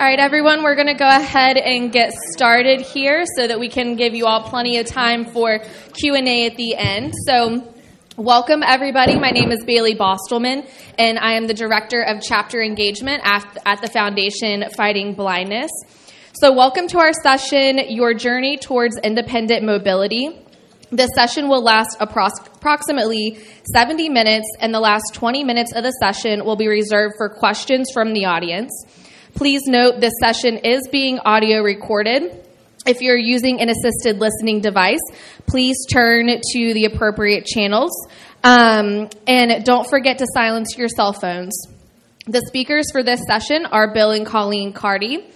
All 0.00 0.06
right, 0.06 0.18
everyone, 0.18 0.62
we're 0.62 0.76
going 0.76 0.86
to 0.86 0.94
go 0.94 1.06
ahead 1.06 1.58
and 1.58 1.92
get 1.92 2.14
started 2.32 2.80
here 2.80 3.24
so 3.36 3.46
that 3.46 3.60
we 3.60 3.68
can 3.68 3.96
give 3.96 4.14
you 4.14 4.24
all 4.24 4.42
plenty 4.44 4.78
of 4.78 4.86
time 4.86 5.26
for 5.26 5.58
Q&A 5.92 6.46
at 6.46 6.56
the 6.56 6.74
end. 6.74 7.12
So, 7.26 7.74
welcome 8.16 8.62
everybody. 8.62 9.18
My 9.18 9.28
name 9.28 9.52
is 9.52 9.62
Bailey 9.62 9.94
Bostelman, 9.94 10.66
and 10.98 11.18
I 11.18 11.34
am 11.34 11.48
the 11.48 11.52
Director 11.52 12.00
of 12.00 12.22
Chapter 12.22 12.62
Engagement 12.62 13.20
at, 13.26 13.82
the 13.82 13.88
Foundation 13.88 14.64
Fighting 14.74 15.12
Blindness. 15.12 15.70
So, 16.32 16.50
welcome 16.50 16.88
to 16.88 16.98
our 16.98 17.12
session, 17.12 17.78
Your 17.90 18.14
Journey 18.14 18.56
Towards 18.56 18.96
Independent 19.04 19.66
Mobility. 19.66 20.30
This 20.90 21.10
session 21.14 21.46
will 21.50 21.62
last 21.62 21.98
approximately 22.00 23.38
70 23.74 24.08
minutes, 24.08 24.46
and 24.60 24.72
the 24.72 24.80
last 24.80 25.12
20 25.12 25.44
minutes 25.44 25.74
of 25.74 25.82
the 25.82 25.92
session 26.00 26.46
will 26.46 26.56
be 26.56 26.68
reserved 26.68 27.16
for 27.18 27.28
questions 27.28 27.90
from 27.92 28.14
the 28.14 28.24
audience. 28.24 28.70
Please 29.34 29.62
note 29.66 30.00
this 30.00 30.12
session 30.20 30.58
is 30.58 30.88
being 30.90 31.18
audio 31.20 31.62
recorded. 31.62 32.44
If 32.86 33.00
you're 33.00 33.16
using 33.16 33.60
an 33.60 33.68
assisted 33.68 34.18
listening 34.18 34.60
device, 34.60 35.00
please 35.46 35.76
turn 35.90 36.26
to 36.26 36.74
the 36.74 36.84
appropriate 36.86 37.46
channels. 37.46 37.90
Um, 38.42 39.08
and 39.26 39.64
don't 39.64 39.88
forget 39.88 40.18
to 40.18 40.26
silence 40.34 40.76
your 40.76 40.88
cell 40.88 41.12
phones. 41.12 41.54
The 42.26 42.42
speakers 42.48 42.90
for 42.90 43.02
this 43.02 43.20
session 43.26 43.66
are 43.66 43.92
Bill 43.92 44.10
and 44.10 44.26
Colleen 44.26 44.72
Cardy. 44.72 45.30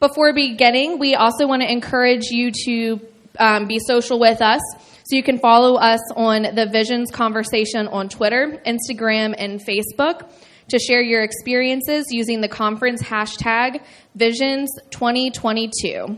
Before 0.00 0.32
beginning, 0.32 0.98
we 0.98 1.14
also 1.14 1.46
want 1.46 1.62
to 1.62 1.70
encourage 1.70 2.26
you 2.30 2.50
to 2.64 3.00
um, 3.38 3.66
be 3.66 3.78
social 3.78 4.18
with 4.18 4.40
us. 4.42 4.60
So 5.06 5.16
you 5.16 5.22
can 5.22 5.38
follow 5.38 5.74
us 5.74 6.00
on 6.16 6.54
the 6.54 6.66
Visions 6.66 7.10
Conversation 7.10 7.88
on 7.88 8.08
Twitter, 8.08 8.62
Instagram, 8.66 9.34
and 9.36 9.60
Facebook 9.60 10.30
to 10.68 10.78
share 10.78 11.02
your 11.02 11.22
experiences 11.22 12.06
using 12.10 12.40
the 12.40 12.48
conference 12.48 13.02
hashtag 13.02 13.82
Visions 14.14 14.70
2022. 14.90 16.16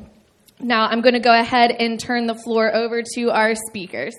Now 0.60 0.86
I'm 0.86 1.00
going 1.00 1.14
to 1.14 1.20
go 1.20 1.38
ahead 1.38 1.70
and 1.72 1.98
turn 1.98 2.26
the 2.26 2.34
floor 2.34 2.74
over 2.74 3.02
to 3.14 3.30
our 3.30 3.54
speakers. 3.54 4.14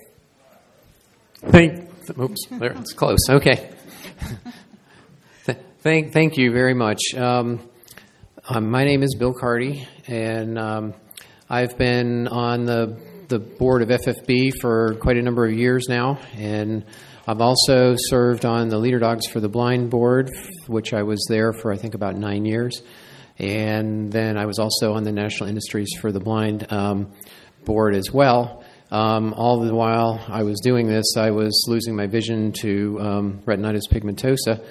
Thank, 1.36 1.88
oops, 2.18 2.46
there, 2.50 2.72
it's 2.72 2.92
close. 2.92 3.20
Okay. 3.28 3.70
thank, 5.80 6.12
thank 6.12 6.36
you 6.36 6.52
very 6.52 6.74
much. 6.74 7.00
Um, 7.16 7.60
um, 8.48 8.70
my 8.70 8.84
name 8.84 9.02
is 9.02 9.14
Bill 9.14 9.34
Cardy, 9.34 9.86
and 10.06 10.58
um, 10.58 10.94
I've 11.50 11.76
been 11.76 12.28
on 12.28 12.64
the 12.64 12.98
the 13.28 13.38
board 13.38 13.82
of 13.82 13.88
FFB 13.88 14.52
for 14.58 14.94
quite 15.00 15.18
a 15.18 15.22
number 15.22 15.44
of 15.46 15.52
years 15.52 15.86
now, 15.86 16.18
and 16.34 16.84
I've 17.28 17.42
also 17.42 17.94
served 17.98 18.46
on 18.46 18.70
the 18.70 18.78
Leader 18.78 18.98
Dogs 18.98 19.26
for 19.26 19.38
the 19.38 19.50
Blind 19.50 19.90
board, 19.90 20.30
which 20.66 20.94
I 20.94 21.02
was 21.02 21.22
there 21.28 21.52
for 21.52 21.70
I 21.70 21.76
think 21.76 21.92
about 21.92 22.16
nine 22.16 22.46
years, 22.46 22.80
and 23.38 24.10
then 24.10 24.38
I 24.38 24.46
was 24.46 24.58
also 24.58 24.94
on 24.94 25.02
the 25.02 25.12
National 25.12 25.46
Industries 25.46 25.90
for 26.00 26.10
the 26.10 26.20
Blind 26.20 26.72
um, 26.72 27.12
board 27.66 27.94
as 27.94 28.10
well. 28.10 28.64
Um, 28.90 29.34
all 29.34 29.60
the 29.60 29.74
while 29.74 30.24
I 30.26 30.42
was 30.42 30.58
doing 30.60 30.86
this, 30.86 31.18
I 31.18 31.30
was 31.30 31.66
losing 31.68 31.94
my 31.94 32.06
vision 32.06 32.52
to 32.62 32.98
um, 32.98 33.42
retinitis 33.44 33.90
pigmentosa, 33.90 34.64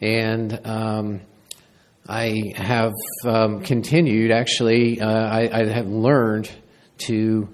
and 0.00 0.66
um, 0.66 1.20
I 2.08 2.54
have 2.56 2.94
um, 3.26 3.60
continued. 3.60 4.30
Actually, 4.30 4.98
uh, 4.98 5.06
I, 5.06 5.50
I, 5.52 5.66
have 5.66 5.88
learned 5.88 6.50
to 7.04 7.50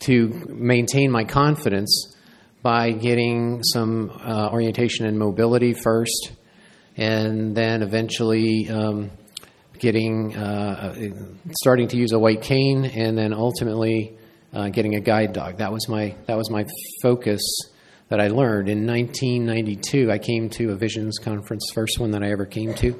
to 0.00 0.28
maintain 0.48 1.10
my 1.10 1.24
confidence 1.24 2.13
by 2.64 2.92
getting 2.92 3.62
some 3.62 4.10
uh, 4.10 4.48
orientation 4.50 5.04
and 5.04 5.18
mobility 5.18 5.74
first, 5.74 6.32
and 6.96 7.54
then 7.54 7.82
eventually 7.82 8.70
um, 8.70 9.10
getting 9.78 10.34
uh, 10.34 10.94
starting 11.60 11.88
to 11.88 11.98
use 11.98 12.12
a 12.12 12.18
white 12.18 12.40
cane, 12.40 12.86
and 12.86 13.18
then 13.18 13.34
ultimately 13.34 14.16
uh, 14.54 14.70
getting 14.70 14.94
a 14.94 15.00
guide 15.00 15.34
dog. 15.34 15.58
That 15.58 15.72
was 15.72 15.90
my 15.90 16.16
that 16.26 16.38
was 16.38 16.50
my 16.50 16.64
focus 17.02 17.42
that 18.08 18.18
I 18.18 18.28
learned. 18.28 18.70
In 18.70 18.86
1992, 18.86 20.10
I 20.10 20.16
came 20.16 20.48
to 20.50 20.72
a 20.72 20.74
Visions 20.74 21.18
conference, 21.18 21.70
first 21.74 22.00
one 22.00 22.12
that 22.12 22.22
I 22.22 22.30
ever 22.30 22.46
came 22.46 22.72
to, 22.74 22.98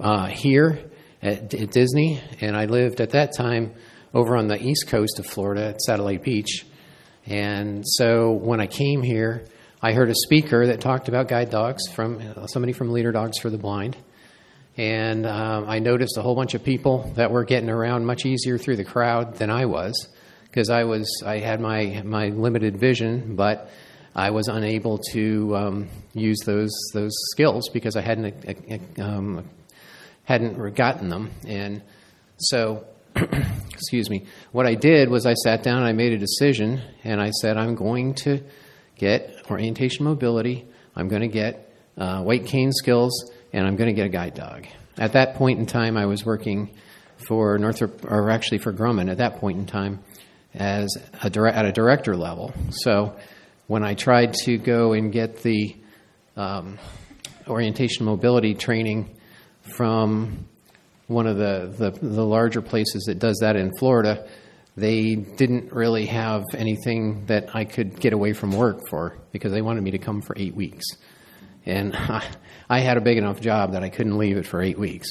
uh, 0.00 0.26
here 0.26 0.90
at, 1.22 1.54
at, 1.54 1.70
Disney, 1.70 2.20
and 2.40 2.56
I 2.56 2.64
lived 2.64 3.00
at 3.00 3.10
that 3.10 3.32
time 3.36 3.74
over 4.12 4.36
on 4.36 4.48
the 4.48 4.60
east 4.60 4.88
coast 4.88 5.20
of 5.20 5.26
Florida 5.26 5.66
at 5.66 5.80
Satellite 5.80 6.24
Beach. 6.24 6.66
And 7.26 7.84
so 7.86 8.32
when 8.32 8.60
I 8.60 8.66
came 8.66 9.02
here, 9.02 9.46
I 9.80 9.92
heard 9.92 10.10
a 10.10 10.14
speaker 10.14 10.66
that 10.66 10.80
talked 10.80 11.08
about 11.08 11.28
guide 11.28 11.50
dogs 11.50 11.88
from 11.88 12.48
somebody 12.48 12.72
from 12.72 12.90
Leader 12.90 13.12
Dogs 13.12 13.38
for 13.38 13.50
the 13.50 13.58
Blind. 13.58 13.96
And 14.76 15.24
um, 15.26 15.66
I 15.68 15.78
noticed 15.78 16.16
a 16.18 16.22
whole 16.22 16.34
bunch 16.34 16.54
of 16.54 16.64
people 16.64 17.12
that 17.16 17.30
were 17.30 17.44
getting 17.44 17.70
around 17.70 18.06
much 18.06 18.26
easier 18.26 18.58
through 18.58 18.76
the 18.76 18.84
crowd 18.84 19.36
than 19.36 19.50
I 19.50 19.66
was 19.66 20.08
because 20.54 20.70
I 20.70 20.84
was 20.84 21.22
I 21.24 21.38
had 21.38 21.60
my 21.60 22.02
my 22.04 22.28
limited 22.28 22.76
vision, 22.76 23.36
but 23.36 23.68
I 24.14 24.30
was 24.30 24.48
unable 24.48 24.98
to 25.12 25.56
um, 25.56 25.88
use 26.12 26.38
those 26.44 26.72
those 26.92 27.12
skills 27.32 27.68
because 27.68 27.96
I 27.96 28.02
hadn't 28.02 28.48
uh, 28.48 28.74
uh, 29.00 29.04
um, 29.04 29.50
hadn't 30.24 30.74
gotten 30.74 31.08
them, 31.08 31.30
and 31.46 31.82
so 32.38 32.86
excuse 33.72 34.10
me. 34.10 34.26
What 34.52 34.66
I 34.66 34.74
did 34.74 35.08
was 35.08 35.26
I 35.26 35.34
sat 35.34 35.62
down 35.62 35.78
and 35.78 35.86
I 35.86 35.92
made 35.92 36.12
a 36.12 36.18
decision, 36.18 36.82
and 37.04 37.20
I 37.20 37.30
said 37.30 37.56
I'm 37.56 37.74
going 37.74 38.14
to 38.14 38.40
get 38.96 39.50
orientation 39.50 40.04
mobility. 40.04 40.66
I'm 40.96 41.08
going 41.08 41.22
to 41.22 41.28
get 41.28 41.72
uh, 41.96 42.22
white 42.22 42.46
cane 42.46 42.72
skills, 42.72 43.32
and 43.52 43.66
I'm 43.66 43.76
going 43.76 43.88
to 43.88 43.94
get 43.94 44.06
a 44.06 44.10
guide 44.10 44.34
dog. 44.34 44.66
At 44.98 45.12
that 45.12 45.34
point 45.34 45.58
in 45.58 45.66
time, 45.66 45.96
I 45.96 46.06
was 46.06 46.24
working 46.24 46.76
for 47.16 47.58
Northrop, 47.58 48.04
or 48.04 48.30
actually 48.30 48.58
for 48.58 48.72
Grumman. 48.72 49.10
At 49.10 49.18
that 49.18 49.36
point 49.36 49.58
in 49.58 49.66
time, 49.66 50.00
as 50.54 50.96
a 51.22 51.26
at 51.26 51.66
a 51.66 51.72
director 51.72 52.16
level, 52.16 52.52
so 52.70 53.16
when 53.66 53.82
I 53.82 53.94
tried 53.94 54.34
to 54.44 54.58
go 54.58 54.92
and 54.92 55.12
get 55.12 55.42
the 55.42 55.76
um, 56.36 56.78
orientation 57.48 58.06
mobility 58.06 58.54
training 58.54 59.16
from 59.62 60.46
one 61.06 61.26
of 61.26 61.36
the, 61.36 61.74
the, 61.76 61.90
the, 61.90 62.24
larger 62.24 62.62
places 62.62 63.04
that 63.04 63.18
does 63.18 63.38
that 63.40 63.56
in 63.56 63.70
Florida, 63.78 64.26
they 64.76 65.14
didn't 65.14 65.72
really 65.72 66.06
have 66.06 66.42
anything 66.54 67.26
that 67.26 67.54
I 67.54 67.64
could 67.64 68.00
get 68.00 68.12
away 68.12 68.32
from 68.32 68.52
work 68.52 68.80
for 68.88 69.18
because 69.30 69.52
they 69.52 69.62
wanted 69.62 69.82
me 69.82 69.92
to 69.92 69.98
come 69.98 70.22
for 70.22 70.34
eight 70.38 70.54
weeks. 70.54 70.84
And 71.66 71.94
I, 71.96 72.24
I 72.68 72.80
had 72.80 72.96
a 72.96 73.00
big 73.00 73.18
enough 73.18 73.40
job 73.40 73.72
that 73.72 73.82
I 73.82 73.90
couldn't 73.90 74.16
leave 74.16 74.36
it 74.36 74.46
for 74.46 74.62
eight 74.62 74.78
weeks. 74.78 75.10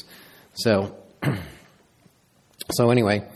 So, 0.54 0.96
so 2.72 2.90
anyway, 2.90 3.28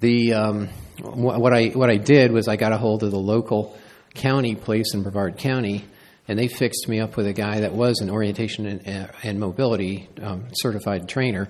the 0.00 0.34
um, 0.34 0.68
what 1.02 1.52
I 1.52 1.68
what 1.68 1.90
I 1.90 1.96
did 1.96 2.32
was 2.32 2.48
I 2.48 2.56
got 2.56 2.72
a 2.72 2.78
hold 2.78 3.02
of 3.02 3.10
the 3.10 3.18
local 3.18 3.76
county 4.14 4.54
place 4.54 4.94
in 4.94 5.02
Brevard 5.02 5.38
County, 5.38 5.84
and 6.28 6.38
they 6.38 6.48
fixed 6.48 6.88
me 6.88 7.00
up 7.00 7.16
with 7.16 7.26
a 7.26 7.32
guy 7.32 7.60
that 7.60 7.72
was 7.72 8.00
an 8.00 8.10
orientation 8.10 8.66
and, 8.66 9.10
and 9.22 9.38
mobility 9.38 10.08
um, 10.22 10.46
certified 10.54 11.08
trainer. 11.08 11.48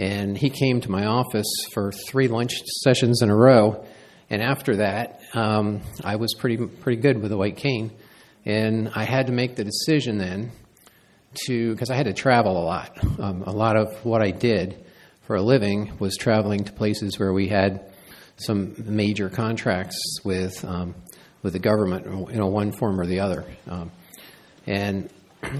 And 0.00 0.34
he 0.34 0.48
came 0.48 0.80
to 0.80 0.90
my 0.90 1.04
office 1.04 1.52
for 1.74 1.92
three 1.92 2.26
lunch 2.26 2.54
sessions 2.82 3.20
in 3.20 3.28
a 3.28 3.36
row. 3.36 3.84
And 4.30 4.40
after 4.40 4.76
that, 4.76 5.20
um, 5.34 5.82
I 6.02 6.16
was 6.16 6.32
pretty 6.32 6.56
pretty 6.56 7.02
good 7.02 7.20
with 7.20 7.32
a 7.32 7.36
white 7.36 7.58
cane. 7.58 7.92
And 8.46 8.90
I 8.94 9.04
had 9.04 9.26
to 9.26 9.32
make 9.34 9.56
the 9.56 9.64
decision 9.64 10.16
then 10.16 10.52
to 11.46 11.72
because 11.72 11.90
I 11.90 11.96
had 11.96 12.06
to 12.06 12.14
travel 12.14 12.56
a 12.56 12.64
lot. 12.64 12.98
Um, 13.20 13.42
a 13.42 13.52
lot 13.52 13.76
of 13.76 14.02
what 14.02 14.22
I 14.22 14.30
did 14.30 14.82
for 15.26 15.36
a 15.36 15.42
living 15.42 15.92
was 15.98 16.16
traveling 16.16 16.64
to 16.64 16.72
places 16.72 17.18
where 17.18 17.34
we 17.34 17.48
had 17.48 17.92
some 18.36 18.74
major 18.78 19.28
contracts 19.28 19.98
with 20.24 20.64
um, 20.64 20.94
with 21.42 21.52
the 21.52 21.58
government, 21.58 22.06
you 22.32 22.38
know, 22.38 22.46
one 22.46 22.72
form 22.72 22.98
or 22.98 23.04
the 23.04 23.20
other. 23.20 23.44
Um, 23.68 23.90
and 24.66 25.10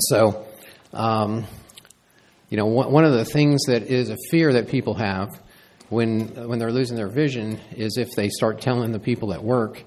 so, 0.00 0.46
um, 0.94 1.44
you 2.54 2.58
know, 2.58 2.66
one 2.66 3.04
of 3.04 3.12
the 3.12 3.24
things 3.24 3.64
that 3.64 3.82
is 3.82 4.10
a 4.10 4.16
fear 4.30 4.52
that 4.52 4.68
people 4.68 4.94
have 4.94 5.28
when 5.88 6.48
when 6.48 6.60
they're 6.60 6.70
losing 6.70 6.96
their 6.96 7.08
vision 7.08 7.58
is 7.72 7.96
if 7.96 8.12
they 8.12 8.28
start 8.28 8.60
telling 8.60 8.92
the 8.92 9.00
people 9.00 9.34
at 9.34 9.42
work 9.42 9.82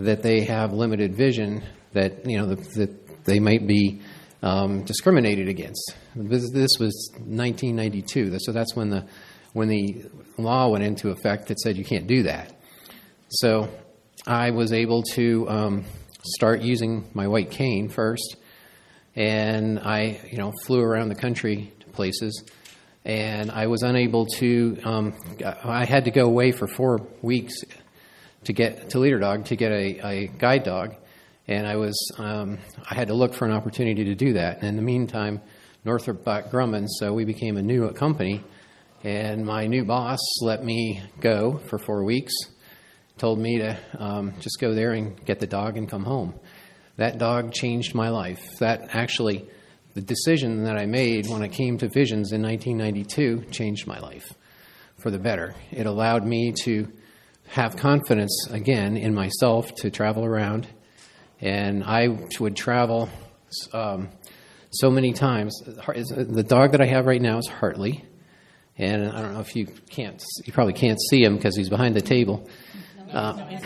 that 0.00 0.20
they 0.20 0.40
have 0.40 0.72
limited 0.72 1.14
vision, 1.14 1.62
that 1.92 2.28
you 2.28 2.38
know 2.38 2.46
that 2.56 3.24
they 3.24 3.38
might 3.38 3.68
be 3.68 4.00
um, 4.42 4.82
discriminated 4.82 5.46
against. 5.46 5.94
This, 6.16 6.50
this 6.50 6.72
was 6.80 7.12
1992, 7.18 8.36
so 8.40 8.50
that's 8.50 8.74
when 8.74 8.90
the 8.90 9.06
when 9.52 9.68
the 9.68 10.04
law 10.38 10.70
went 10.70 10.82
into 10.82 11.10
effect 11.10 11.46
that 11.46 11.60
said 11.60 11.76
you 11.76 11.84
can't 11.84 12.08
do 12.08 12.24
that. 12.24 12.52
So 13.28 13.68
I 14.26 14.50
was 14.50 14.72
able 14.72 15.04
to 15.14 15.48
um, 15.48 15.84
start 16.24 16.62
using 16.62 17.08
my 17.14 17.28
white 17.28 17.52
cane 17.52 17.88
first, 17.88 18.38
and 19.14 19.78
I, 19.78 20.20
you 20.30 20.38
know, 20.38 20.52
flew 20.64 20.80
around 20.80 21.08
the 21.08 21.14
country 21.14 21.72
places, 21.92 22.44
and 23.04 23.50
I 23.50 23.66
was 23.66 23.82
unable 23.82 24.26
to. 24.38 24.78
Um, 24.84 25.14
I 25.64 25.84
had 25.84 26.04
to 26.04 26.10
go 26.10 26.24
away 26.26 26.52
for 26.52 26.66
four 26.66 27.06
weeks 27.22 27.54
to 28.44 28.52
get 28.52 28.90
to 28.90 28.98
leader 28.98 29.18
dog 29.18 29.46
to 29.46 29.56
get 29.56 29.72
a, 29.72 30.06
a 30.06 30.26
guide 30.26 30.64
dog, 30.64 30.94
and 31.48 31.66
I 31.66 31.76
was 31.76 31.96
um, 32.18 32.58
I 32.88 32.94
had 32.94 33.08
to 33.08 33.14
look 33.14 33.34
for 33.34 33.46
an 33.46 33.52
opportunity 33.52 34.04
to 34.04 34.14
do 34.14 34.34
that. 34.34 34.58
And 34.58 34.68
in 34.68 34.76
the 34.76 34.82
meantime, 34.82 35.40
Northrop 35.84 36.24
bought 36.24 36.50
Grumman, 36.50 36.86
so 36.88 37.12
we 37.12 37.24
became 37.24 37.56
a 37.56 37.62
new 37.62 37.90
company. 37.92 38.42
And 39.04 39.44
my 39.44 39.66
new 39.66 39.84
boss 39.84 40.20
let 40.42 40.64
me 40.64 41.02
go 41.18 41.58
for 41.58 41.76
four 41.76 42.04
weeks, 42.04 42.32
told 43.18 43.36
me 43.36 43.58
to 43.58 43.76
um, 43.98 44.34
just 44.38 44.60
go 44.60 44.74
there 44.74 44.92
and 44.92 45.24
get 45.24 45.40
the 45.40 45.46
dog 45.48 45.76
and 45.76 45.90
come 45.90 46.04
home. 46.04 46.34
That 46.98 47.18
dog 47.18 47.52
changed 47.52 47.96
my 47.96 48.10
life. 48.10 48.58
That 48.60 48.94
actually, 48.94 49.48
the 49.94 50.00
decision 50.00 50.64
that 50.64 50.76
I 50.76 50.86
made 50.86 51.28
when 51.28 51.42
I 51.42 51.48
came 51.48 51.78
to 51.78 51.88
Visions 51.88 52.32
in 52.32 52.42
1992 52.42 53.50
changed 53.50 53.86
my 53.86 53.98
life 53.98 54.32
for 54.98 55.10
the 55.10 55.18
better. 55.18 55.54
It 55.70 55.86
allowed 55.86 56.24
me 56.24 56.52
to 56.64 56.88
have 57.48 57.76
confidence 57.76 58.48
again 58.50 58.96
in 58.96 59.14
myself 59.14 59.74
to 59.76 59.90
travel 59.90 60.24
around. 60.24 60.66
And 61.40 61.84
I 61.84 62.08
would 62.08 62.56
travel 62.56 63.10
um, 63.72 64.08
so 64.70 64.90
many 64.90 65.12
times. 65.12 65.58
The 65.60 66.44
dog 66.46 66.72
that 66.72 66.80
I 66.80 66.86
have 66.86 67.06
right 67.06 67.20
now 67.20 67.38
is 67.38 67.48
Hartley. 67.48 68.04
And 68.78 69.06
I 69.06 69.20
don't 69.20 69.34
know 69.34 69.40
if 69.40 69.54
you 69.54 69.66
can't, 69.90 70.22
you 70.44 70.52
probably 70.52 70.72
can't 70.72 70.98
see 71.10 71.22
him 71.22 71.36
because 71.36 71.54
he's 71.56 71.68
behind 71.68 71.94
the 71.94 72.00
table. 72.00 72.48
Uh, 73.12 73.58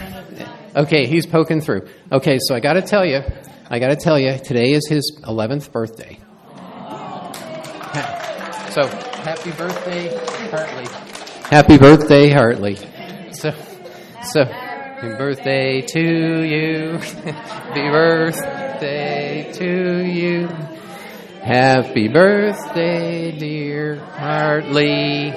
okay, 0.76 1.06
he's 1.06 1.26
poking 1.26 1.60
through. 1.60 1.88
Okay, 2.10 2.38
so 2.40 2.54
I 2.54 2.60
got 2.60 2.74
to 2.74 2.82
tell 2.82 3.04
you, 3.04 3.20
I 3.70 3.78
got 3.78 3.88
to 3.88 3.96
tell 3.96 4.18
you, 4.18 4.38
today 4.38 4.72
is 4.72 4.88
his 4.88 5.20
11th 5.24 5.70
birthday. 5.72 6.18
So, 8.76 8.86
happy 8.86 9.52
birthday, 9.52 10.14
Hartley. 10.50 10.86
Happy 11.48 11.78
birthday, 11.78 12.28
Hartley. 12.28 12.76
So, 13.32 13.54
so, 14.22 14.44
happy 14.44 15.16
birthday 15.16 15.80
to 15.80 16.42
you. 16.42 16.98
happy 16.98 17.88
birthday 17.88 19.50
to 19.54 20.04
you. 20.04 20.48
Happy 21.42 22.08
birthday, 22.08 23.30
dear 23.38 23.96
Hartley, 23.96 25.32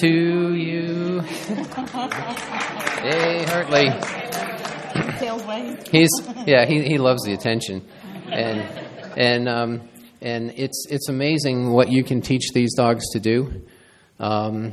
to 0.00 0.54
you. 0.54 1.24
hey, 3.04 3.44
Hartley. 3.44 3.90
He's 5.90 6.10
yeah, 6.46 6.64
he 6.64 6.82
he 6.82 6.98
loves 6.98 7.22
the 7.24 7.34
attention, 7.34 7.86
and 8.30 8.60
and 9.16 9.48
um, 9.48 9.88
and 10.22 10.50
it's 10.56 10.86
it's 10.90 11.08
amazing 11.08 11.70
what 11.70 11.90
you 11.90 12.02
can 12.02 12.22
teach 12.22 12.52
these 12.52 12.74
dogs 12.74 13.04
to 13.12 13.20
do. 13.20 13.62
Um, 14.18 14.72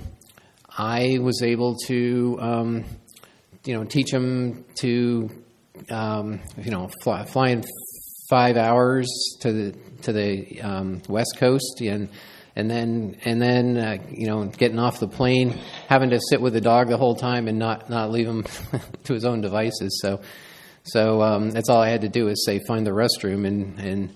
I 0.78 1.20
was 1.22 1.42
able 1.44 1.76
to 1.88 2.38
um, 2.40 2.86
you 3.66 3.74
know 3.74 3.84
teach 3.84 4.12
them 4.12 4.64
to 4.76 5.30
um, 5.90 6.40
you 6.58 6.72
know 6.72 6.90
fly, 7.04 7.26
flying 7.26 7.66
five 8.30 8.56
hours 8.56 9.10
to 9.42 9.52
the 9.52 9.72
to 10.04 10.14
the 10.14 10.62
um, 10.62 11.02
west 11.10 11.36
coast 11.38 11.82
and 11.82 12.10
and 12.56 12.70
then 12.70 13.18
and 13.24 13.42
then 13.42 13.78
uh, 13.78 13.98
you 14.10 14.28
know 14.28 14.46
getting 14.46 14.80
off 14.80 15.00
the 15.00 15.08
plane, 15.08 15.60
having 15.88 16.10
to 16.12 16.20
sit 16.30 16.42
with 16.42 16.54
the 16.54 16.62
dog 16.62 16.90
the 16.90 16.98
whole 16.98 17.16
time 17.16 17.48
and 17.48 17.58
not 17.58 17.90
not 17.90 18.12
leave 18.12 18.28
him 18.28 18.44
to 19.04 19.14
his 19.14 19.26
own 19.26 19.42
devices. 19.42 20.00
So 20.02 20.22
so 20.84 21.22
um, 21.22 21.52
that's 21.52 21.70
all 21.70 21.82
I 21.82 21.90
had 21.90 22.02
to 22.02 22.10
do 22.10 22.28
is 22.28 22.44
say 22.46 22.60
find 22.68 22.86
the 22.86 22.92
restroom 22.92 23.46
and 23.48 23.80
and 23.80 24.14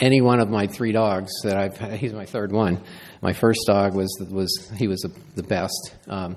any 0.00 0.20
one 0.20 0.40
of 0.40 0.48
my 0.50 0.66
three 0.66 0.92
dogs 0.92 1.30
that 1.44 1.56
I've 1.56 1.78
he's 1.98 2.12
my 2.12 2.26
third 2.26 2.52
one. 2.52 2.80
My 3.20 3.32
first 3.32 3.60
dog 3.66 3.94
was 3.94 4.10
was 4.30 4.72
he 4.76 4.88
was 4.88 5.00
the, 5.34 5.42
best. 5.42 5.94
Um, 6.08 6.36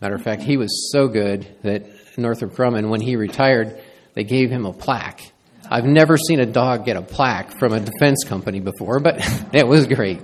matter 0.00 0.14
of 0.14 0.22
fact, 0.22 0.42
he 0.42 0.56
was 0.56 0.90
so 0.92 1.08
good 1.08 1.46
that 1.62 1.86
Northrop 2.18 2.52
Grumman 2.52 2.88
when 2.88 3.00
he 3.00 3.16
retired, 3.16 3.80
they 4.14 4.24
gave 4.24 4.50
him 4.50 4.66
a 4.66 4.72
plaque 4.72 5.20
I've 5.70 5.84
never 5.84 6.16
seen 6.16 6.40
a 6.40 6.46
dog 6.46 6.84
get 6.84 6.96
a 6.96 7.02
plaque 7.02 7.58
from 7.58 7.72
a 7.72 7.80
defense 7.80 8.24
company 8.24 8.60
before, 8.60 9.00
but 9.00 9.16
it 9.52 9.66
was 9.66 9.86
great. 9.86 10.20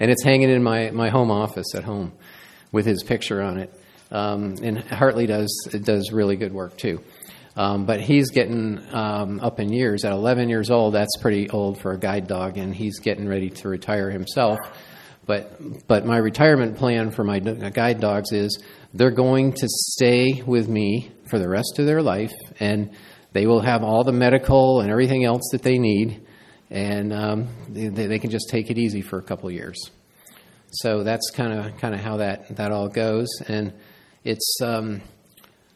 And 0.00 0.10
it's 0.10 0.22
hanging 0.22 0.50
in 0.50 0.62
my, 0.62 0.90
my 0.90 1.08
home 1.08 1.30
office 1.30 1.74
at 1.74 1.84
home 1.84 2.12
with 2.72 2.86
his 2.86 3.02
picture 3.02 3.42
on 3.42 3.58
it. 3.58 3.72
Um, 4.10 4.54
and 4.62 4.78
Hartley 4.78 5.26
does 5.26 5.68
does 5.82 6.12
really 6.12 6.36
good 6.36 6.52
work 6.52 6.78
too. 6.78 7.02
Um, 7.56 7.86
but 7.86 8.00
he's 8.00 8.30
getting 8.30 8.80
um, 8.94 9.40
up 9.40 9.58
in 9.58 9.72
years. 9.72 10.04
At 10.04 10.12
11 10.12 10.48
years 10.48 10.70
old, 10.70 10.94
that's 10.94 11.16
pretty 11.20 11.50
old 11.50 11.80
for 11.80 11.92
a 11.92 11.98
guide 11.98 12.28
dog, 12.28 12.56
and 12.56 12.72
he's 12.74 13.00
getting 13.00 13.28
ready 13.28 13.50
to 13.50 13.68
retire 13.68 14.10
himself. 14.10 14.58
But 15.26 15.86
but 15.86 16.06
my 16.06 16.16
retirement 16.16 16.76
plan 16.76 17.10
for 17.10 17.24
my 17.24 17.40
guide 17.40 18.00
dogs 18.00 18.32
is 18.32 18.62
they're 18.94 19.10
going 19.10 19.52
to 19.54 19.66
stay 19.68 20.42
with 20.46 20.68
me 20.68 21.10
for 21.28 21.38
the 21.38 21.48
rest 21.48 21.78
of 21.78 21.84
their 21.84 22.00
life, 22.00 22.32
and 22.60 22.92
they 23.32 23.46
will 23.46 23.60
have 23.60 23.82
all 23.82 24.04
the 24.04 24.12
medical 24.12 24.80
and 24.80 24.90
everything 24.90 25.24
else 25.24 25.42
that 25.52 25.62
they 25.62 25.78
need, 25.78 26.26
and 26.70 27.12
um, 27.12 27.48
they, 27.68 27.88
they, 27.88 28.18
can 28.18 28.30
just 28.30 28.48
take 28.50 28.70
it 28.70 28.78
easy 28.78 29.00
for 29.00 29.18
a 29.18 29.22
couple 29.22 29.50
years. 29.50 29.90
So 30.70 31.02
that's 31.02 31.30
kind 31.30 31.52
of 31.52 31.78
kind 31.78 31.94
of 31.94 32.00
how 32.00 32.18
that 32.18 32.56
that 32.56 32.72
all 32.72 32.88
goes, 32.88 33.28
and 33.46 33.72
it's 34.22 34.58
um, 34.62 35.00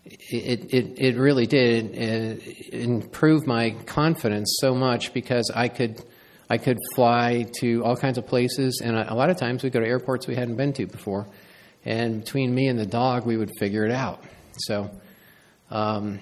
it, 0.05 0.75
it 0.75 0.99
it 0.99 1.17
really 1.17 1.47
did 1.47 1.97
uh, 1.97 2.77
improve 2.77 3.47
my 3.47 3.71
confidence 3.87 4.59
so 4.61 4.75
much 4.75 5.15
because 5.15 5.51
I 5.55 5.69
could 5.69 6.03
I 6.51 6.59
could 6.59 6.77
fly 6.95 7.47
to 7.61 7.83
all 7.85 7.97
kinds 7.97 8.19
of 8.19 8.27
places, 8.27 8.83
and 8.85 8.97
a, 8.97 9.15
lot 9.15 9.31
of 9.31 9.39
times 9.39 9.63
we'd 9.63 9.73
go 9.73 9.81
to 9.81 9.87
airports 9.87 10.27
we 10.27 10.35
hadn't 10.35 10.57
been 10.57 10.75
to 10.75 10.87
before, 10.87 11.27
and 11.87 12.23
between 12.23 12.55
me 12.55 12.69
and 12.69 12.79
the 12.79 12.85
dog, 12.87 13.25
we 13.25 13.39
would 13.39 13.51
figure 13.59 13.85
it 13.85 13.93
out. 13.93 14.23
So. 14.59 14.91
Um, 15.71 16.21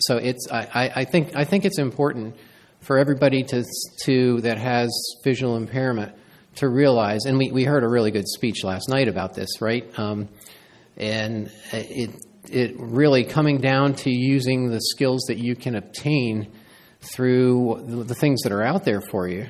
so 0.00 0.18
it's 0.18 0.48
I, 0.50 0.92
I 0.94 1.04
think 1.04 1.34
I 1.34 1.44
think 1.44 1.64
it's 1.64 1.78
important 1.78 2.36
for 2.84 2.98
everybody 2.98 3.42
to 3.42 3.64
to 4.04 4.40
that 4.42 4.58
has 4.58 4.90
visual 5.24 5.56
impairment 5.56 6.14
to 6.56 6.68
realize, 6.68 7.24
and 7.24 7.36
we, 7.38 7.50
we 7.50 7.64
heard 7.64 7.82
a 7.82 7.88
really 7.88 8.10
good 8.10 8.28
speech 8.28 8.62
last 8.62 8.88
night 8.88 9.08
about 9.08 9.34
this, 9.34 9.60
right? 9.60 9.86
Um, 9.98 10.28
and 10.96 11.50
it 11.72 12.10
it 12.50 12.76
really 12.78 13.24
coming 13.24 13.58
down 13.58 13.94
to 13.94 14.10
using 14.10 14.70
the 14.70 14.80
skills 14.80 15.24
that 15.28 15.38
you 15.38 15.56
can 15.56 15.74
obtain 15.74 16.52
through 17.00 18.04
the, 18.06 18.14
things 18.14 18.42
that 18.42 18.52
are 18.52 18.62
out 18.62 18.84
there 18.84 19.00
for 19.00 19.28
you 19.28 19.46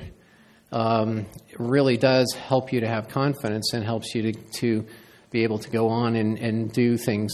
um, 0.71 1.25
really 1.57 1.97
does 1.97 2.33
help 2.33 2.73
you 2.73 2.81
to 2.81 2.87
have 2.87 3.07
confidence 3.07 3.73
and 3.73 3.83
helps 3.83 4.13
you 4.13 4.31
to, 4.31 4.33
to 4.59 4.85
be 5.31 5.43
able 5.43 5.59
to 5.59 5.69
go 5.69 5.89
on 5.89 6.15
and, 6.15 6.37
and 6.39 6.71
do 6.73 6.97
things 6.97 7.33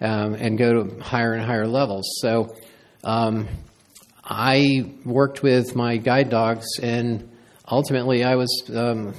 um, 0.00 0.34
and 0.34 0.58
go 0.58 0.84
to 0.84 1.02
higher 1.02 1.32
and 1.32 1.44
higher 1.44 1.66
levels. 1.66 2.04
So 2.20 2.54
um, 3.02 3.48
I 4.28 4.92
worked 5.04 5.42
with 5.42 5.76
my 5.76 5.98
guide 5.98 6.30
dogs, 6.30 6.66
and 6.82 7.30
ultimately 7.68 8.24
I 8.24 8.34
was 8.34 8.70
um, 8.74 9.14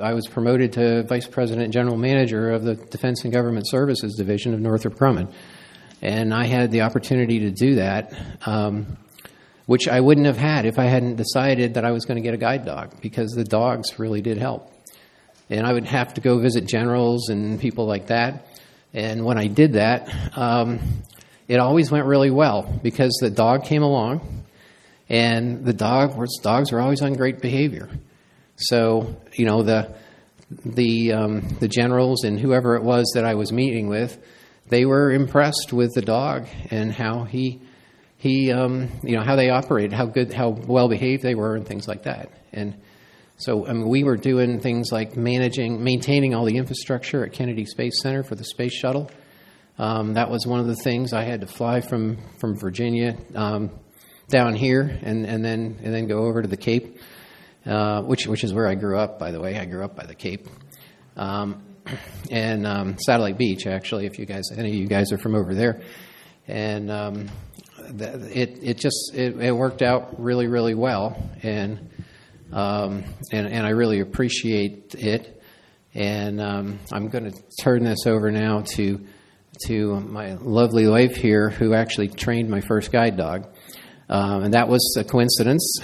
I 0.00 0.14
was 0.14 0.28
promoted 0.28 0.74
to 0.74 1.02
vice 1.02 1.26
president 1.26 1.64
and 1.64 1.72
general 1.72 1.96
manager 1.96 2.50
of 2.50 2.62
the 2.62 2.76
Defense 2.76 3.24
and 3.24 3.32
Government 3.32 3.68
Services 3.68 4.14
Division 4.16 4.54
of 4.54 4.60
Northrop 4.60 4.94
Grumman, 4.94 5.32
and 6.00 6.32
I 6.32 6.46
had 6.46 6.70
the 6.70 6.82
opportunity 6.82 7.40
to 7.40 7.50
do 7.50 7.74
that. 7.76 8.14
Um, 8.46 8.98
which 9.66 9.86
I 9.88 10.00
wouldn't 10.00 10.26
have 10.26 10.36
had 10.36 10.66
if 10.66 10.78
I 10.78 10.86
hadn't 10.86 11.16
decided 11.16 11.74
that 11.74 11.84
I 11.84 11.92
was 11.92 12.04
going 12.04 12.16
to 12.16 12.20
get 12.20 12.34
a 12.34 12.36
guide 12.36 12.64
dog 12.64 13.00
because 13.00 13.30
the 13.30 13.44
dogs 13.44 13.98
really 13.98 14.20
did 14.20 14.36
help. 14.36 14.72
And 15.48 15.64
I 15.64 15.72
would 15.72 15.86
have 15.86 16.14
to 16.14 16.20
go 16.20 16.38
visit 16.40 16.66
generals 16.66 17.28
and 17.28 17.60
people 17.60 17.86
like 17.86 18.08
that. 18.08 18.46
And 18.92 19.24
when 19.24 19.38
I 19.38 19.46
did 19.46 19.74
that, 19.74 20.12
um, 20.36 20.80
it 21.48 21.58
always 21.58 21.90
went 21.90 22.06
really 22.06 22.30
well 22.30 22.80
because 22.82 23.16
the 23.20 23.30
dog 23.30 23.64
came 23.64 23.82
along, 23.82 24.44
and 25.08 25.64
the 25.64 25.72
dog 25.72 26.16
dogs 26.42 26.72
were 26.72 26.80
always 26.80 27.02
on 27.02 27.14
great 27.14 27.40
behavior. 27.40 27.88
So 28.56 29.16
you 29.34 29.46
know 29.46 29.62
the 29.62 29.94
the 30.64 31.12
um, 31.12 31.56
the 31.60 31.68
generals 31.68 32.24
and 32.24 32.38
whoever 32.38 32.76
it 32.76 32.82
was 32.82 33.12
that 33.14 33.24
I 33.24 33.34
was 33.34 33.52
meeting 33.52 33.88
with, 33.88 34.18
they 34.68 34.84
were 34.84 35.12
impressed 35.12 35.72
with 35.72 35.92
the 35.94 36.02
dog 36.02 36.46
and 36.70 36.92
how 36.92 37.24
he 37.24 37.60
he 38.22 38.52
um, 38.52 38.88
you 39.02 39.16
know 39.16 39.22
how 39.22 39.36
they 39.36 39.50
operated, 39.50 39.92
how 39.92 40.06
good, 40.06 40.32
how 40.32 40.50
well 40.50 40.88
behaved 40.88 41.22
they 41.22 41.34
were, 41.34 41.56
and 41.56 41.66
things 41.66 41.88
like 41.88 42.04
that. 42.04 42.30
And 42.52 42.76
so 43.36 43.66
I 43.66 43.72
mean, 43.72 43.88
we 43.88 44.04
were 44.04 44.16
doing 44.16 44.60
things 44.60 44.92
like 44.92 45.16
managing, 45.16 45.82
maintaining 45.82 46.34
all 46.34 46.44
the 46.44 46.56
infrastructure 46.56 47.24
at 47.24 47.32
Kennedy 47.32 47.64
Space 47.64 48.00
Center 48.00 48.22
for 48.22 48.36
the 48.36 48.44
space 48.44 48.74
shuttle. 48.74 49.10
Um, 49.78 50.14
that 50.14 50.30
was 50.30 50.46
one 50.46 50.60
of 50.60 50.66
the 50.66 50.76
things 50.76 51.12
I 51.12 51.24
had 51.24 51.40
to 51.40 51.46
fly 51.46 51.80
from 51.80 52.18
from 52.38 52.56
Virginia 52.56 53.16
um, 53.34 53.70
down 54.32 54.54
here, 54.54 54.98
and, 55.02 55.24
and 55.24 55.44
then 55.44 55.78
and 55.82 55.94
then 55.94 56.08
go 56.08 56.24
over 56.24 56.42
to 56.42 56.48
the 56.48 56.56
Cape, 56.56 56.98
uh, 57.64 58.02
which 58.02 58.26
which 58.26 58.42
is 58.42 58.52
where 58.52 58.66
I 58.66 58.74
grew 58.74 58.98
up. 58.98 59.20
By 59.20 59.30
the 59.30 59.40
way, 59.40 59.56
I 59.56 59.66
grew 59.66 59.84
up 59.84 59.94
by 59.94 60.06
the 60.06 60.16
Cape, 60.16 60.48
um, 61.16 61.62
and 62.30 62.66
um, 62.66 62.96
Satellite 62.98 63.38
Beach. 63.38 63.68
Actually, 63.68 64.06
if 64.06 64.18
you 64.18 64.26
guys, 64.26 64.50
any 64.56 64.70
of 64.70 64.74
you 64.74 64.88
guys 64.88 65.12
are 65.12 65.18
from 65.18 65.36
over 65.36 65.54
there, 65.54 65.82
and 66.48 66.90
um, 66.90 67.28
it 67.78 68.58
it 68.62 68.78
just 68.78 69.12
it, 69.14 69.40
it 69.40 69.52
worked 69.52 69.82
out 69.82 70.20
really 70.20 70.48
really 70.48 70.74
well, 70.74 71.30
and 71.44 71.90
um, 72.52 73.04
and, 73.30 73.46
and 73.46 73.66
I 73.66 73.70
really 73.70 74.00
appreciate 74.00 74.94
it. 74.98 75.38
And 75.94 76.40
um, 76.40 76.78
I'm 76.90 77.08
going 77.08 77.30
to 77.30 77.42
turn 77.60 77.84
this 77.84 78.06
over 78.06 78.30
now 78.30 78.62
to 78.76 79.06
to 79.66 80.00
my 80.00 80.34
lovely 80.34 80.88
wife 80.88 81.14
here, 81.14 81.50
who 81.50 81.74
actually 81.74 82.08
trained 82.08 82.48
my 82.48 82.60
first 82.60 82.90
guide 82.90 83.16
dog, 83.16 83.51
um, 84.08 84.44
and 84.44 84.54
that 84.54 84.68
was 84.68 84.96
a 84.98 85.04
coincidence. 85.04 85.78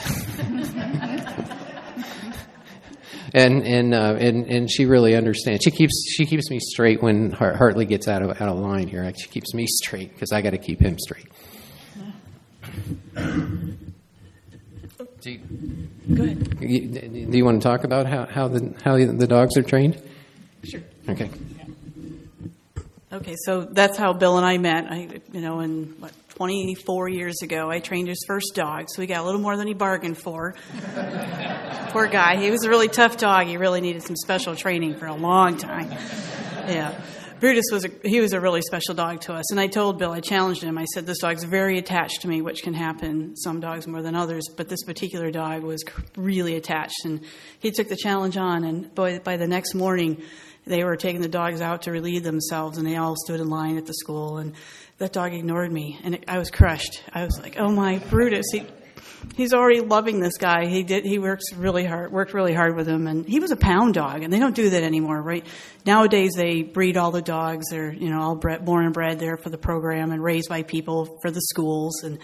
and 3.35 3.63
and 3.67 3.95
uh, 3.95 4.17
and 4.19 4.47
and 4.47 4.71
she 4.71 4.87
really 4.87 5.15
understands. 5.15 5.63
She 5.65 5.71
keeps 5.71 5.95
she 6.17 6.27
keeps 6.27 6.51
me 6.51 6.59
straight 6.61 7.03
when 7.03 7.31
Hartley 7.33 7.87
gets 7.87 8.09
out 8.09 8.23
of 8.23 8.31
out 8.41 8.49
of 8.49 8.59
line 8.59 8.89
here. 8.89 9.11
She 9.17 9.29
keeps 9.29 9.55
me 9.55 9.67
straight 9.67 10.13
because 10.13 10.33
I 10.33 10.43
got 10.43 10.51
to 10.51 10.59
keep 10.59 10.81
him 10.81 10.99
straight. 10.99 11.27
Do 15.21 15.33
you, 15.33 15.39
Go 16.15 16.23
ahead. 16.23 16.61
do 16.61 17.37
you 17.37 17.45
want 17.45 17.61
to 17.61 17.69
talk 17.69 17.85
about 17.85 18.07
how, 18.07 18.25
how 18.27 18.49
the 18.49 18.75
how 18.85 18.97
the 18.97 19.27
dogs 19.27 19.57
are 19.57 19.63
trained? 19.63 20.01
Sure. 20.63 20.81
Okay. 21.09 21.29
Okay, 23.11 23.35
so 23.45 23.63
that's 23.63 23.97
how 23.97 24.13
Bill 24.13 24.37
and 24.37 24.47
I 24.47 24.59
met. 24.59 24.85
I, 24.91 25.21
you 25.33 25.41
know, 25.41 25.61
in 25.61 25.95
what 25.99 26.13
24 26.39 27.09
years 27.09 27.43
ago, 27.43 27.69
I 27.69 27.81
trained 27.81 28.07
his 28.07 28.23
first 28.25 28.53
dog, 28.55 28.87
so 28.89 29.03
he 29.03 29.09
got 29.09 29.23
a 29.23 29.25
little 29.25 29.41
more 29.41 29.57
than 29.57 29.67
he 29.67 29.75
bargained 29.75 30.19
for. 30.19 30.55
Poor 31.91 32.07
guy. 32.07 32.37
He 32.37 32.53
was 32.53 32.63
a 32.63 32.69
really 32.69 32.87
tough 32.87 33.17
dog. 33.17 33.49
He 33.49 33.57
really 33.57 33.81
needed 33.81 34.05
some 34.05 34.15
special 34.15 34.55
training 34.55 34.99
for 34.99 35.07
a 35.07 35.17
long 35.17 35.57
time. 35.57 35.91
Yeah. 35.91 37.01
Brutus 37.41 37.65
was 37.73 37.85
a, 37.85 37.91
he 38.05 38.21
was 38.21 38.35
a 38.35 38.41
really 38.41 38.63
special 38.63 38.95
dog 38.95 39.21
to 39.23 39.33
us, 39.33 39.51
and 39.51 39.59
I 39.59 39.67
told 39.67 39.99
Bill, 39.99 40.13
I 40.13 40.21
challenged 40.21 40.63
him. 40.63 40.79
I 40.79 40.85
said, 40.87 41.07
"This 41.07 41.19
dog's 41.19 41.45
very 41.45 41.79
attached 41.79 42.23
to 42.23 42.29
me, 42.29 42.41
which 42.41 42.63
can 42.63 42.75
happen 42.75 43.37
some 43.37 43.61
dogs 43.61 43.87
more 43.87 44.03
than 44.03 44.17
others, 44.17 44.45
but 44.57 44.69
this 44.69 44.83
particular 44.85 45.31
dog 45.31 45.63
was 45.63 45.85
really 46.17 46.57
attached." 46.57 47.05
And 47.05 47.21
he 47.61 47.71
took 47.71 47.89
the 47.89 47.97
challenge 47.97 48.37
on, 48.37 48.65
and 48.65 48.93
boy, 48.93 49.21
by 49.21 49.37
the 49.37 49.47
next 49.47 49.75
morning, 49.75 50.21
they 50.67 50.83
were 50.83 50.97
taking 50.97 51.21
the 51.21 51.29
dogs 51.29 51.61
out 51.61 51.83
to 51.83 51.93
relieve 51.93 52.25
themselves, 52.25 52.77
and 52.77 52.85
they 52.85 52.97
all 52.97 53.15
stood 53.25 53.39
in 53.39 53.49
line 53.49 53.77
at 53.77 53.87
the 53.87 53.95
school, 53.95 54.39
and 54.39 54.55
that 54.99 55.13
dog 55.13 55.33
ignored 55.33 55.73
me, 55.73 55.99
and 56.03 56.17
it, 56.17 56.25
I 56.27 56.39
was 56.39 56.51
crushed. 56.51 57.03
I 57.13 57.25
was 57.25 57.39
like, 57.41 57.57
"Oh 57.59 57.71
my 57.71 57.99
Brutus!" 58.11 58.47
He, 58.53 58.65
he's 59.37 59.55
already 59.55 59.81
loving 59.81 60.21
this 60.21 60.37
guy. 60.37 60.67
He 60.67 60.83
did. 60.83 61.05
He 61.05 61.19
works 61.19 61.53
really 61.55 61.85
hard. 61.85 62.13
Worked 62.13 62.35
really 62.35 62.53
hard 62.53 62.75
with 62.75 62.89
him, 62.89 63.07
and 63.07 63.25
he 63.27 63.39
was 63.39 63.53
a 63.53 63.57
pound 63.57 63.95
dog, 63.95 64.23
and 64.23 64.33
they 64.33 64.41
don't 64.41 64.57
do 64.57 64.71
that 64.71 64.83
anymore, 64.83 65.23
right? 65.23 65.47
Nowadays, 65.87 66.33
they 66.35 66.63
breed 66.63 66.97
all 66.97 67.13
the 67.13 67.23
dogs. 67.23 67.67
They're 67.71 67.93
you 67.93 68.11
know 68.11 68.21
all 68.21 68.35
bred, 68.35 68.65
born 68.65 68.85
and 68.87 68.95
bred 68.95 69.21
there 69.21 69.37
for 69.37 69.51
the 69.51 69.59
program 69.59 70.11
and 70.11 70.23
raised 70.23 70.49
by 70.49 70.65
people 70.65 71.19
for 71.23 71.31
the 71.31 71.43
schools. 71.43 72.03
And 72.03 72.19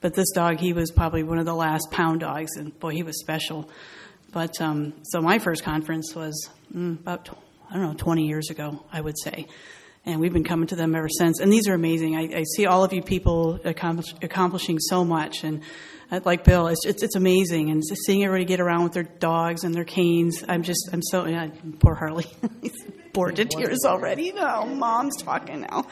but 0.00 0.14
this 0.14 0.30
dog, 0.32 0.58
he 0.58 0.72
was 0.72 0.90
probably 0.90 1.22
one 1.22 1.38
of 1.38 1.46
the 1.46 1.54
last 1.54 1.90
pound 1.90 2.20
dogs, 2.20 2.56
and 2.56 2.78
boy, 2.80 2.92
he 2.92 3.02
was 3.02 3.20
special. 3.20 3.68
But 4.32 4.60
um, 4.62 4.94
so 5.02 5.20
my 5.20 5.38
first 5.38 5.62
conference 5.62 6.14
was 6.14 6.48
mm, 6.74 6.98
about 6.98 7.28
I 7.70 7.74
don't 7.74 7.82
know 7.82 7.94
20 7.94 8.26
years 8.26 8.48
ago, 8.48 8.82
I 8.90 9.02
would 9.02 9.18
say 9.18 9.46
and 10.06 10.20
we've 10.20 10.32
been 10.32 10.44
coming 10.44 10.66
to 10.68 10.76
them 10.76 10.94
ever 10.94 11.08
since. 11.08 11.40
And 11.40 11.52
these 11.52 11.68
are 11.68 11.74
amazing. 11.74 12.16
I, 12.16 12.40
I 12.40 12.44
see 12.56 12.66
all 12.66 12.84
of 12.84 12.92
you 12.92 13.02
people 13.02 13.58
accomplish, 13.64 14.14
accomplishing 14.22 14.78
so 14.78 15.04
much, 15.04 15.44
and 15.44 15.62
like 16.24 16.44
Bill, 16.44 16.68
it's, 16.68 16.84
it's, 16.86 17.02
it's 17.02 17.16
amazing, 17.16 17.70
and 17.70 17.82
seeing 17.84 18.24
everybody 18.24 18.44
get 18.44 18.60
around 18.60 18.84
with 18.84 18.92
their 18.92 19.04
dogs 19.04 19.64
and 19.64 19.74
their 19.74 19.84
canes. 19.84 20.44
I'm 20.46 20.62
just 20.62 20.88
I'm 20.92 21.02
so 21.02 21.26
yeah, 21.26 21.48
poor 21.80 21.94
Hartley. 21.94 22.26
He's 22.62 22.72
bored 23.14 23.36
to 23.36 23.44
tears 23.44 23.80
already. 23.86 24.32
No, 24.32 24.66
mom's 24.66 25.22
talking 25.22 25.60
now. 25.62 25.86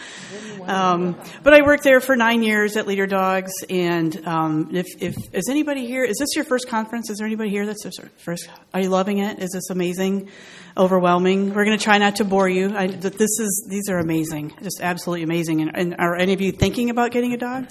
Um, 0.66 1.18
but 1.42 1.54
I 1.54 1.62
worked 1.62 1.84
there 1.84 2.00
for 2.00 2.16
nine 2.16 2.42
years 2.42 2.76
at 2.76 2.86
Leader 2.86 3.06
Dogs, 3.06 3.52
and 3.70 4.26
um, 4.26 4.70
if, 4.74 4.86
if 5.00 5.16
is 5.32 5.48
anybody 5.48 5.86
here? 5.86 6.04
Is 6.04 6.18
this 6.18 6.34
your 6.34 6.44
first 6.44 6.68
conference? 6.68 7.08
Is 7.08 7.18
there 7.18 7.26
anybody 7.26 7.50
here 7.50 7.64
that's 7.64 7.84
your 7.84 8.10
first? 8.18 8.50
Are 8.74 8.80
you 8.80 8.90
loving 8.90 9.18
it? 9.18 9.38
Is 9.38 9.50
this 9.52 9.70
amazing? 9.70 10.28
Overwhelming. 10.76 11.54
We're 11.54 11.64
going 11.64 11.78
to 11.78 11.84
try 11.84 11.98
not 11.98 12.16
to 12.16 12.24
bore 12.24 12.48
you. 12.48 12.74
I, 12.74 12.86
this 12.86 13.38
is 13.38 13.66
these 13.68 13.88
are 13.88 13.98
amazing, 13.98 14.54
just 14.62 14.80
absolutely 14.80 15.22
amazing. 15.22 15.60
And, 15.60 15.76
and 15.76 15.96
are 15.98 16.16
any 16.16 16.32
of 16.32 16.40
you 16.40 16.50
thinking 16.50 16.90
about 16.90 17.12
getting 17.12 17.32
a 17.32 17.36
dog? 17.36 17.68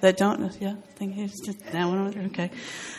That 0.00 0.16
don't 0.16 0.56
yeah 0.60 0.74
I 0.76 0.92
think 0.92 1.16
it's 1.18 1.46
just 1.46 1.60
that 1.72 1.86
one 1.86 2.26
okay. 2.26 2.50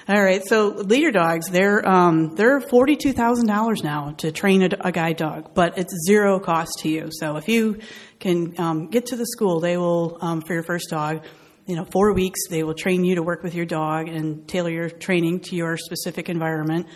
All 0.08 0.22
right. 0.22 0.42
So 0.46 0.70
leader 0.70 1.12
dogs 1.12 1.50
they're 1.50 1.88
um, 1.88 2.36
they're 2.36 2.60
$42000 2.60 3.84
now 3.84 4.12
to 4.20 4.32
train 4.32 4.64
a, 4.64 4.70
a, 4.82 4.92
guide 4.92 5.18
dog 5.18 5.54
but 5.54 5.78
it's 5.78 5.94
zero 6.08 6.40
cost 6.40 6.80
to 6.80 6.90
you. 6.90 7.10
So 7.12 7.38
if 7.38 7.48
you 7.48 7.80
can 8.20 8.60
um, 8.60 8.88
get 8.88 9.08
to 9.08 9.16
the 9.16 9.26
school 9.26 9.60
they 9.60 9.78
will 9.78 10.18
um, 10.22 10.42
for 10.42 10.54
your 10.54 10.64
first 10.64 10.90
dog 10.90 11.26
you 11.66 11.76
know 11.76 11.86
four 11.86 12.14
weeks 12.14 12.40
they 12.50 12.64
will 12.64 12.74
train 12.74 13.04
you 13.04 13.16
to 13.16 13.24
work 13.24 13.44
with 13.44 13.54
your 13.54 13.66
dog 13.66 14.08
and 14.08 14.48
tailor 14.48 14.72
your 14.72 14.90
training 14.90 15.42
to 15.42 15.56
your 15.56 15.78
specific 15.78 16.30
environment. 16.30 16.88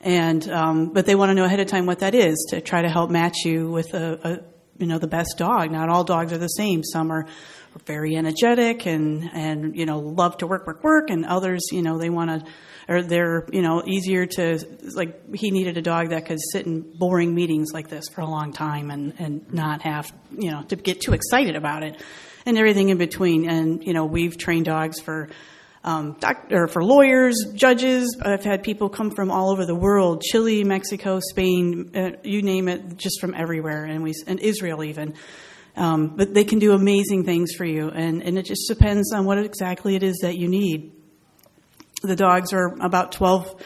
And 0.00 0.46
um, 0.50 0.92
but 0.92 1.06
they 1.06 1.14
want 1.14 1.30
to 1.30 1.34
know 1.34 1.44
ahead 1.44 1.60
of 1.60 1.66
time 1.66 1.86
what 1.86 2.00
that 2.00 2.14
is 2.14 2.36
to 2.50 2.60
try 2.60 2.82
to 2.82 2.88
help 2.88 3.10
match 3.10 3.38
you 3.44 3.70
with 3.70 3.94
a, 3.94 4.18
a 4.22 4.54
you 4.78 4.86
know 4.86 4.98
the 4.98 5.06
best 5.06 5.36
dog. 5.38 5.70
Not 5.70 5.88
all 5.88 6.04
dogs 6.04 6.32
are 6.32 6.38
the 6.38 6.48
same. 6.48 6.82
Some 6.84 7.10
are 7.10 7.26
very 7.86 8.16
energetic 8.16 8.86
and 8.86 9.28
and 9.32 9.76
you 9.76 9.86
know 9.86 9.98
love 9.98 10.36
to 10.38 10.46
work 10.46 10.66
work 10.66 10.82
work 10.82 11.10
and 11.10 11.24
others 11.24 11.68
you 11.72 11.82
know 11.82 11.98
they 11.98 12.10
want 12.10 12.30
to 12.30 12.50
or 12.88 13.02
they're 13.02 13.46
you 13.52 13.62
know 13.62 13.82
easier 13.86 14.26
to 14.26 14.58
like 14.94 15.34
he 15.34 15.50
needed 15.50 15.76
a 15.76 15.82
dog 15.82 16.10
that 16.10 16.26
could 16.26 16.38
sit 16.52 16.66
in 16.66 16.80
boring 16.98 17.34
meetings 17.34 17.72
like 17.72 17.88
this 17.88 18.08
for 18.08 18.20
a 18.20 18.26
long 18.26 18.52
time 18.52 18.90
and 18.90 19.14
and 19.18 19.52
not 19.52 19.82
have 19.82 20.12
you 20.36 20.50
know 20.50 20.62
to 20.62 20.76
get 20.76 21.00
too 21.00 21.12
excited 21.12 21.56
about 21.56 21.82
it 21.82 22.00
and 22.46 22.58
everything 22.58 22.90
in 22.90 22.98
between 22.98 23.48
and 23.48 23.84
you 23.84 23.92
know 23.92 24.04
we've 24.04 24.38
trained 24.38 24.66
dogs 24.66 25.00
for 25.00 25.28
um, 25.84 26.16
doc, 26.18 26.46
or 26.50 26.66
for 26.66 26.82
lawyers, 26.82 27.36
judges. 27.52 28.16
I've 28.20 28.42
had 28.42 28.62
people 28.62 28.88
come 28.88 29.10
from 29.10 29.30
all 29.30 29.50
over 29.50 29.66
the 29.66 29.74
world: 29.74 30.22
Chile, 30.22 30.64
Mexico, 30.64 31.20
Spain, 31.20 31.90
uh, 31.94 32.10
you 32.22 32.40
name 32.40 32.68
it, 32.68 32.96
just 32.96 33.20
from 33.20 33.34
everywhere, 33.34 33.84
and 33.84 34.02
we 34.02 34.14
and 34.26 34.40
Israel 34.40 34.82
even. 34.82 35.14
Um, 35.76 36.14
but 36.16 36.34
they 36.34 36.44
can 36.44 36.60
do 36.60 36.72
amazing 36.72 37.24
things 37.24 37.52
for 37.54 37.64
you, 37.64 37.88
and, 37.88 38.22
and 38.22 38.38
it 38.38 38.44
just 38.44 38.68
depends 38.68 39.12
on 39.12 39.24
what 39.24 39.38
exactly 39.38 39.96
it 39.96 40.04
is 40.04 40.18
that 40.22 40.36
you 40.36 40.48
need. 40.48 40.92
The 42.02 42.14
dogs 42.14 42.52
are 42.52 42.76
about 42.80 43.10
12, 43.12 43.60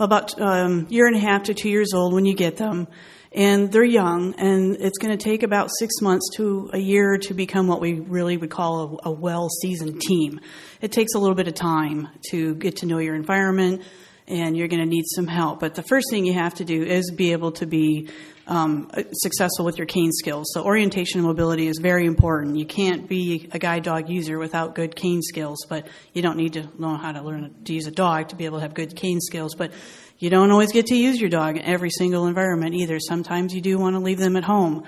about 0.00 0.40
um, 0.40 0.86
year 0.90 1.06
and 1.06 1.16
a 1.16 1.20
half 1.20 1.44
to 1.44 1.54
two 1.54 1.68
years 1.68 1.92
old 1.94 2.14
when 2.14 2.24
you 2.24 2.34
get 2.34 2.56
them, 2.56 2.88
and 3.30 3.70
they're 3.70 3.84
young, 3.84 4.34
and 4.38 4.76
it's 4.80 4.98
going 4.98 5.16
to 5.16 5.22
take 5.22 5.42
about 5.42 5.70
six 5.78 6.00
months 6.00 6.28
to 6.36 6.68
a 6.72 6.78
year 6.78 7.16
to 7.18 7.34
become 7.34 7.68
what 7.68 7.80
we 7.80 7.94
really 7.94 8.36
would 8.36 8.50
call 8.50 9.00
a, 9.04 9.10
a 9.10 9.12
well 9.12 9.48
seasoned 9.48 10.00
team. 10.00 10.40
It 10.80 10.90
takes 10.90 11.14
a 11.14 11.18
little 11.18 11.36
bit 11.36 11.48
of 11.48 11.54
time 11.54 12.08
to 12.30 12.54
get 12.56 12.76
to 12.78 12.86
know 12.86 12.98
your 12.98 13.14
environment, 13.14 13.82
and 14.26 14.56
you're 14.56 14.68
going 14.68 14.82
to 14.82 14.88
need 14.88 15.04
some 15.06 15.26
help. 15.26 15.60
But 15.60 15.74
the 15.74 15.82
first 15.82 16.08
thing 16.10 16.26
you 16.26 16.34
have 16.34 16.54
to 16.54 16.64
do 16.64 16.82
is 16.82 17.10
be 17.10 17.32
able 17.32 17.52
to 17.52 17.66
be 17.66 18.08
um, 18.46 18.90
successful 19.12 19.64
with 19.64 19.78
your 19.78 19.86
cane 19.86 20.12
skills. 20.12 20.50
So 20.52 20.64
orientation 20.64 21.18
and 21.20 21.26
mobility 21.26 21.66
is 21.68 21.78
very 21.78 22.06
important. 22.06 22.56
You 22.56 22.66
can't 22.66 23.08
be 23.08 23.48
a 23.52 23.58
guide 23.58 23.84
dog 23.84 24.08
user 24.08 24.38
without 24.38 24.74
good 24.74 24.96
cane 24.96 25.22
skills, 25.22 25.64
but 25.68 25.86
you 26.12 26.22
don't 26.22 26.36
need 26.36 26.54
to 26.54 26.68
know 26.78 26.96
how 26.96 27.12
to 27.12 27.22
learn 27.22 27.54
to 27.64 27.74
use 27.74 27.86
a 27.86 27.92
dog 27.92 28.28
to 28.28 28.36
be 28.36 28.44
able 28.44 28.58
to 28.58 28.62
have 28.62 28.74
good 28.74 28.96
cane 28.96 29.20
skills. 29.20 29.54
But 29.54 29.72
you 30.18 30.30
don't 30.30 30.50
always 30.50 30.72
get 30.72 30.86
to 30.86 30.96
use 30.96 31.20
your 31.20 31.30
dog 31.30 31.56
in 31.56 31.62
every 31.64 31.90
single 31.90 32.26
environment 32.26 32.74
either. 32.74 32.98
Sometimes 33.00 33.54
you 33.54 33.60
do 33.60 33.78
want 33.78 33.96
to 33.96 34.00
leave 34.00 34.18
them 34.18 34.36
at 34.36 34.44
home. 34.44 34.84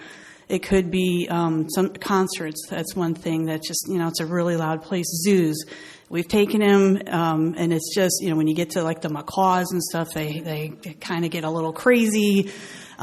It 0.48 0.62
could 0.62 0.90
be 0.90 1.26
um, 1.30 1.68
some 1.70 1.90
concerts. 1.94 2.66
That's 2.68 2.94
one 2.94 3.14
thing 3.14 3.46
that's 3.46 3.66
just, 3.66 3.86
you 3.88 3.98
know, 3.98 4.08
it's 4.08 4.20
a 4.20 4.26
really 4.26 4.56
loud 4.56 4.82
place. 4.82 5.06
Zoos. 5.24 5.64
We've 6.10 6.28
taken 6.28 6.60
him, 6.60 7.02
um, 7.08 7.54
and 7.56 7.72
it's 7.72 7.94
just, 7.94 8.16
you 8.20 8.28
know, 8.28 8.36
when 8.36 8.46
you 8.46 8.54
get 8.54 8.70
to 8.70 8.82
like 8.82 9.00
the 9.00 9.08
macaws 9.08 9.72
and 9.72 9.82
stuff, 9.82 10.12
they, 10.12 10.40
they 10.40 10.94
kind 11.00 11.24
of 11.24 11.30
get 11.30 11.44
a 11.44 11.50
little 11.50 11.72
crazy. 11.72 12.52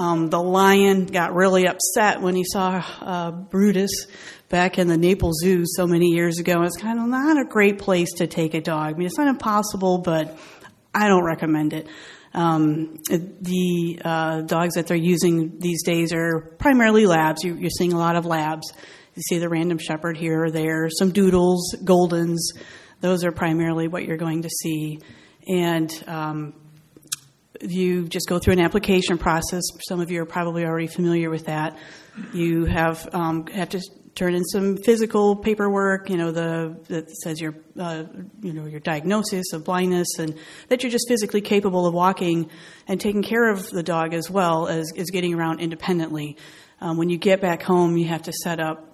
Um, 0.02 0.32
the 0.32 0.42
lion 0.42 1.06
got 1.06 1.36
really 1.36 1.68
upset 1.68 2.22
when 2.22 2.36
he 2.36 2.44
saw 2.44 2.84
uh, 3.02 3.30
Brutus 3.30 4.08
back 4.50 4.80
in 4.80 4.88
the 4.88 4.98
Naples 4.98 5.38
Zoo 5.44 5.62
so 5.64 5.86
many 5.86 6.08
years 6.08 6.40
ago. 6.40 6.64
It's 6.64 6.76
kind 6.76 7.00
of 7.00 7.06
not 7.08 7.40
a 7.40 7.48
great 7.48 7.78
place 7.78 8.14
to 8.14 8.26
take 8.26 8.56
a 8.56 8.62
dog. 8.62 8.96
I 8.96 8.98
mean, 8.98 9.06
it's 9.06 9.20
not 9.20 9.28
impossible, 9.28 10.00
but 10.00 10.40
I 10.92 11.08
don't 11.08 11.24
recommend 11.24 11.74
it. 11.74 11.88
Um, 12.34 12.98
the 13.12 14.02
uh, 14.04 14.42
dogs 14.42 14.74
that 14.74 14.88
they're 14.88 14.98
using 14.98 15.60
these 15.60 15.84
days 15.84 16.14
are 16.14 16.56
primarily 16.58 17.06
labs. 17.06 17.44
You, 17.44 17.64
are 17.64 17.70
seeing 17.70 17.94
a 17.94 18.00
lot 18.00 18.16
of 18.16 18.26
labs. 18.26 18.74
You 19.14 19.22
see 19.22 19.38
the 19.38 19.50
random 19.50 19.78
shepherd 19.78 20.18
here 20.18 20.46
or 20.46 20.50
there, 20.50 20.90
some 20.90 21.12
doodles, 21.12 21.76
goldens. 21.84 22.40
Those 23.02 23.24
are 23.24 23.32
primarily 23.32 23.88
what 23.88 24.06
you're 24.06 24.18
going 24.18 24.42
to 24.42 24.50
see. 24.50 25.00
And 25.48 25.92
um, 26.08 26.54
you 27.64 28.08
just 28.08 28.28
go 28.28 28.40
through 28.40 28.54
an 28.54 28.60
application 28.60 29.18
process. 29.18 29.64
Some 29.88 30.00
of 30.00 30.12
you 30.12 30.22
are 30.22 30.26
probably 30.26 30.66
already 30.66 30.88
familiar 30.88 31.30
with 31.30 31.46
that. 31.46 31.78
You 32.34 32.66
have 32.66 33.08
um, 33.14 33.48
have 33.48 33.70
to 33.70 33.82
turn 34.16 34.36
in 34.36 34.44
some 34.44 34.78
physical 34.78 35.36
paperwork, 35.36 36.10
you 36.10 36.18
know, 36.18 36.32
the 36.32 36.78
that 36.90 37.10
says 37.10 37.40
your 37.40 37.56
uh, 37.80 38.04
you 38.42 38.54
know 38.54 38.66
your 38.66 38.80
diagnosis 38.80 39.54
of 39.54 39.64
blindness 39.64 40.08
and 40.20 40.38
that 40.70 40.84
you're 40.84 40.92
just 40.92 41.08
physically 41.08 41.42
capable 41.42 41.86
of 41.86 41.94
walking 41.94 42.50
and 42.88 43.00
taking 43.00 43.24
care 43.24 43.50
of 43.50 43.70
the 43.70 43.84
dog 43.84 44.14
as 44.14 44.30
well 44.30 44.68
as, 44.68 44.92
as 44.98 45.10
getting 45.10 45.34
around 45.34 45.60
independently. 45.60 46.38
Um, 46.80 46.98
when 46.98 47.10
you 47.10 47.18
get 47.18 47.42
back 47.42 47.62
home, 47.62 47.96
you 47.96 48.08
have 48.08 48.24
to 48.24 48.34
set 48.34 48.60
up 48.60 48.88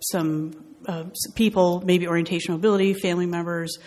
some, 0.00 0.64
uh, 0.86 1.04
people, 1.34 1.82
maybe 1.84 2.06
orientation 2.06 2.52
mobility, 2.52 2.92
family 2.92 3.26
members, 3.26 3.78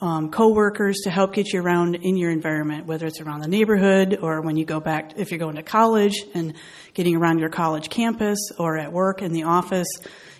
um, 0.00 0.30
co-workers 0.30 1.00
to 1.04 1.10
help 1.10 1.34
get 1.34 1.52
you 1.52 1.60
around 1.60 1.96
in 1.96 2.16
your 2.16 2.30
environment, 2.30 2.86
whether 2.86 3.06
it's 3.06 3.20
around 3.20 3.40
the 3.40 3.48
neighborhood 3.48 4.18
or 4.20 4.40
when 4.40 4.56
you 4.56 4.64
go 4.64 4.80
back, 4.80 5.12
if 5.16 5.30
you're 5.30 5.38
going 5.38 5.56
to 5.56 5.62
college 5.62 6.24
and 6.34 6.54
getting 6.94 7.16
around 7.16 7.40
your 7.40 7.48
college 7.48 7.90
campus 7.90 8.38
or 8.58 8.78
at 8.78 8.92
work 8.92 9.22
in 9.22 9.32
the 9.32 9.44
office, 9.44 9.88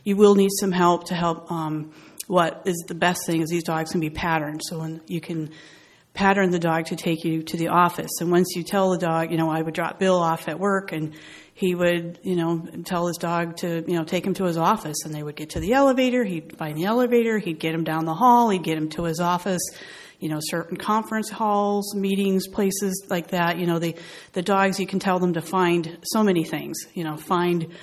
you 0.04 0.16
will 0.16 0.34
need 0.34 0.50
some 0.52 0.72
help 0.72 1.06
to 1.08 1.14
help. 1.14 1.50
Um, 1.50 1.92
what 2.28 2.62
is 2.66 2.84
the 2.86 2.94
best 2.94 3.26
thing 3.26 3.40
is 3.40 3.48
these 3.48 3.64
dogs 3.64 3.90
can 3.90 4.00
be 4.00 4.10
patterned, 4.10 4.60
so 4.62 4.78
when 4.78 5.00
you 5.06 5.20
can 5.20 5.50
pattern 6.14 6.50
the 6.50 6.58
dog 6.58 6.86
to 6.86 6.96
take 6.96 7.24
you 7.24 7.42
to 7.42 7.56
the 7.56 7.68
office. 7.68 8.10
And 8.20 8.30
once 8.30 8.54
you 8.56 8.62
tell 8.64 8.90
the 8.90 8.98
dog, 8.98 9.30
you 9.30 9.38
know, 9.38 9.50
I 9.50 9.62
would 9.62 9.74
drop 9.74 9.98
Bill 9.98 10.18
off 10.18 10.48
at 10.48 10.58
work 10.58 10.92
and 10.92 11.14
he 11.58 11.74
would, 11.74 12.20
you 12.22 12.36
know, 12.36 12.64
tell 12.84 13.08
his 13.08 13.16
dog 13.16 13.56
to, 13.56 13.82
you 13.84 13.96
know, 13.96 14.04
take 14.04 14.24
him 14.24 14.32
to 14.34 14.44
his 14.44 14.56
office 14.56 14.98
and 15.04 15.12
they 15.12 15.24
would 15.24 15.34
get 15.34 15.50
to 15.50 15.60
the 15.60 15.72
elevator. 15.72 16.22
He'd 16.22 16.56
find 16.56 16.78
the 16.78 16.84
elevator. 16.84 17.36
He'd 17.36 17.58
get 17.58 17.74
him 17.74 17.82
down 17.82 18.04
the 18.04 18.14
hall. 18.14 18.48
He'd 18.50 18.62
get 18.62 18.78
him 18.78 18.88
to 18.90 19.02
his 19.02 19.18
office. 19.18 19.62
You 20.20 20.28
know, 20.28 20.38
certain 20.40 20.76
conference 20.76 21.28
halls, 21.30 21.96
meetings, 21.96 22.46
places 22.46 23.04
like 23.10 23.32
that. 23.32 23.58
You 23.58 23.66
know, 23.66 23.80
the, 23.80 23.96
the 24.34 24.42
dogs, 24.42 24.78
you 24.78 24.86
can 24.86 25.00
tell 25.00 25.18
them 25.18 25.32
to 25.32 25.40
find 25.40 25.98
so 26.04 26.22
many 26.22 26.44
things. 26.44 26.78
You 26.94 27.02
know, 27.02 27.16
find, 27.16 27.74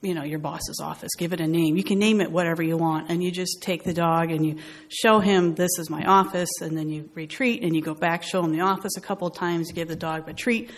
you 0.00 0.14
know, 0.14 0.22
your 0.22 0.38
boss's 0.38 0.78
office. 0.80 1.10
Give 1.18 1.32
it 1.32 1.40
a 1.40 1.48
name. 1.48 1.76
You 1.76 1.82
can 1.82 1.98
name 1.98 2.20
it 2.20 2.30
whatever 2.30 2.62
you 2.62 2.76
want, 2.76 3.10
and 3.10 3.20
you 3.20 3.32
just 3.32 3.62
take 3.62 3.82
the 3.82 3.94
dog 3.94 4.30
and 4.30 4.46
you 4.46 4.58
show 4.90 5.18
him 5.18 5.56
this 5.56 5.76
is 5.80 5.90
my 5.90 6.04
office, 6.04 6.60
and 6.60 6.78
then 6.78 6.88
you 6.88 7.10
retreat 7.14 7.64
and 7.64 7.74
you 7.74 7.82
go 7.82 7.94
back, 7.94 8.22
show 8.22 8.44
him 8.44 8.52
the 8.52 8.60
office 8.60 8.96
a 8.96 9.00
couple 9.00 9.26
of 9.26 9.34
times, 9.34 9.72
give 9.72 9.88
the 9.88 9.96
dog 9.96 10.28
a 10.28 10.34
treat. 10.34 10.70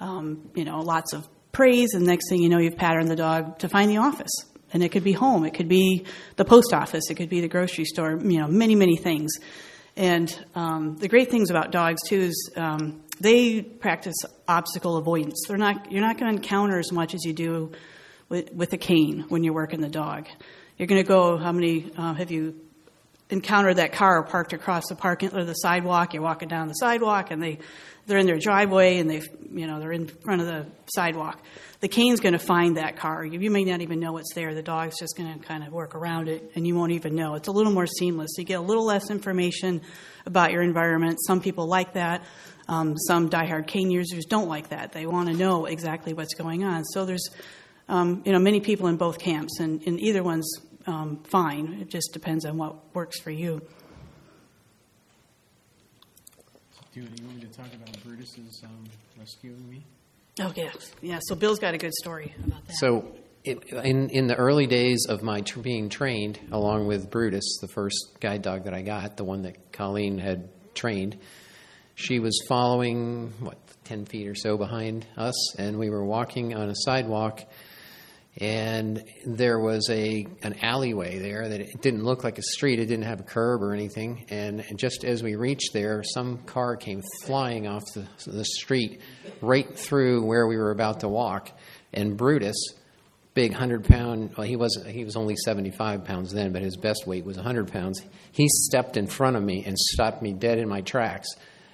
Um, 0.00 0.50
you 0.54 0.64
know, 0.64 0.80
lots 0.80 1.12
of 1.12 1.28
praise, 1.52 1.94
and 1.94 2.04
next 2.06 2.28
thing 2.28 2.42
you 2.42 2.48
know, 2.48 2.58
you've 2.58 2.76
patterned 2.76 3.08
the 3.08 3.16
dog 3.16 3.58
to 3.60 3.68
find 3.68 3.90
the 3.90 3.98
office. 3.98 4.32
And 4.74 4.82
it 4.82 4.88
could 4.88 5.04
be 5.04 5.12
home, 5.12 5.44
it 5.44 5.52
could 5.52 5.68
be 5.68 6.06
the 6.36 6.46
post 6.46 6.72
office, 6.72 7.10
it 7.10 7.14
could 7.16 7.28
be 7.28 7.42
the 7.42 7.48
grocery 7.48 7.84
store, 7.84 8.18
you 8.18 8.38
know, 8.38 8.48
many, 8.48 8.74
many 8.74 8.96
things. 8.96 9.32
And 9.96 10.34
um, 10.54 10.96
the 10.96 11.08
great 11.08 11.30
things 11.30 11.50
about 11.50 11.70
dogs 11.70 12.00
too 12.08 12.20
is 12.20 12.50
um, 12.56 13.02
they 13.20 13.60
practice 13.60 14.14
obstacle 14.48 14.96
avoidance. 14.96 15.44
They're 15.46 15.58
not, 15.58 15.92
you're 15.92 16.00
not 16.00 16.18
going 16.18 16.32
to 16.32 16.42
encounter 16.42 16.78
as 16.78 16.90
much 16.90 17.14
as 17.14 17.24
you 17.24 17.34
do 17.34 17.72
with, 18.30 18.52
with 18.54 18.72
a 18.72 18.78
cane 18.78 19.26
when 19.28 19.44
you're 19.44 19.52
working 19.52 19.82
the 19.82 19.90
dog. 19.90 20.26
You're 20.78 20.88
going 20.88 21.02
to 21.02 21.06
go. 21.06 21.36
How 21.36 21.52
many 21.52 21.92
uh, 21.96 22.14
have 22.14 22.30
you 22.30 22.58
encountered 23.28 23.76
that 23.76 23.92
car 23.92 24.22
parked 24.24 24.54
across 24.54 24.88
the 24.88 24.94
parking 24.94 25.36
or 25.36 25.44
the 25.44 25.52
sidewalk? 25.52 26.14
You're 26.14 26.22
walking 26.22 26.48
down 26.48 26.68
the 26.68 26.74
sidewalk, 26.74 27.30
and 27.30 27.42
they 27.42 27.58
they're 28.06 28.18
in 28.18 28.26
their 28.26 28.38
driveway, 28.38 28.98
and 28.98 29.08
they 29.08 29.22
you 29.50 29.66
know 29.66 29.80
they're 29.80 29.92
in 29.92 30.06
front 30.06 30.40
of 30.40 30.46
the 30.46 30.66
sidewalk. 30.94 31.42
The 31.80 31.88
cane's 31.88 32.20
going 32.20 32.34
to 32.34 32.38
find 32.38 32.76
that 32.76 32.96
car. 32.96 33.24
You, 33.24 33.40
you 33.40 33.50
may 33.50 33.64
not 33.64 33.80
even 33.80 33.98
know 33.98 34.16
it's 34.18 34.34
there. 34.34 34.54
The 34.54 34.62
dog's 34.62 34.98
just 34.98 35.16
going 35.16 35.38
to 35.38 35.44
kind 35.44 35.64
of 35.64 35.72
work 35.72 35.94
around 35.94 36.28
it, 36.28 36.52
and 36.54 36.66
you 36.66 36.74
won't 36.74 36.92
even 36.92 37.14
know. 37.14 37.34
It's 37.34 37.48
a 37.48 37.52
little 37.52 37.72
more 37.72 37.86
seamless. 37.86 38.30
You 38.38 38.44
get 38.44 38.58
a 38.58 38.62
little 38.62 38.84
less 38.84 39.10
information 39.10 39.82
about 40.26 40.52
your 40.52 40.62
environment. 40.62 41.18
Some 41.26 41.40
people 41.40 41.66
like 41.66 41.94
that. 41.94 42.24
Um, 42.68 42.96
some 42.96 43.28
diehard 43.28 43.66
cane 43.66 43.90
users 43.90 44.24
don't 44.24 44.48
like 44.48 44.68
that. 44.68 44.92
They 44.92 45.04
want 45.04 45.28
to 45.28 45.34
know 45.34 45.66
exactly 45.66 46.14
what's 46.14 46.34
going 46.34 46.62
on. 46.62 46.84
So 46.84 47.04
there's 47.04 47.28
um, 47.88 48.22
you 48.24 48.32
know, 48.32 48.38
many 48.38 48.60
people 48.60 48.86
in 48.86 48.96
both 48.96 49.18
camps, 49.18 49.60
and, 49.60 49.82
and 49.86 50.00
either 50.00 50.22
one's 50.22 50.50
um, 50.86 51.22
fine. 51.24 51.78
It 51.80 51.90
just 51.90 52.12
depends 52.12 52.44
on 52.44 52.56
what 52.56 52.94
works 52.94 53.20
for 53.20 53.30
you. 53.30 53.60
Do 56.92 57.00
you, 57.00 57.06
want 57.24 57.36
me 57.36 57.40
to 57.40 57.46
talk 57.46 57.72
about 57.72 58.04
Brutus's 58.04 58.62
um, 58.64 58.84
rescuing 59.18 59.66
me? 59.70 59.82
Oh 60.40 60.52
yes, 60.54 60.92
yeah. 61.00 61.20
So 61.22 61.34
Bill's 61.34 61.58
got 61.58 61.72
a 61.72 61.78
good 61.78 61.94
story 61.94 62.34
about 62.44 62.66
that. 62.66 62.76
So, 62.76 63.16
it, 63.44 63.64
in 63.84 64.10
in 64.10 64.26
the 64.26 64.34
early 64.34 64.66
days 64.66 65.06
of 65.08 65.22
my 65.22 65.40
tr- 65.40 65.60
being 65.60 65.88
trained, 65.88 66.38
along 66.52 66.86
with 66.86 67.10
Brutus, 67.10 67.58
the 67.62 67.68
first 67.68 67.96
guide 68.20 68.42
dog 68.42 68.64
that 68.64 68.74
I 68.74 68.82
got, 68.82 69.16
the 69.16 69.24
one 69.24 69.42
that 69.42 69.72
Colleen 69.72 70.18
had 70.18 70.50
trained, 70.74 71.18
she 71.94 72.18
was 72.18 72.38
following 72.46 73.32
what 73.40 73.56
ten 73.84 74.04
feet 74.04 74.28
or 74.28 74.34
so 74.34 74.58
behind 74.58 75.06
us, 75.16 75.58
and 75.58 75.78
we 75.78 75.88
were 75.88 76.04
walking 76.04 76.54
on 76.54 76.68
a 76.68 76.74
sidewalk 76.74 77.42
and 78.38 79.04
there 79.26 79.58
was 79.58 79.88
a 79.90 80.26
an 80.42 80.56
alleyway 80.62 81.18
there 81.18 81.48
that 81.48 81.60
it 81.60 81.82
didn't 81.82 82.02
look 82.02 82.24
like 82.24 82.38
a 82.38 82.42
street. 82.42 82.78
It 82.78 82.86
didn't 82.86 83.04
have 83.04 83.20
a 83.20 83.24
curb 83.24 83.62
or 83.62 83.74
anything. 83.74 84.24
And 84.30 84.64
just 84.76 85.04
as 85.04 85.22
we 85.22 85.34
reached 85.36 85.72
there, 85.74 86.02
some 86.02 86.38
car 86.38 86.76
came 86.76 87.02
flying 87.24 87.66
off 87.66 87.82
the, 87.94 88.08
the 88.26 88.44
street 88.44 89.00
right 89.42 89.68
through 89.76 90.24
where 90.24 90.46
we 90.46 90.56
were 90.56 90.70
about 90.70 91.00
to 91.00 91.08
walk. 91.08 91.50
And 91.92 92.16
Brutus, 92.16 92.56
big 93.34 93.52
hundred 93.52 93.84
pound, 93.84 94.34
well, 94.38 94.46
he 94.46 94.56
was 94.56 94.82
he 94.86 95.04
was 95.04 95.14
only 95.14 95.36
seventy 95.36 95.70
five 95.70 96.06
pounds 96.06 96.32
then, 96.32 96.52
but 96.52 96.62
his 96.62 96.78
best 96.78 97.06
weight 97.06 97.26
was 97.26 97.36
hundred 97.36 97.70
pounds. 97.70 98.00
He 98.32 98.48
stepped 98.48 98.96
in 98.96 99.06
front 99.06 99.36
of 99.36 99.42
me 99.42 99.62
and 99.66 99.78
stopped 99.78 100.22
me 100.22 100.32
dead 100.32 100.58
in 100.58 100.68
my 100.68 100.80
tracks. 100.80 101.28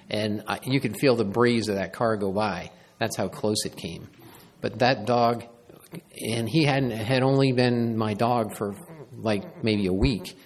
And 0.09 0.43
I, 0.45 0.59
you 0.63 0.81
could 0.81 0.97
feel 0.97 1.15
the 1.15 1.23
breeze 1.23 1.69
of 1.69 1.75
that 1.75 1.93
car 1.93 2.17
go 2.17 2.33
by. 2.33 2.71
That's 2.97 3.15
how 3.15 3.29
close 3.29 3.63
it 3.65 3.77
came. 3.77 4.09
But 4.59 4.79
that 4.79 5.05
dog 5.05 5.45
and 6.21 6.47
he 6.49 6.63
hadn't 6.63 6.91
had 6.91 7.23
only 7.23 7.51
been 7.51 7.97
my 7.97 8.13
dog 8.13 8.55
for 8.55 8.75
like 9.17 9.63
maybe 9.63 9.87
a 9.87 9.93
week, 9.93 10.37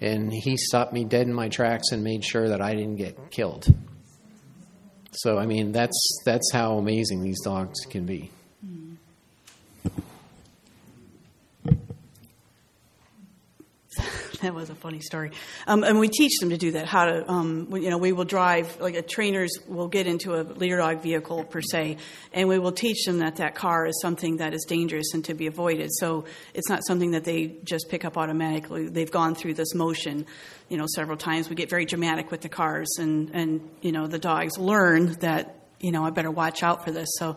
and 0.00 0.32
he 0.32 0.56
stopped 0.56 0.92
me 0.92 1.04
dead 1.04 1.26
in 1.26 1.34
my 1.34 1.48
tracks 1.48 1.92
and 1.92 2.02
made 2.02 2.24
sure 2.24 2.48
that 2.48 2.60
I 2.60 2.74
didn't 2.74 2.96
get 2.96 3.30
killed. 3.30 3.66
So 5.12 5.38
I 5.38 5.46
mean, 5.46 5.72
that's 5.72 6.22
that's 6.24 6.50
how 6.52 6.78
amazing 6.78 7.22
these 7.22 7.40
dogs 7.42 7.80
can 7.88 8.06
be. 8.06 8.30
that 14.52 14.54
was 14.54 14.70
a 14.70 14.74
funny 14.74 15.00
story. 15.00 15.30
Um, 15.66 15.84
and 15.84 15.98
we 15.98 16.08
teach 16.08 16.38
them 16.40 16.50
to 16.50 16.56
do 16.56 16.72
that. 16.72 16.86
How 16.86 17.04
to, 17.04 17.30
um, 17.30 17.68
you 17.72 17.90
know, 17.90 17.98
we 17.98 18.12
will 18.12 18.24
drive 18.24 18.80
like 18.80 18.96
a 18.96 19.02
trainers 19.02 19.52
will 19.68 19.88
get 19.88 20.06
into 20.06 20.34
a 20.34 20.42
leader 20.42 20.78
dog 20.78 21.00
vehicle 21.00 21.44
per 21.44 21.60
se, 21.62 21.98
and 22.32 22.48
we 22.48 22.58
will 22.58 22.72
teach 22.72 23.04
them 23.06 23.18
that 23.20 23.36
that 23.36 23.54
car 23.54 23.86
is 23.86 23.98
something 24.00 24.38
that 24.38 24.52
is 24.52 24.64
dangerous 24.68 25.14
and 25.14 25.24
to 25.24 25.34
be 25.34 25.46
avoided. 25.46 25.90
So 25.92 26.24
it's 26.54 26.68
not 26.68 26.84
something 26.84 27.12
that 27.12 27.24
they 27.24 27.56
just 27.62 27.88
pick 27.88 28.04
up 28.04 28.18
automatically. 28.18 28.88
They've 28.88 29.10
gone 29.10 29.34
through 29.34 29.54
this 29.54 29.74
motion, 29.74 30.26
you 30.68 30.76
know, 30.76 30.86
several 30.92 31.16
times. 31.16 31.48
We 31.48 31.54
get 31.54 31.70
very 31.70 31.84
dramatic 31.84 32.30
with 32.30 32.40
the 32.40 32.48
cars, 32.48 32.96
and 32.98 33.30
and 33.32 33.70
you 33.80 33.92
know 33.92 34.08
the 34.08 34.18
dogs 34.18 34.58
learn 34.58 35.14
that 35.20 35.56
you 35.78 35.92
know 35.92 36.04
I 36.04 36.10
better 36.10 36.30
watch 36.30 36.62
out 36.62 36.84
for 36.84 36.90
this. 36.90 37.08
So. 37.18 37.36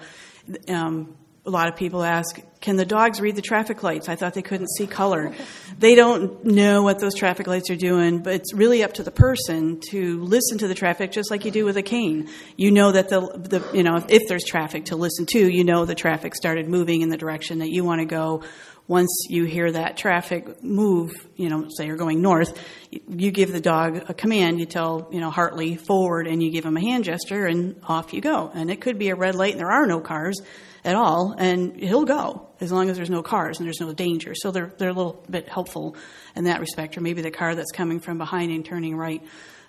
Um, 0.69 1.15
a 1.45 1.49
lot 1.49 1.67
of 1.67 1.75
people 1.75 2.03
ask, 2.03 2.39
can 2.59 2.75
the 2.75 2.85
dogs 2.85 3.21
read 3.21 3.35
the 3.35 3.41
traffic 3.41 3.83
lights? 3.83 4.09
I 4.09 4.15
thought 4.15 4.33
they 4.33 4.41
couldn't 4.41 4.69
see 4.75 4.87
color. 4.87 5.31
They 5.77 5.93
don't 5.93 6.43
know 6.43 6.81
what 6.81 6.99
those 6.99 7.13
traffic 7.13 7.45
lights 7.45 7.69
are 7.69 7.75
doing, 7.75 8.23
but 8.23 8.33
it's 8.33 8.53
really 8.53 8.83
up 8.83 8.93
to 8.93 9.03
the 9.03 9.11
person 9.11 9.79
to 9.91 10.23
listen 10.23 10.57
to 10.59 10.67
the 10.67 10.73
traffic 10.73 11.11
just 11.11 11.29
like 11.29 11.45
you 11.45 11.51
do 11.51 11.63
with 11.63 11.77
a 11.77 11.83
cane. 11.83 12.29
You 12.57 12.71
know 12.71 12.91
that 12.91 13.09
the, 13.09 13.19
the 13.19 13.77
you 13.77 13.83
know, 13.83 14.03
if 14.09 14.27
there's 14.27 14.43
traffic 14.43 14.85
to 14.85 14.95
listen 14.95 15.27
to, 15.27 15.39
you 15.39 15.63
know 15.63 15.85
the 15.85 15.93
traffic 15.93 16.33
started 16.35 16.67
moving 16.67 17.01
in 17.01 17.09
the 17.09 17.17
direction 17.17 17.59
that 17.59 17.69
you 17.69 17.83
want 17.83 18.01
to 18.01 18.05
go. 18.05 18.43
Once 18.87 19.25
you 19.29 19.45
hear 19.45 19.71
that 19.71 19.97
traffic 19.97 20.63
move, 20.63 21.27
you 21.35 21.49
know, 21.49 21.67
say 21.75 21.87
you're 21.87 21.97
going 21.97 22.21
north, 22.21 22.59
you 22.91 23.31
give 23.31 23.51
the 23.51 23.59
dog 23.59 24.05
a 24.09 24.13
command. 24.13 24.59
You 24.59 24.67
tell, 24.67 25.07
you 25.11 25.19
know, 25.19 25.31
Hartley 25.31 25.75
forward 25.75 26.27
and 26.27 26.41
you 26.41 26.51
give 26.51 26.65
him 26.65 26.77
a 26.77 26.81
hand 26.81 27.03
gesture 27.03 27.45
and 27.45 27.79
off 27.87 28.13
you 28.13 28.21
go. 28.21 28.51
And 28.53 28.69
it 28.69 28.81
could 28.81 28.99
be 28.99 29.09
a 29.09 29.15
red 29.15 29.33
light 29.33 29.53
and 29.53 29.59
there 29.59 29.71
are 29.71 29.87
no 29.87 29.99
cars 29.99 30.39
at 30.85 30.95
all, 30.95 31.35
and 31.37 31.75
he'll 31.75 32.05
go 32.05 32.47
as 32.61 32.71
long 32.71 32.89
as 32.89 32.95
there's 32.95 33.09
no 33.09 33.23
cars 33.23 33.57
and 33.57 33.65
there's 33.65 33.81
no 33.81 33.91
danger. 33.91 34.33
So 34.35 34.51
they're 34.51 34.71
they're 34.77 34.89
a 34.89 34.93
little 34.93 35.21
bit 35.29 35.49
helpful 35.49 35.97
in 36.35 36.45
that 36.45 36.59
respect. 36.59 36.95
Or 36.97 37.01
maybe 37.01 37.21
the 37.21 37.31
car 37.31 37.55
that's 37.55 37.71
coming 37.71 37.99
from 37.99 38.19
behind 38.19 38.51
and 38.51 38.63
turning 38.63 38.95
right, 38.95 39.23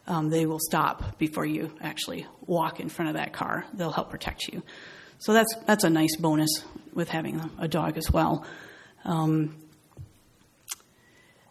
um, 0.07 0.29
they 0.29 0.45
will 0.45 0.61
stop 0.61 1.19
before 1.19 1.47
you 1.47 1.73
actually 1.81 2.27
walk 2.43 2.79
in 2.79 2.91
front 2.91 3.09
of 3.09 3.17
that 3.17 3.33
car. 3.33 3.65
They'll 3.73 3.91
help 3.91 4.11
protect 4.11 4.49
you. 4.53 4.63
So 5.19 5.33
that's 5.33 5.55
that's 5.67 5.85
a 5.85 5.91
nice 5.91 6.17
bonus 6.17 6.51
with 6.93 7.09
having 7.09 7.51
a 7.59 7.67
dog 7.67 7.97
as 7.97 8.11
well. 8.11 8.45
Um, 9.05 9.57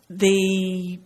the 0.09 0.99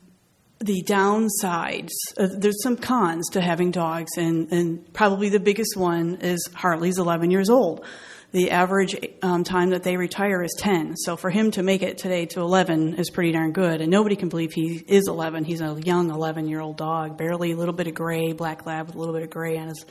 the 0.60 0.84
downsides, 0.84 1.92
uh, 2.18 2.28
there's 2.38 2.62
some 2.62 2.76
cons 2.76 3.30
to 3.30 3.40
having 3.40 3.72
dogs, 3.72 4.12
and, 4.18 4.52
and 4.52 4.94
probably 4.94 5.30
the 5.30 5.40
biggest 5.40 5.78
one 5.78 6.18
is 6.18 6.50
Hartley's 6.54 6.98
11 6.98 7.32
years 7.32 7.50
old 7.50 7.86
the 8.32 8.52
average 8.52 8.96
um, 9.24 9.44
time 9.44 9.72
that 9.72 9.84
they 9.84 9.98
retire 9.98 10.44
is 10.44 10.56
10. 10.60 10.96
So 10.98 11.16
for 11.16 11.30
him 11.30 11.50
to 11.52 11.64
make 11.64 11.82
it 11.82 11.98
today 11.98 12.28
to 12.28 12.42
11 12.42 12.96
is 12.96 13.10
pretty 13.10 13.32
darn 13.32 13.54
good. 13.54 13.82
And 13.82 13.90
nobody 13.90 14.16
can 14.16 14.30
believe 14.30 14.52
he 14.54 14.84
is 14.88 15.08
11. 15.08 15.46
He's 15.46 15.62
a 15.62 15.80
young 15.84 16.12
11 16.12 16.48
year 16.48 16.60
old 16.60 16.78
dog, 16.78 17.18
barely 17.18 17.52
a 17.52 17.56
little 17.56 17.74
bit 17.74 17.88
of 17.88 17.96
gray, 17.96 18.34
black 18.34 18.66
lab 18.66 18.88
with 18.88 18.96
a 18.96 19.00
little 19.00 19.16
bit 19.16 19.24
of 19.24 19.32
gray 19.32 19.58
on 19.58 19.70
his 19.70 19.84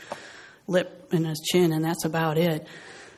lip 0.69 1.09
and 1.11 1.27
his 1.27 1.41
chin, 1.41 1.73
and 1.73 1.85
that's 1.85 2.05
about 2.05 2.39
it. 2.39 2.67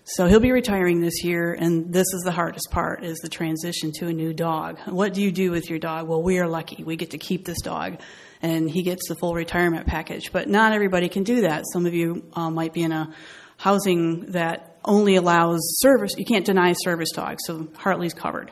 So 0.04 0.26
he'll 0.26 0.40
be 0.40 0.50
retiring 0.50 1.00
this 1.00 1.22
year, 1.22 1.52
and 1.52 1.92
this 1.92 2.06
is 2.14 2.22
the 2.24 2.33
hardest 2.33 2.68
part: 2.70 3.04
is 3.04 3.18
the 3.18 3.28
transition 3.28 3.92
to 3.96 4.06
a 4.09 4.12
new 4.12 4.33
dog. 4.33 4.78
What 4.87 5.12
do 5.12 5.22
you 5.22 5.30
do 5.30 5.50
with 5.50 5.68
your 5.68 5.78
dog? 5.78 6.09
Well, 6.09 6.22
we 6.22 6.38
are 6.38 6.48
lucky; 6.48 6.83
we 6.83 6.96
get 6.96 7.11
to 7.11 7.18
keep 7.18 7.44
this 7.44 7.61
dog, 7.61 8.00
and 8.40 8.68
he 8.68 8.83
gets 8.83 9.09
the 9.09 9.14
full 9.14 9.35
retirement 9.35 9.87
package. 9.87 10.33
But 10.33 10.48
not 10.48 10.72
everybody 10.72 11.09
can 11.09 11.22
do 11.22 11.42
that. 11.42 11.64
Some 11.72 11.85
of 11.85 11.92
you 11.92 12.24
uh, 12.33 12.50
might 12.50 12.72
be 12.72 12.83
in 12.83 12.92
a 12.92 13.12
housing 13.59 14.33
that 14.33 14.69
only 14.84 15.16
allows 15.16 15.60
service. 15.80 16.14
You 16.16 16.24
can't 16.24 16.44
deny 16.44 16.72
service 16.72 17.10
dogs, 17.12 17.42
so 17.46 17.68
Hartley's 17.76 18.14
covered, 18.14 18.50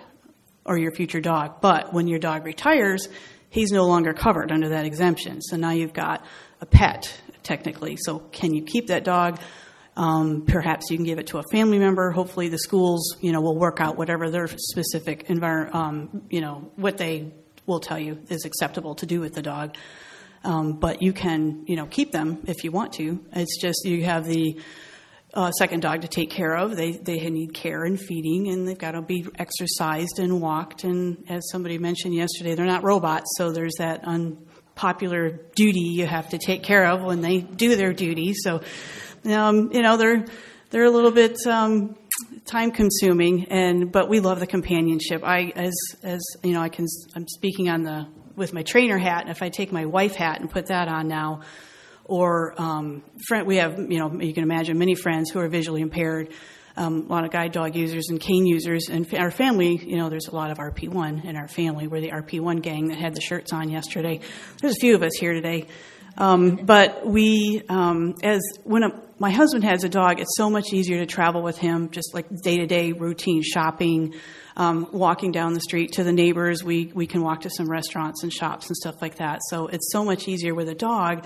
or 0.64 0.78
your 0.78 0.92
future 0.92 1.20
dog. 1.20 1.60
But 1.60 1.92
when 1.92 2.06
your 2.06 2.18
dog 2.18 2.44
retires, 2.44 3.08
he's 3.50 3.70
no 3.70 3.86
longer 3.86 4.12
covered 4.12 4.52
under 4.52 4.70
that 4.70 4.84
exemption. 4.84 5.40
So 5.42 5.56
now 5.56 5.70
you've 5.70 5.92
got 5.94 6.24
a 6.60 6.66
pet, 6.66 7.20
technically. 7.42 7.96
So 8.00 8.18
can 8.18 8.54
you 8.54 8.62
keep 8.62 8.88
that 8.88 9.04
dog? 9.04 9.40
Um, 9.96 10.44
perhaps 10.46 10.90
you 10.90 10.96
can 10.96 11.04
give 11.04 11.18
it 11.18 11.28
to 11.28 11.38
a 11.38 11.42
family 11.50 11.78
member. 11.78 12.12
Hopefully, 12.12 12.48
the 12.48 12.58
schools, 12.58 13.16
you 13.20 13.32
know, 13.32 13.40
will 13.40 13.58
work 13.58 13.80
out 13.80 13.96
whatever 13.96 14.30
their 14.30 14.46
specific 14.46 15.28
environment, 15.28 15.74
um, 15.74 16.22
you 16.30 16.40
know, 16.40 16.70
what 16.76 16.98
they 16.98 17.32
will 17.66 17.80
tell 17.80 17.98
you 17.98 18.18
is 18.30 18.44
acceptable 18.44 18.94
to 18.94 19.06
do 19.06 19.20
with 19.20 19.34
the 19.34 19.42
dog. 19.42 19.76
Um, 20.44 20.78
but 20.78 21.02
you 21.02 21.12
can, 21.12 21.64
you 21.66 21.74
know, 21.74 21.86
keep 21.86 22.12
them 22.12 22.44
if 22.46 22.62
you 22.62 22.70
want 22.70 22.92
to. 22.94 23.24
It's 23.32 23.60
just 23.60 23.84
you 23.84 24.04
have 24.04 24.24
the 24.24 24.60
uh, 25.34 25.50
second 25.52 25.80
dog 25.80 26.02
to 26.02 26.08
take 26.08 26.30
care 26.30 26.56
of. 26.56 26.76
They 26.76 26.92
they 26.92 27.18
need 27.30 27.54
care 27.54 27.84
and 27.84 28.00
feeding, 28.00 28.48
and 28.48 28.66
they've 28.66 28.78
got 28.78 28.92
to 28.92 29.02
be 29.02 29.26
exercised 29.38 30.18
and 30.18 30.40
walked. 30.40 30.84
And 30.84 31.24
as 31.28 31.48
somebody 31.50 31.78
mentioned 31.78 32.14
yesterday, 32.14 32.54
they're 32.54 32.66
not 32.66 32.84
robots, 32.84 33.26
so 33.36 33.52
there's 33.52 33.74
that 33.78 34.04
unpopular 34.04 35.40
duty 35.54 35.80
you 35.80 36.06
have 36.06 36.30
to 36.30 36.38
take 36.38 36.62
care 36.62 36.86
of 36.86 37.02
when 37.02 37.20
they 37.20 37.40
do 37.40 37.76
their 37.76 37.92
duty. 37.92 38.34
So, 38.34 38.62
um, 39.26 39.70
you 39.72 39.82
know, 39.82 39.96
they're 39.96 40.24
they're 40.70 40.84
a 40.84 40.90
little 40.90 41.12
bit. 41.12 41.36
Um, 41.46 41.96
time 42.46 42.72
consuming 42.72 43.44
and 43.50 43.92
but 43.92 44.08
we 44.08 44.18
love 44.18 44.40
the 44.40 44.46
companionship 44.46 45.22
i 45.22 45.52
as 45.54 45.74
as 46.02 46.20
you 46.42 46.52
know 46.52 46.60
i 46.60 46.68
can 46.68 46.86
i'm 47.14 47.28
speaking 47.28 47.68
on 47.68 47.82
the 47.82 48.06
with 48.34 48.52
my 48.52 48.62
trainer 48.62 48.98
hat 48.98 49.22
and 49.22 49.30
if 49.30 49.42
i 49.42 49.48
take 49.48 49.70
my 49.70 49.84
wife 49.84 50.16
hat 50.16 50.40
and 50.40 50.50
put 50.50 50.66
that 50.66 50.88
on 50.88 51.06
now 51.06 51.42
or 52.08 52.60
um, 52.60 53.04
friend, 53.28 53.46
we 53.46 53.56
have 53.56 53.78
you 53.78 53.98
know 53.98 54.20
you 54.20 54.34
can 54.34 54.42
imagine 54.42 54.78
many 54.78 54.94
friends 54.94 55.30
who 55.30 55.38
are 55.38 55.48
visually 55.48 55.82
impaired. 55.82 56.32
Um, 56.76 57.06
a 57.08 57.12
lot 57.12 57.24
of 57.24 57.32
guide 57.32 57.50
dog 57.50 57.74
users 57.74 58.06
and 58.08 58.20
cane 58.20 58.46
users. 58.46 58.88
And 58.88 59.06
our 59.14 59.30
family 59.30 59.76
you 59.76 59.96
know 59.96 60.08
there's 60.08 60.28
a 60.28 60.34
lot 60.34 60.50
of 60.50 60.58
rp1 60.58 61.24
in 61.24 61.36
our 61.36 61.48
family. 61.48 61.86
We're 61.86 62.00
the 62.00 62.10
rp1 62.10 62.62
gang 62.62 62.88
that 62.88 62.98
had 62.98 63.14
the 63.14 63.20
shirts 63.20 63.52
on 63.52 63.68
yesterday. 63.68 64.20
There's 64.60 64.76
a 64.76 64.80
few 64.80 64.94
of 64.94 65.02
us 65.02 65.12
here 65.18 65.32
today. 65.32 65.66
Um, 66.16 66.56
but 66.56 67.06
we 67.06 67.62
um, 67.68 68.14
as 68.22 68.40
when 68.64 68.82
a, 68.84 68.88
my 69.18 69.30
husband 69.30 69.64
has 69.64 69.84
a 69.84 69.88
dog 69.88 70.20
it's 70.20 70.36
so 70.36 70.50
much 70.50 70.72
easier 70.72 70.98
to 70.98 71.06
travel 71.06 71.42
with 71.42 71.58
him 71.58 71.90
just 71.90 72.14
like 72.14 72.26
day-to-day 72.42 72.92
routine 72.92 73.42
shopping 73.42 74.14
um, 74.58 74.88
walking 74.92 75.30
down 75.30 75.54
the 75.54 75.60
street 75.60 75.92
to 75.92 76.04
the 76.04 76.12
neighbors. 76.12 76.64
We, 76.64 76.90
we 76.92 77.06
can 77.06 77.22
walk 77.22 77.42
to 77.42 77.50
some 77.50 77.70
restaurants 77.70 78.24
and 78.24 78.32
shops 78.32 78.66
and 78.66 78.76
stuff 78.76 79.00
like 79.00 79.16
that. 79.16 79.40
So 79.48 79.68
it's 79.68 79.90
so 79.92 80.04
much 80.04 80.26
easier 80.26 80.54
with 80.54 80.68
a 80.68 80.74
dog 80.74 81.24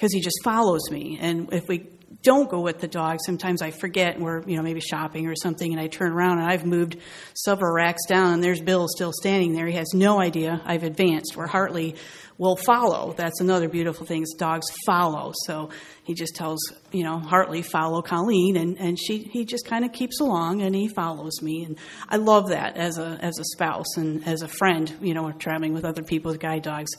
because 0.00 0.14
he 0.14 0.20
just 0.22 0.38
follows 0.42 0.90
me. 0.90 1.18
And 1.20 1.52
if 1.52 1.68
we 1.68 1.86
don't 2.22 2.48
go 2.48 2.60
with 2.60 2.78
the 2.78 2.88
dog, 2.88 3.18
sometimes 3.24 3.60
I 3.60 3.70
forget 3.70 4.18
we're, 4.18 4.42
you 4.48 4.56
know, 4.56 4.62
maybe 4.62 4.80
shopping 4.80 5.26
or 5.26 5.34
something, 5.36 5.70
and 5.70 5.78
I 5.78 5.88
turn 5.88 6.12
around 6.12 6.38
and 6.38 6.50
I've 6.50 6.64
moved 6.64 6.96
several 7.34 7.74
racks 7.74 8.06
down, 8.08 8.32
and 8.32 8.42
there's 8.42 8.62
Bill 8.62 8.86
still 8.88 9.12
standing 9.12 9.52
there. 9.52 9.66
He 9.66 9.74
has 9.74 9.92
no 9.92 10.18
idea 10.18 10.62
I've 10.64 10.84
advanced. 10.84 11.36
Where 11.36 11.46
Hartley 11.46 11.96
will 12.40 12.56
follow. 12.56 13.12
That's 13.12 13.42
another 13.42 13.68
beautiful 13.68 14.06
thing. 14.06 14.22
Is 14.22 14.34
dogs 14.36 14.66
follow. 14.86 15.34
So 15.44 15.68
he 16.04 16.14
just 16.14 16.34
tells, 16.34 16.58
you 16.90 17.04
know, 17.04 17.18
Hartley 17.18 17.60
follow 17.60 18.00
Colleen, 18.00 18.56
and, 18.56 18.78
and 18.80 18.98
she 18.98 19.18
he 19.18 19.44
just 19.44 19.66
kind 19.66 19.84
of 19.84 19.92
keeps 19.92 20.20
along 20.20 20.62
and 20.62 20.74
he 20.74 20.88
follows 20.88 21.42
me, 21.42 21.64
and 21.64 21.76
I 22.08 22.16
love 22.16 22.48
that 22.48 22.78
as 22.78 22.96
a 22.96 23.18
as 23.20 23.38
a 23.38 23.44
spouse 23.44 23.98
and 23.98 24.26
as 24.26 24.40
a 24.40 24.48
friend. 24.48 24.90
You 25.02 25.12
know, 25.12 25.30
traveling 25.32 25.74
with 25.74 25.84
other 25.84 26.02
people 26.02 26.32
with 26.32 26.40
guide 26.40 26.62
dogs. 26.62 26.90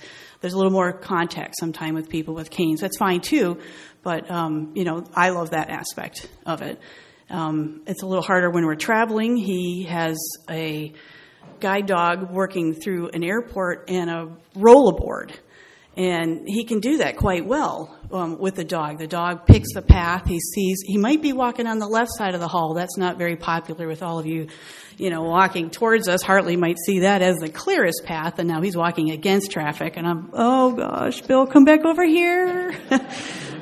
There's 0.42 0.54
a 0.54 0.58
little 0.58 0.72
more 0.72 0.94
contact 0.94 1.56
sometime 1.60 1.96
with 1.96 2.08
people 2.08 2.36
with 2.36 2.52
canes. 2.52 2.80
That's 2.80 2.98
fine 2.98 3.22
too, 3.22 3.60
but 4.04 4.30
um, 4.30 4.74
you 4.76 4.84
know, 4.84 5.04
I 5.16 5.32
love 5.32 5.50
that 5.50 5.72
aspect 5.72 6.30
of 6.46 6.62
it. 6.62 6.80
Um, 7.32 7.82
it's 7.88 8.04
a 8.04 8.06
little 8.06 8.24
harder 8.24 8.52
when 8.52 8.66
we're 8.66 8.76
traveling. 8.76 9.38
He 9.38 9.86
has 9.90 10.20
a 10.50 10.94
guide 11.62 11.86
dog 11.86 12.32
working 12.32 12.74
through 12.74 13.10
an 13.10 13.24
airport 13.24 13.90
and 13.90 14.10
a 14.10 14.28
rollerboard. 14.56 15.32
And 15.98 16.48
he 16.48 16.64
can 16.64 16.80
do 16.80 16.98
that 16.98 17.18
quite 17.18 17.46
well 17.46 17.98
um, 18.12 18.40
with 18.40 18.56
the 18.56 18.64
dog. 18.64 18.98
The 18.98 19.08
dog 19.08 19.46
picks 19.46 19.74
the 19.74 19.82
path. 19.82 20.26
He 20.26 20.40
sees, 20.40 20.82
he 20.86 20.98
might 20.98 21.22
be 21.22 21.34
walking 21.34 21.68
on 21.68 21.80
the 21.80 21.88
left 21.88 22.12
side 22.16 22.34
of 22.34 22.40
the 22.40 22.48
hall. 22.48 22.74
That's 22.74 22.98
not 22.98 23.18
very 23.18 23.36
popular 23.36 23.88
with 23.88 24.02
all 24.02 24.18
of 24.18 24.26
you, 24.26 24.48
you 25.02 25.10
know, 25.10 25.24
walking 25.24 25.72
towards 25.72 26.08
us. 26.08 26.22
Hartley 26.22 26.56
might 26.56 26.78
see 26.86 27.00
that 27.00 27.24
as 27.24 27.38
the 27.38 27.50
clearest 27.50 28.04
path, 28.06 28.38
and 28.38 28.48
now 28.48 28.62
he's 28.62 28.78
walking 28.78 29.10
against 29.10 29.50
traffic. 29.50 29.98
And 29.98 30.06
I'm, 30.06 30.30
oh 30.32 30.74
gosh, 30.74 31.22
Bill, 31.22 31.48
come 31.48 31.66
back 31.66 31.84
over 31.84 32.06
here. 32.06 32.70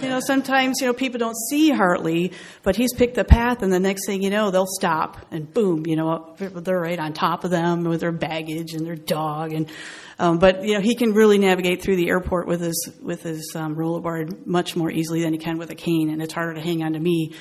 you 0.01 0.09
know, 0.09 0.19
sometimes, 0.19 0.81
you 0.81 0.87
know, 0.87 0.93
people 0.93 1.17
don't 1.17 1.37
see 1.49 1.69
Hartley, 1.69 2.33
but 2.61 2.75
he's 2.75 2.93
picked 2.93 3.15
the 3.15 3.23
path, 3.23 3.63
and 3.63 3.71
the 3.71 3.79
next 3.79 4.05
thing 4.05 4.21
you 4.21 4.29
know, 4.29 4.51
they'll 4.51 4.67
stop, 4.67 5.27
and 5.31 5.53
boom, 5.53 5.85
you 5.87 5.95
know, 5.95 6.35
they're 6.37 6.81
right 6.81 6.99
on 6.99 7.13
top 7.13 7.45
of 7.45 7.51
them 7.51 7.85
with 7.85 8.01
their 8.01 8.11
baggage 8.11 8.73
and 8.73 8.85
their 8.85 8.97
dog. 8.97 9.53
And, 9.53 9.71
um, 10.19 10.39
but, 10.39 10.65
you 10.65 10.73
know, 10.73 10.81
he 10.81 10.93
can 10.93 11.13
really 11.13 11.37
navigate 11.37 11.81
through 11.81 11.95
the 11.95 12.09
airport 12.09 12.47
with 12.47 12.59
his, 12.59 12.91
with 13.01 13.23
his 13.23 13.53
um, 13.55 13.77
rollerboard 13.77 14.45
much 14.45 14.75
more 14.75 14.91
easily 14.91 15.21
than 15.21 15.31
he 15.31 15.39
can 15.39 15.57
with 15.57 15.69
a 15.69 15.75
cane, 15.75 16.09
and 16.09 16.21
it's 16.21 16.33
harder 16.33 16.55
to 16.55 16.61
hang 16.61 16.83
on 16.83 16.93
to 16.93 16.99
me. 16.99 17.33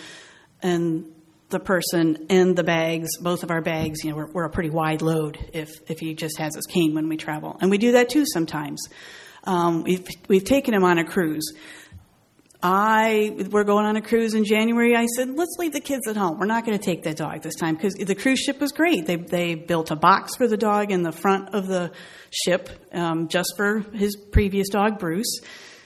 And 0.63 1.05
the 1.51 1.59
person 1.59 2.27
and 2.29 2.57
the 2.57 2.65
bags, 2.65 3.17
both 3.19 3.43
of 3.43 3.51
our 3.51 3.63
bags, 3.63 4.05
you 4.05 4.11
know, 4.11 4.17
we're, 4.17 4.31
we're, 4.33 4.45
a 4.45 4.51
pretty 4.51 4.71
wide 4.71 5.01
load 5.01 5.39
if, 5.55 5.71
if 5.89 5.99
he 5.99 6.15
just 6.15 6.39
has 6.39 6.55
his 6.55 6.67
cane 6.67 6.95
when 6.95 7.09
we 7.09 7.17
travel. 7.17 7.57
And 7.61 7.71
we 7.71 7.79
do 7.79 7.93
that 7.93 8.11
too 8.11 8.25
sometimes. 8.27 8.87
Um, 9.45 9.83
we've, 9.83 10.07
we've 10.29 10.45
taken 10.45 10.75
him 10.75 10.85
on 10.85 10.99
a 10.99 11.05
cruise. 11.05 11.55
I 12.61 13.47
we're 13.53 13.63
going 13.63 13.87
on 13.87 13.95
a 13.95 14.03
cruise 14.03 14.35
in 14.35 14.45
January. 14.45 14.97
I 14.97 15.07
said, 15.07 15.31
let's 15.37 15.55
leave 15.59 15.73
the 15.73 15.81
kids 15.81 16.09
at 16.09 16.17
home. 16.17 16.41
We're 16.41 16.47
not 16.47 16.67
going 16.67 16.77
to 16.77 16.85
take 16.85 17.05
the 17.05 17.15
dog 17.15 17.43
this 17.43 17.55
time 17.55 17.77
because 17.77 17.95
the 17.95 18.17
cruise 18.17 18.41
ship 18.41 18.61
was 18.61 18.73
great. 18.73 19.07
They 19.07 19.15
they 19.15 19.55
built 19.55 19.93
a 19.93 19.97
box 19.97 20.35
for 20.35 20.49
the 20.49 20.57
dog 20.57 20.91
in 20.91 21.05
the 21.05 21.13
front 21.13 21.55
of 21.55 21.69
the 21.69 21.93
ship 22.31 22.69
um, 22.93 23.29
just 23.29 23.55
for 23.57 23.81
his 23.95 24.17
previous 24.17 24.71
dog 24.71 24.99
Bruce. 24.99 25.41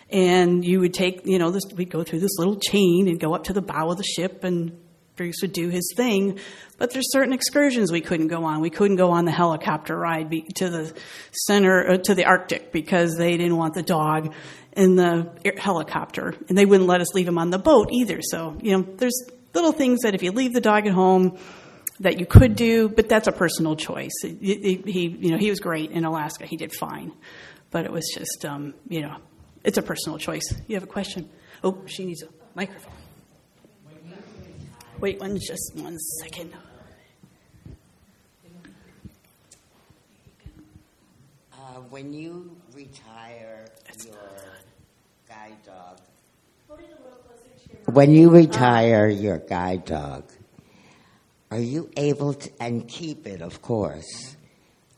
And 0.09 0.64
you 0.64 0.81
would 0.81 0.92
take, 0.92 1.22
you 1.25 1.38
know, 1.38 1.51
this, 1.51 1.64
we'd 1.75 1.90
go 1.90 2.05
through 2.05 2.20
this 2.20 2.38
little 2.38 2.57
chain 2.57 3.09
and 3.09 3.18
go 3.18 3.35
up 3.35 3.44
to 3.44 3.55
the 3.55 3.62
bow 3.62 3.90
of 3.90 3.96
the 3.98 4.05
ship, 4.05 4.44
and 4.44 4.79
Bruce 5.23 5.41
would 5.41 5.53
do 5.53 5.69
his 5.69 5.93
thing. 5.97 6.41
But 6.79 6.93
there's 6.93 7.13
certain 7.13 7.33
excursions 7.33 7.93
we 7.93 8.01
couldn't 8.01 8.27
go 8.27 8.45
on. 8.45 8.61
We 8.61 8.71
couldn't 8.71 8.97
go 8.97 9.13
on 9.13 9.25
the 9.25 9.31
helicopter 9.31 9.97
ride 9.97 10.33
to 10.57 10.69
the 10.69 10.93
center, 11.31 11.93
uh, 11.93 11.99
to 11.99 12.15
the 12.17 12.25
Arctic, 12.25 12.73
because 12.73 13.15
they 13.17 13.37
didn't 13.37 13.57
want 13.57 13.75
the 13.75 13.85
dog 13.85 14.35
in 14.73 14.97
the 14.97 15.31
helicopter, 15.59 16.35
and 16.49 16.59
they 16.59 16.67
wouldn't 16.67 16.89
let 16.89 17.01
us 17.01 17.15
leave 17.15 17.29
him 17.29 17.39
on 17.39 17.51
the 17.51 17.59
boat 17.59 17.91
either. 17.93 18.21
So, 18.21 18.57
you 18.61 18.77
know, 18.77 18.83
there's 18.97 19.15
little 19.55 19.71
things 19.71 20.01
that 20.01 20.17
if 20.17 20.25
you 20.25 20.33
leave 20.33 20.55
the 20.55 20.61
dog 20.61 20.89
at 20.89 20.93
home 20.93 21.39
that 22.01 22.19
you 22.19 22.27
could 22.27 22.57
do, 22.57 22.89
but 22.89 23.09
that's 23.09 23.29
a 23.29 23.33
personal 23.33 23.77
choice. 23.77 24.15
He, 24.23 24.83
he 24.85 25.07
you 25.07 25.31
know, 25.31 25.39
he 25.39 25.51
was 25.51 25.61
great 25.61 25.93
in 25.93 26.05
Alaska. 26.05 26.47
He 26.47 26.57
did 26.57 26.73
fine, 26.73 27.13
but 27.71 27.85
it 27.85 27.93
was 27.93 28.11
just, 28.13 28.45
um, 28.45 28.75
you 28.89 29.03
know, 29.03 29.19
it's 29.63 29.79
a 29.79 29.83
personal 29.83 30.19
choice. 30.19 30.53
You 30.67 30.75
have 30.75 30.83
a 30.83 30.89
question? 30.89 31.31
Oh, 31.63 31.83
she 31.87 32.07
needs 32.07 32.25
a 32.25 32.29
microphone. 32.57 33.02
Wait 35.03 35.19
one, 35.19 35.37
just 35.37 35.73
one 35.75 35.99
second. 35.99 36.53
Uh, 41.53 41.57
when 41.91 42.12
you 42.12 42.57
retire 42.73 43.67
your 44.05 44.15
guide 45.29 45.57
dog, 45.67 45.99
when 47.87 48.12
you 48.12 48.31
retire 48.31 49.09
your 49.09 49.38
guide 49.38 49.85
dog, 49.87 50.23
are 51.51 51.59
you 51.59 51.91
able 51.97 52.35
to, 52.35 52.49
and 52.61 52.87
keep 52.87 53.27
it, 53.27 53.43
of 53.43 53.61
course, 53.61 54.37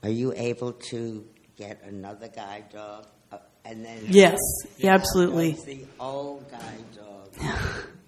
are 0.02 0.10
you 0.10 0.34
able 0.36 0.74
to 0.90 1.24
get 1.56 1.82
another 1.82 2.28
guide 2.28 2.68
dog? 2.70 3.06
Uh, 3.32 3.38
and 3.64 3.82
then 3.82 4.02
yes, 4.08 4.38
yeah, 4.76 4.92
absolutely. 4.92 5.52
The 5.52 5.86
old 5.98 6.44
guide 6.50 6.84
dog. 6.94 7.86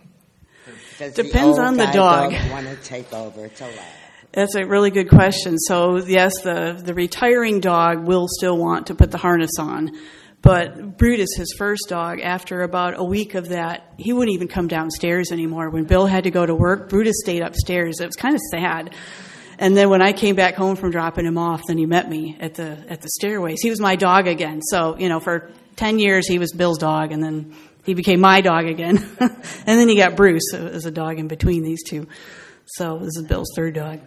Does 0.98 1.14
Depends 1.14 1.58
the 1.58 1.62
on 1.62 1.76
the 1.76 1.86
dog. 1.86 2.32
dog 2.32 2.50
want 2.50 2.66
to 2.66 2.76
take 2.76 3.12
over 3.12 3.48
to 3.48 3.64
lab? 3.64 3.78
That's 4.32 4.54
a 4.54 4.66
really 4.66 4.90
good 4.90 5.08
question. 5.08 5.58
So 5.58 5.96
yes, 5.98 6.32
the 6.42 6.80
the 6.82 6.94
retiring 6.94 7.60
dog 7.60 8.06
will 8.06 8.26
still 8.28 8.58
want 8.58 8.88
to 8.88 8.94
put 8.94 9.10
the 9.10 9.18
harness 9.18 9.52
on, 9.58 9.92
but 10.42 10.98
Brutus, 10.98 11.30
his 11.36 11.54
first 11.56 11.88
dog, 11.88 12.20
after 12.20 12.62
about 12.62 12.94
a 12.98 13.04
week 13.04 13.34
of 13.34 13.48
that, 13.48 13.94
he 13.96 14.12
wouldn't 14.12 14.34
even 14.34 14.48
come 14.48 14.68
downstairs 14.68 15.32
anymore. 15.32 15.70
When 15.70 15.84
Bill 15.84 16.06
had 16.06 16.24
to 16.24 16.30
go 16.30 16.44
to 16.44 16.54
work, 16.54 16.88
Brutus 16.88 17.16
stayed 17.22 17.42
upstairs. 17.42 18.00
It 18.00 18.06
was 18.06 18.16
kind 18.16 18.34
of 18.34 18.40
sad. 18.50 18.94
And 19.58 19.76
then 19.76 19.88
when 19.88 20.02
I 20.02 20.12
came 20.12 20.36
back 20.36 20.54
home 20.54 20.76
from 20.76 20.90
dropping 20.90 21.24
him 21.24 21.38
off, 21.38 21.62
then 21.66 21.78
he 21.78 21.86
met 21.86 22.10
me 22.10 22.36
at 22.38 22.54
the 22.54 22.76
at 22.88 23.00
the 23.00 23.08
stairways. 23.08 23.62
He 23.62 23.70
was 23.70 23.80
my 23.80 23.96
dog 23.96 24.28
again. 24.28 24.60
So 24.62 24.98
you 24.98 25.08
know, 25.08 25.18
for 25.18 25.50
ten 25.76 25.98
years 25.98 26.28
he 26.28 26.38
was 26.38 26.52
Bill's 26.52 26.78
dog, 26.78 27.10
and 27.12 27.22
then 27.22 27.54
he 27.86 27.94
became 27.94 28.20
my 28.20 28.40
dog 28.40 28.66
again. 28.66 28.98
and 29.20 29.40
then 29.66 29.88
he 29.88 29.96
got 29.96 30.16
Bruce 30.16 30.52
as 30.52 30.84
a 30.84 30.90
dog 30.90 31.18
in 31.18 31.28
between 31.28 31.62
these 31.62 31.84
two. 31.84 32.08
So 32.66 32.98
this 32.98 33.16
is 33.16 33.24
Bill's 33.26 33.52
third 33.54 33.74
dog. 33.74 34.00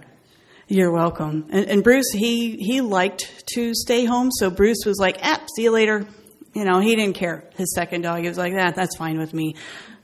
You're 0.68 0.92
welcome. 0.92 1.48
And, 1.50 1.66
and, 1.66 1.84
Bruce, 1.84 2.12
he 2.12 2.58
he 2.58 2.82
liked 2.82 3.48
to 3.56 3.74
stay 3.74 4.06
home, 4.06 4.30
so 4.32 4.52
Bruce 4.52 4.84
was 4.86 5.00
like, 5.00 5.18
"Ah, 5.24 5.42
see 5.56 5.64
you 5.64 5.72
later." 5.72 6.06
You 6.54 6.64
know, 6.64 6.80
he 6.80 6.96
didn't 6.96 7.16
care. 7.16 7.50
His 7.56 7.74
second 7.74 8.02
dog, 8.02 8.22
he 8.22 8.28
was 8.28 8.38
like, 8.38 8.54
"That, 8.54 8.76
that's 8.76 8.96
fine 8.96 9.18
with 9.18 9.34
me." 9.34 9.56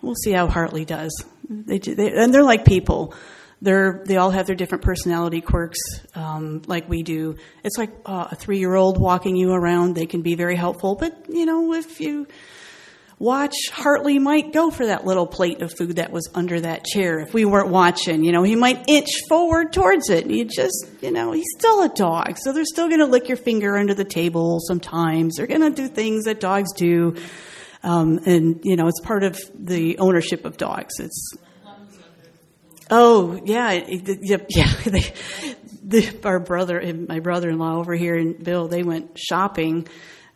We'll 0.01 0.15
see 0.15 0.31
how 0.31 0.47
Hartley 0.47 0.83
does. 0.83 1.11
They, 1.47 1.77
they 1.77 2.11
and 2.13 2.33
they're 2.33 2.43
like 2.43 2.65
people. 2.65 3.13
They're 3.61 4.03
they 4.07 4.17
all 4.17 4.31
have 4.31 4.47
their 4.47 4.55
different 4.55 4.83
personality 4.83 5.41
quirks, 5.41 5.79
um, 6.15 6.63
like 6.65 6.89
we 6.89 7.03
do. 7.03 7.35
It's 7.63 7.77
like 7.77 7.91
uh, 8.05 8.29
a 8.31 8.35
three 8.35 8.57
year 8.57 8.73
old 8.73 8.99
walking 8.99 9.35
you 9.35 9.51
around. 9.51 9.93
They 9.93 10.07
can 10.07 10.23
be 10.23 10.33
very 10.33 10.55
helpful, 10.55 10.95
but 10.95 11.25
you 11.29 11.45
know, 11.45 11.73
if 11.73 11.99
you 11.99 12.25
watch 13.17 13.55
Hartley 13.71 14.19
might 14.19 14.51
go 14.51 14.69
for 14.69 14.87
that 14.87 15.05
little 15.05 15.25
plate 15.25 15.61
of 15.61 15.73
food 15.73 15.95
that 15.97 16.11
was 16.11 16.29
under 16.35 16.59
that 16.61 16.83
chair 16.83 17.19
if 17.19 17.33
we 17.33 17.45
weren't 17.45 17.69
watching. 17.69 18.23
You 18.23 18.31
know, 18.31 18.43
he 18.43 18.55
might 18.55 18.83
inch 18.87 19.09
forward 19.29 19.71
towards 19.71 20.09
it. 20.09 20.29
You 20.29 20.45
just, 20.45 20.87
you 21.01 21.11
know, 21.11 21.31
he's 21.31 21.47
still 21.57 21.83
a 21.83 21.89
dog. 21.89 22.37
So 22.37 22.51
they're 22.51 22.65
still 22.65 22.87
going 22.87 22.99
to 22.99 23.05
lick 23.05 23.27
your 23.27 23.37
finger 23.37 23.77
under 23.77 23.93
the 23.93 24.03
table 24.03 24.59
sometimes. 24.59 25.35
They're 25.35 25.47
going 25.47 25.61
to 25.61 25.69
do 25.69 25.87
things 25.87 26.25
that 26.25 26.39
dogs 26.39 26.73
do. 26.73 27.15
Um, 27.83 28.19
and, 28.25 28.61
you 28.63 28.75
know, 28.75 28.87
it's 28.87 29.01
part 29.01 29.23
of 29.23 29.39
the 29.53 29.99
ownership 29.99 30.43
of 30.43 30.57
dogs. 30.57 30.99
It's, 30.99 31.33
oh, 32.89 33.39
yeah, 33.45 33.71
yeah, 33.87 34.37
yeah. 34.49 34.73
They, 34.85 35.13
the, 35.83 36.19
our 36.23 36.39
brother, 36.39 36.79
and 36.79 37.07
my 37.07 37.19
brother-in-law 37.19 37.77
over 37.77 37.93
here 37.93 38.15
and 38.15 38.43
Bill, 38.43 38.67
they 38.67 38.81
went 38.81 39.17
shopping, 39.17 39.87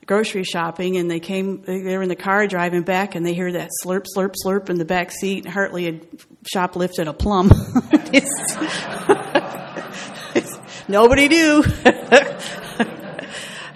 grocery 0.06 0.44
shopping, 0.44 0.98
and 0.98 1.10
they 1.10 1.20
came. 1.20 1.62
They 1.62 1.96
were 1.96 2.04
in 2.04 2.10
the 2.10 2.16
car 2.16 2.48
driving 2.48 2.84
back, 2.84 3.16
and 3.16 3.26
they 3.26 3.34
hear 3.34 3.52
that 3.52 3.70
slurp, 3.84 4.06
slurp, 4.16 4.36
slurp 4.44 4.70
in 4.70 4.78
the 4.78 4.86
back 4.86 5.12
seat. 5.12 5.46
Hartley 5.46 5.86
had 5.86 6.08
shoplifted 6.54 7.08
a 7.08 7.14
plum. 7.14 7.52
Nobody 10.88 11.28
knew. 11.28 11.64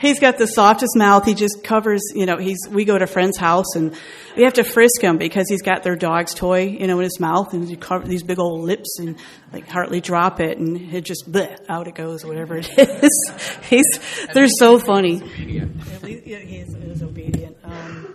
he's 0.03 0.19
got 0.19 0.37
the 0.37 0.45
softest 0.45 0.95
mouth. 0.95 1.25
He 1.25 1.33
just 1.33 1.63
covers, 1.63 2.01
you 2.13 2.25
know, 2.25 2.37
he's, 2.37 2.59
we 2.69 2.83
go 2.85 2.97
to 2.97 3.05
a 3.05 3.07
friend's 3.07 3.37
house 3.37 3.75
and 3.75 3.95
we 4.35 4.43
have 4.43 4.53
to 4.55 4.63
frisk 4.63 5.01
him 5.01 5.17
because 5.17 5.47
he's 5.49 5.61
got 5.61 5.81
their 5.81 5.95
dog's 5.95 6.33
toy, 6.33 6.63
you 6.63 6.87
know, 6.87 6.99
in 6.99 7.05
his 7.05 7.19
mouth 7.19 7.53
and 7.53 7.67
he 7.67 7.77
cover 7.77 8.05
these 8.05 8.21
big 8.21 8.37
old 8.37 8.61
lips 8.61 8.99
and 8.99 9.15
like 9.53 9.67
Hartley 9.67 10.01
drop 10.01 10.39
it 10.41 10.57
and 10.57 10.93
it 10.93 11.05
just, 11.05 11.31
bleh, 11.31 11.57
out 11.69 11.87
it 11.87 11.95
goes, 11.95 12.25
whatever 12.25 12.57
it 12.57 12.69
is. 12.77 13.31
he's, 13.69 14.27
they're 14.33 14.49
so 14.49 14.77
funny. 14.77 15.21
At 15.23 16.03
least, 16.03 16.27
yeah, 16.27 16.39
he 16.39 16.57
is, 16.57 16.75
is 16.75 17.01
obedient. 17.01 17.57
Um, 17.63 18.13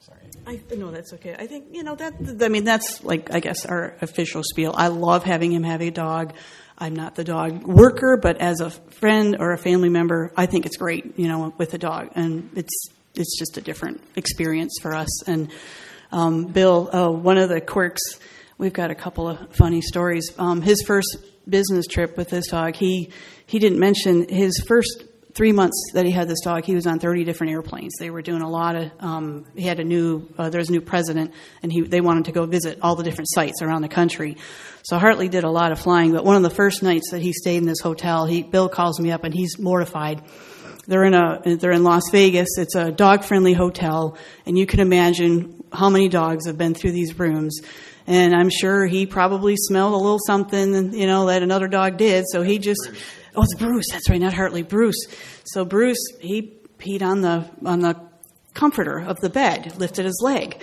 Sorry. 0.00 0.20
I 0.46 0.60
no, 0.76 0.90
that's 0.90 1.14
okay. 1.14 1.34
I 1.38 1.46
think 1.46 1.68
you 1.72 1.82
know 1.82 1.94
that. 1.94 2.42
I 2.42 2.48
mean, 2.48 2.64
that's 2.64 3.02
like 3.02 3.32
I 3.32 3.40
guess 3.40 3.64
our 3.64 3.96
official 4.02 4.42
spiel. 4.44 4.74
I 4.76 4.88
love 4.88 5.24
having 5.24 5.52
him 5.52 5.62
have 5.62 5.80
a 5.80 5.90
dog. 5.90 6.34
I'm 6.76 6.94
not 6.94 7.14
the 7.14 7.24
dog 7.24 7.64
worker, 7.64 8.18
but 8.20 8.38
as 8.38 8.60
a 8.60 8.70
friend 8.70 9.36
or 9.38 9.52
a 9.52 9.58
family 9.58 9.88
member, 9.88 10.32
I 10.36 10.46
think 10.46 10.66
it's 10.66 10.76
great. 10.76 11.18
You 11.18 11.28
know, 11.28 11.54
with 11.56 11.74
a 11.74 11.78
dog, 11.78 12.10
and 12.14 12.50
it's 12.56 12.88
it's 13.14 13.38
just 13.38 13.56
a 13.56 13.60
different 13.60 14.00
experience 14.16 14.78
for 14.82 14.94
us. 14.94 15.28
And 15.28 15.50
um, 16.10 16.46
Bill, 16.46 16.90
oh, 16.92 17.10
one 17.10 17.38
of 17.38 17.48
the 17.48 17.60
quirks. 17.60 18.02
We've 18.58 18.72
got 18.72 18.90
a 18.90 18.94
couple 18.94 19.28
of 19.28 19.54
funny 19.54 19.80
stories. 19.80 20.32
Um, 20.38 20.62
his 20.62 20.82
first 20.86 21.16
business 21.48 21.86
trip 21.86 22.16
with 22.16 22.30
this 22.30 22.48
dog, 22.48 22.76
he 22.76 23.10
he 23.46 23.58
didn't 23.58 23.78
mention 23.78 24.28
his 24.28 24.62
first 24.66 25.04
three 25.34 25.52
months 25.52 25.90
that 25.94 26.06
he 26.06 26.12
had 26.12 26.28
this 26.28 26.40
dog, 26.40 26.64
he 26.64 26.74
was 26.74 26.86
on 26.86 26.98
30 26.98 27.24
different 27.24 27.52
airplanes. 27.52 27.92
They 27.98 28.10
were 28.10 28.22
doing 28.22 28.42
a 28.42 28.48
lot 28.48 28.76
of. 28.76 28.90
Um, 29.00 29.46
he 29.54 29.62
had 29.66 29.80
a 29.80 29.84
new. 29.84 30.28
Uh, 30.38 30.48
there 30.48 30.60
was 30.60 30.68
a 30.68 30.72
new 30.72 30.80
president, 30.80 31.32
and 31.62 31.72
he 31.72 31.82
they 31.82 32.00
wanted 32.00 32.26
to 32.26 32.32
go 32.32 32.46
visit 32.46 32.78
all 32.82 32.94
the 32.96 33.02
different 33.02 33.28
sites 33.30 33.60
around 33.60 33.82
the 33.82 33.88
country. 33.88 34.36
So 34.84 34.98
Hartley 34.98 35.28
did 35.28 35.44
a 35.44 35.50
lot 35.50 35.72
of 35.72 35.80
flying. 35.80 36.12
But 36.12 36.24
one 36.24 36.36
of 36.36 36.42
the 36.42 36.50
first 36.50 36.82
nights 36.82 37.10
that 37.10 37.20
he 37.20 37.32
stayed 37.32 37.58
in 37.58 37.66
this 37.66 37.80
hotel, 37.80 38.26
he 38.26 38.42
Bill 38.42 38.68
calls 38.68 39.00
me 39.00 39.10
up, 39.10 39.24
and 39.24 39.34
he's 39.34 39.58
mortified. 39.58 40.22
They're 40.86 41.04
in 41.04 41.14
a 41.14 41.56
they're 41.56 41.72
in 41.72 41.82
Las 41.82 42.10
Vegas. 42.12 42.48
It's 42.58 42.74
a 42.74 42.92
dog 42.92 43.24
friendly 43.24 43.54
hotel, 43.54 44.16
and 44.46 44.56
you 44.56 44.66
can 44.66 44.80
imagine 44.80 45.64
how 45.72 45.90
many 45.90 46.08
dogs 46.08 46.46
have 46.46 46.56
been 46.56 46.74
through 46.74 46.92
these 46.92 47.18
rooms. 47.18 47.60
And 48.06 48.34
I'm 48.34 48.50
sure 48.50 48.86
he 48.86 49.06
probably 49.06 49.56
smelled 49.56 49.94
a 49.94 49.96
little 49.96 50.18
something, 50.26 50.92
you 50.92 51.06
know, 51.06 51.26
that 51.26 51.42
another 51.42 51.68
dog 51.68 51.96
did. 51.96 52.26
So 52.30 52.42
he 52.42 52.58
just, 52.58 52.90
oh, 53.34 53.42
it's 53.42 53.54
Bruce. 53.54 53.86
That's 53.90 54.08
right, 54.08 54.20
not 54.20 54.32
Hartley. 54.32 54.62
Bruce. 54.62 55.06
So 55.44 55.64
Bruce, 55.64 56.04
he 56.20 56.58
peed 56.78 57.02
on 57.02 57.20
the 57.20 57.48
on 57.64 57.80
the 57.80 58.00
comforter 58.54 58.98
of 59.00 59.20
the 59.20 59.30
bed, 59.30 59.76
lifted 59.78 60.04
his 60.04 60.20
leg. 60.22 60.62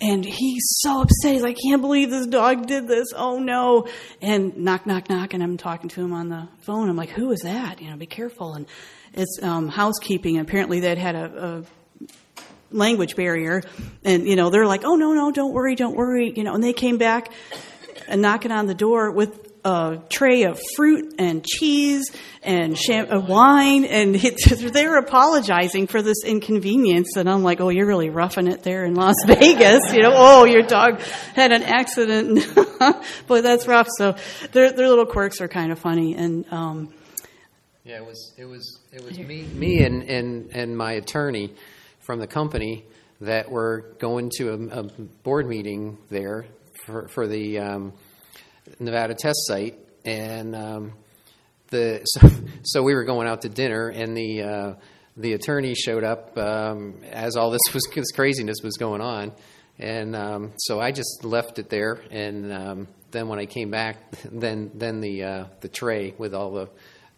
And 0.00 0.24
he's 0.24 0.64
so 0.80 1.02
upset. 1.02 1.34
He's 1.34 1.42
like, 1.42 1.56
I 1.56 1.68
can't 1.68 1.80
believe 1.80 2.10
this 2.10 2.26
dog 2.26 2.66
did 2.66 2.88
this. 2.88 3.08
Oh 3.14 3.38
no. 3.38 3.86
And 4.20 4.56
knock, 4.56 4.86
knock, 4.86 5.08
knock. 5.08 5.34
And 5.34 5.42
I'm 5.42 5.56
talking 5.56 5.88
to 5.90 6.00
him 6.00 6.12
on 6.12 6.28
the 6.28 6.48
phone. 6.62 6.88
I'm 6.88 6.96
like, 6.96 7.10
who 7.10 7.30
is 7.30 7.40
that? 7.42 7.80
You 7.80 7.90
know, 7.90 7.96
be 7.96 8.06
careful. 8.06 8.54
And 8.54 8.66
it's 9.12 9.38
um, 9.42 9.68
housekeeping. 9.68 10.38
Apparently 10.38 10.80
they'd 10.80 10.98
had 10.98 11.14
a, 11.14 11.64
a 12.02 12.04
language 12.74 13.14
barrier. 13.14 13.62
And, 14.04 14.26
you 14.26 14.34
know, 14.34 14.50
they're 14.50 14.66
like, 14.66 14.82
oh, 14.84 14.96
no, 14.96 15.12
no, 15.12 15.30
don't 15.30 15.52
worry, 15.52 15.76
don't 15.76 15.96
worry. 15.96 16.32
You 16.34 16.42
know, 16.42 16.54
and 16.54 16.62
they 16.62 16.72
came 16.72 16.98
back 16.98 17.32
and 18.08 18.20
knocking 18.20 18.50
on 18.50 18.66
the 18.66 18.74
door 18.74 19.12
with 19.12 19.43
a 19.64 19.98
tray 20.10 20.42
of 20.44 20.60
fruit 20.76 21.14
and 21.18 21.44
cheese 21.44 22.04
and 22.42 22.76
sham- 22.78 23.10
uh, 23.10 23.20
wine. 23.20 23.84
And 23.84 24.14
it, 24.22 24.36
they 24.72 24.86
were 24.86 24.96
apologizing 24.98 25.86
for 25.86 26.02
this 26.02 26.22
inconvenience. 26.24 27.16
And 27.16 27.28
I'm 27.28 27.42
like, 27.42 27.60
oh, 27.60 27.70
you're 27.70 27.86
really 27.86 28.10
roughing 28.10 28.46
it 28.46 28.62
there 28.62 28.84
in 28.84 28.94
Las 28.94 29.16
Vegas. 29.26 29.94
You 29.94 30.02
know, 30.02 30.12
oh, 30.14 30.44
your 30.44 30.62
dog 30.62 31.00
had 31.34 31.52
an 31.52 31.62
accident. 31.62 32.46
Boy, 33.26 33.40
that's 33.40 33.66
rough. 33.66 33.88
So 33.96 34.16
their, 34.52 34.72
their 34.72 34.88
little 34.88 35.06
quirks 35.06 35.40
are 35.40 35.48
kind 35.48 35.72
of 35.72 35.78
funny. 35.78 36.14
And, 36.14 36.44
um, 36.52 36.92
Yeah, 37.84 37.96
it 37.98 38.06
was 38.06 38.32
it 38.38 38.44
was 38.46 38.80
it 38.92 39.02
was 39.04 39.18
me 39.18 39.42
me 39.42 39.82
and, 39.84 40.02
and, 40.02 40.50
and 40.54 40.76
my 40.76 40.92
attorney 40.92 41.52
from 42.00 42.18
the 42.18 42.26
company 42.26 42.84
that 43.20 43.50
were 43.50 43.94
going 43.98 44.30
to 44.36 44.50
a, 44.50 44.80
a 44.80 44.82
board 45.22 45.46
meeting 45.48 45.96
there 46.10 46.46
for 46.84 47.08
for 47.08 47.26
the 47.26 47.58
um, 47.58 47.92
Nevada 48.78 49.14
test 49.14 49.46
site, 49.46 49.78
and 50.04 50.54
um, 50.54 50.92
the 51.68 52.02
so, 52.04 52.30
so 52.62 52.82
we 52.82 52.94
were 52.94 53.04
going 53.04 53.28
out 53.28 53.42
to 53.42 53.48
dinner, 53.48 53.88
and 53.88 54.16
the 54.16 54.42
uh, 54.42 54.74
the 55.16 55.32
attorney 55.34 55.74
showed 55.74 56.04
up 56.04 56.36
um, 56.36 57.02
as 57.10 57.36
all 57.36 57.50
this 57.50 57.62
was 57.74 57.86
this 57.94 58.10
craziness 58.12 58.58
was 58.62 58.76
going 58.76 59.00
on, 59.00 59.32
and 59.78 60.14
um, 60.16 60.52
so 60.56 60.80
I 60.80 60.92
just 60.92 61.24
left 61.24 61.58
it 61.58 61.68
there, 61.68 62.00
and 62.10 62.52
um, 62.52 62.88
then 63.10 63.28
when 63.28 63.38
I 63.38 63.46
came 63.46 63.70
back, 63.70 63.96
then 64.32 64.70
then 64.74 65.00
the 65.00 65.22
uh, 65.22 65.44
the 65.60 65.68
tray 65.68 66.14
with 66.18 66.34
all 66.34 66.52
the 66.52 66.68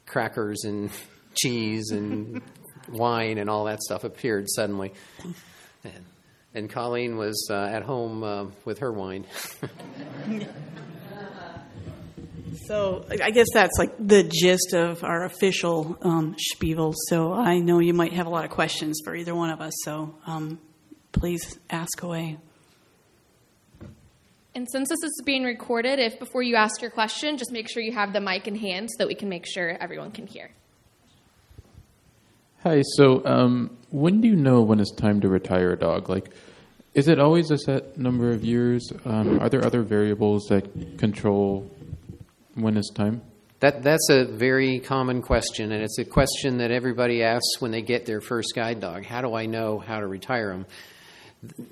crackers 0.07 0.65
and 0.65 0.91
cheese 1.35 1.91
and 1.91 2.41
wine 2.89 3.39
and 3.39 3.51
all 3.51 3.65
that 3.65 3.83
stuff 3.83 4.05
appeared 4.05 4.47
suddenly. 4.49 4.93
And, 5.85 6.05
and 6.55 6.71
Colleen 6.71 7.17
was 7.17 7.49
uh, 7.51 7.55
at 7.55 7.83
home 7.83 8.23
uh, 8.23 8.47
with 8.65 8.79
her 8.79 8.93
wine. 8.93 9.27
So 12.67 13.05
I 13.11 13.31
guess 13.31 13.47
that's 13.53 13.79
like 13.79 13.95
the 13.99 14.23
gist 14.23 14.73
of 14.75 15.05
our 15.05 15.25
official 15.25 15.99
um, 16.03 16.35
spiel. 16.39 16.95
So 17.09 17.33
I 17.33 17.59
know 17.59 17.79
you 17.79 17.95
might 17.95 18.13
have 18.15 18.27
a 18.27 18.31
lot 18.31 18.45
of 18.45 18.51
questions 18.51 19.01
for 19.05 19.15
either 19.15 19.35
one 19.35 19.51
of 19.51 19.61
us. 19.61 19.73
So 19.85 20.15
um, 20.27 20.59
please 21.13 21.59
ask 21.71 22.03
away. 22.03 22.39
And 24.55 24.67
since 24.71 24.89
this 24.89 25.03
is 25.03 25.23
being 25.25 25.45
recorded, 25.45 25.99
if 25.99 26.19
before 26.19 26.43
you 26.43 26.57
ask 26.57 26.81
your 26.81 26.91
question, 26.91 27.37
just 27.37 27.53
make 27.53 27.69
sure 27.69 27.83
you 27.83 27.93
have 27.93 28.15
the 28.15 28.23
mic 28.23 28.49
in 28.49 28.55
hand 28.55 28.91
so 28.91 28.97
that 29.01 29.09
we 29.09 29.15
can 29.15 29.29
make 29.29 29.45
sure 29.47 29.77
everyone 29.81 30.13
can 30.13 30.27
hear. 30.27 30.51
Hi. 32.63 32.83
So, 32.97 33.25
um, 33.27 33.77
when 33.91 34.23
do 34.23 34.29
you 34.29 34.35
know 34.35 34.63
when 34.63 34.81
it's 34.81 34.93
time 34.93 35.21
to 35.21 35.29
retire 35.29 35.73
a 35.73 35.79
dog? 35.79 36.09
Like, 36.09 36.31
is 36.95 37.07
it 37.07 37.19
always 37.19 37.51
a 37.51 37.59
set 37.59 37.99
number 37.99 38.33
of 38.33 38.45
years? 38.45 38.91
Um, 39.05 39.39
are 39.41 39.51
there 39.51 39.65
other 39.65 39.83
variables 39.83 40.47
that 40.49 40.97
control 40.97 41.71
when 42.57 42.77
it's 42.77 42.91
time? 42.91 43.23
That, 43.61 43.83
that's 43.83 44.11
a 44.11 44.27
very 44.27 44.81
common 44.81 45.23
question, 45.23 45.73
and 45.73 45.83
it's 45.83 45.99
a 45.99 46.05
question 46.05 46.59
that 46.59 46.71
everybody 46.71 47.23
asks 47.23 47.59
when 47.59 47.71
they 47.71 47.81
get 47.81 48.05
their 48.05 48.21
first 48.21 48.53
guide 48.55 48.81
dog. 48.81 49.07
How 49.07 49.23
do 49.23 49.35
I 49.35 49.47
know 49.47 49.79
how 49.79 50.01
to 50.01 50.07
retire 50.07 50.49
them? 50.49 50.67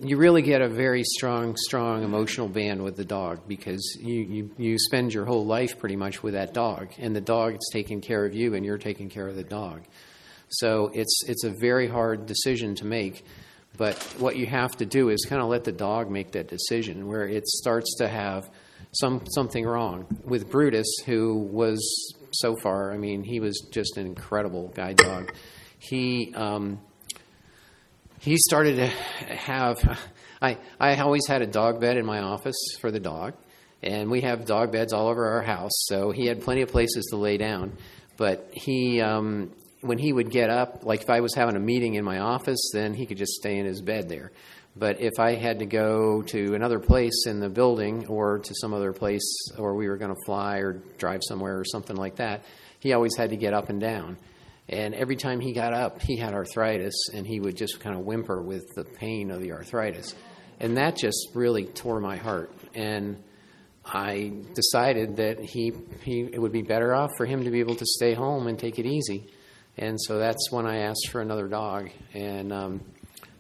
You 0.01 0.17
really 0.17 0.41
get 0.41 0.63
a 0.63 0.69
very 0.69 1.03
strong, 1.05 1.57
strong 1.57 2.03
emotional 2.03 2.49
band 2.49 2.83
with 2.83 2.97
the 2.97 3.05
dog 3.05 3.41
because 3.49 3.99
you, 4.01 4.21
you, 4.21 4.51
you 4.57 4.79
spend 4.79 5.13
your 5.13 5.27
whole 5.27 5.45
life 5.45 5.79
pretty 5.79 5.97
much 5.97 6.23
with 6.23 6.35
that 6.35 6.55
dog, 6.55 6.93
and 6.99 7.15
the 7.15 7.21
dog 7.21 7.55
is 7.55 7.71
taking 7.73 8.01
care 8.01 8.25
of 8.25 8.35
you, 8.35 8.55
and 8.55 8.65
you're 8.65 8.79
taking 8.79 9.11
care 9.11 9.29
of 9.29 9.37
the 9.37 9.45
dog. 9.45 9.83
So 10.49 10.91
it's, 10.95 11.23
it's 11.27 11.45
a 11.45 11.51
very 11.51 11.89
hard 11.89 12.25
decision 12.25 12.77
to 12.77 12.87
make. 12.87 13.25
But 13.77 14.01
what 14.19 14.37
you 14.37 14.47
have 14.47 14.77
to 14.77 14.87
do 14.87 15.09
is 15.09 15.27
kind 15.29 15.43
of 15.43 15.49
let 15.49 15.65
the 15.65 15.73
dog 15.73 16.11
make 16.11 16.33
that 16.33 16.49
decision 16.49 17.09
where 17.09 17.27
it 17.27 17.47
starts 17.47 17.97
to 17.99 18.09
have 18.09 18.49
some 18.95 19.23
something 19.27 19.65
wrong 19.65 20.07
with 20.25 20.51
Brutus, 20.51 20.87
who 21.05 21.39
was 21.39 22.15
so 22.33 22.57
far. 22.57 22.93
I 22.93 22.97
mean, 22.97 23.23
he 23.23 23.41
was 23.41 23.69
just 23.73 23.97
an 23.97 24.07
incredible 24.07 24.69
guide 24.69 24.97
dog. 24.97 25.33
He 25.79 26.33
um, 26.35 26.81
he 28.21 28.37
started 28.37 28.77
to 28.77 28.87
have. 28.87 29.77
I 30.41 30.59
I 30.81 30.97
always 30.97 31.27
had 31.27 31.43
a 31.43 31.47
dog 31.47 31.81
bed 31.81 31.97
in 31.97 32.07
my 32.07 32.21
office 32.21 32.57
for 32.81 32.91
the 32.91 33.01
dog, 33.01 33.35
and 33.83 34.11
we 34.11 34.23
have 34.23 34.47
dog 34.47 34.73
beds 34.73 34.93
all 34.93 35.09
over 35.09 35.27
our 35.27 35.43
house. 35.43 35.73
So 35.87 36.11
he 36.11 36.27
had 36.27 36.43
plenty 36.43 36.63
of 36.63 36.71
places 36.71 37.07
to 37.11 37.17
lay 37.17 37.37
down. 37.37 37.77
But 38.17 38.51
he 38.53 39.01
um, 39.01 39.51
when 39.81 39.99
he 39.99 40.13
would 40.13 40.31
get 40.31 40.51
up, 40.51 40.85
like 40.85 41.03
if 41.03 41.11
I 41.11 41.21
was 41.21 41.35
having 41.35 41.57
a 41.57 41.61
meeting 41.61 41.95
in 41.95 42.05
my 42.05 42.19
office, 42.19 42.71
then 42.73 42.95
he 42.95 43.07
could 43.07 43.19
just 43.19 43.33
stay 43.33 43.59
in 43.59 43.67
his 43.67 43.83
bed 43.83 44.09
there. 44.09 44.33
But 44.77 45.01
if 45.01 45.13
I 45.21 45.35
had 45.35 45.61
to 45.61 45.67
go 45.67 46.23
to 46.23 46.55
another 46.55 46.81
place 46.81 47.27
in 47.27 47.39
the 47.39 47.49
building 47.49 48.07
or 48.09 48.41
to 48.41 48.55
some 48.61 48.75
other 48.75 48.93
place, 48.93 49.23
or 49.57 49.75
we 49.75 49.89
were 49.89 49.97
going 49.97 50.15
to 50.15 50.21
fly 50.27 50.59
or 50.59 50.83
drive 50.99 51.21
somewhere 51.23 51.59
or 51.59 51.65
something 51.65 51.97
like 51.97 52.17
that, 52.17 52.45
he 52.81 52.93
always 52.93 53.17
had 53.17 53.31
to 53.31 53.37
get 53.37 53.55
up 53.55 53.69
and 53.69 53.81
down. 53.81 54.17
And 54.69 54.95
every 54.95 55.17
time 55.17 55.41
he 55.41 55.53
got 55.53 55.73
up, 55.73 56.03
he 56.03 56.17
had 56.17 56.35
arthritis, 56.35 57.09
and 57.15 57.27
he 57.27 57.39
would 57.39 57.57
just 57.57 57.81
kind 57.81 57.95
of 57.97 58.05
whimper 58.05 58.43
with 58.43 58.65
the 58.75 58.85
pain 58.85 59.31
of 59.31 59.41
the 59.41 59.53
arthritis. 59.53 60.15
And 60.59 60.77
that 60.77 60.97
just 60.97 61.29
really 61.35 61.67
tore 61.67 62.01
my 62.01 62.17
heart. 62.17 62.53
And 62.75 63.23
I 63.85 64.33
decided 64.55 65.17
that 65.17 65.39
he, 65.41 65.73
he 66.03 66.29
it 66.33 66.41
would 66.41 66.53
be 66.53 66.63
better 66.63 66.95
off 66.95 67.11
for 67.17 67.27
him 67.27 67.45
to 67.45 67.51
be 67.51 67.61
able 67.61 67.77
to 67.77 67.87
stay 67.87 68.15
home 68.15 68.47
and 68.47 68.59
take 68.59 68.79
it 68.79 68.87
easy. 68.87 69.29
And 69.77 70.01
so 70.01 70.19
that's 70.19 70.51
when 70.51 70.67
I 70.67 70.79
asked 70.79 71.09
for 71.11 71.21
another 71.21 71.49
dog, 71.49 71.91
and 72.15 72.53
um, 72.53 72.81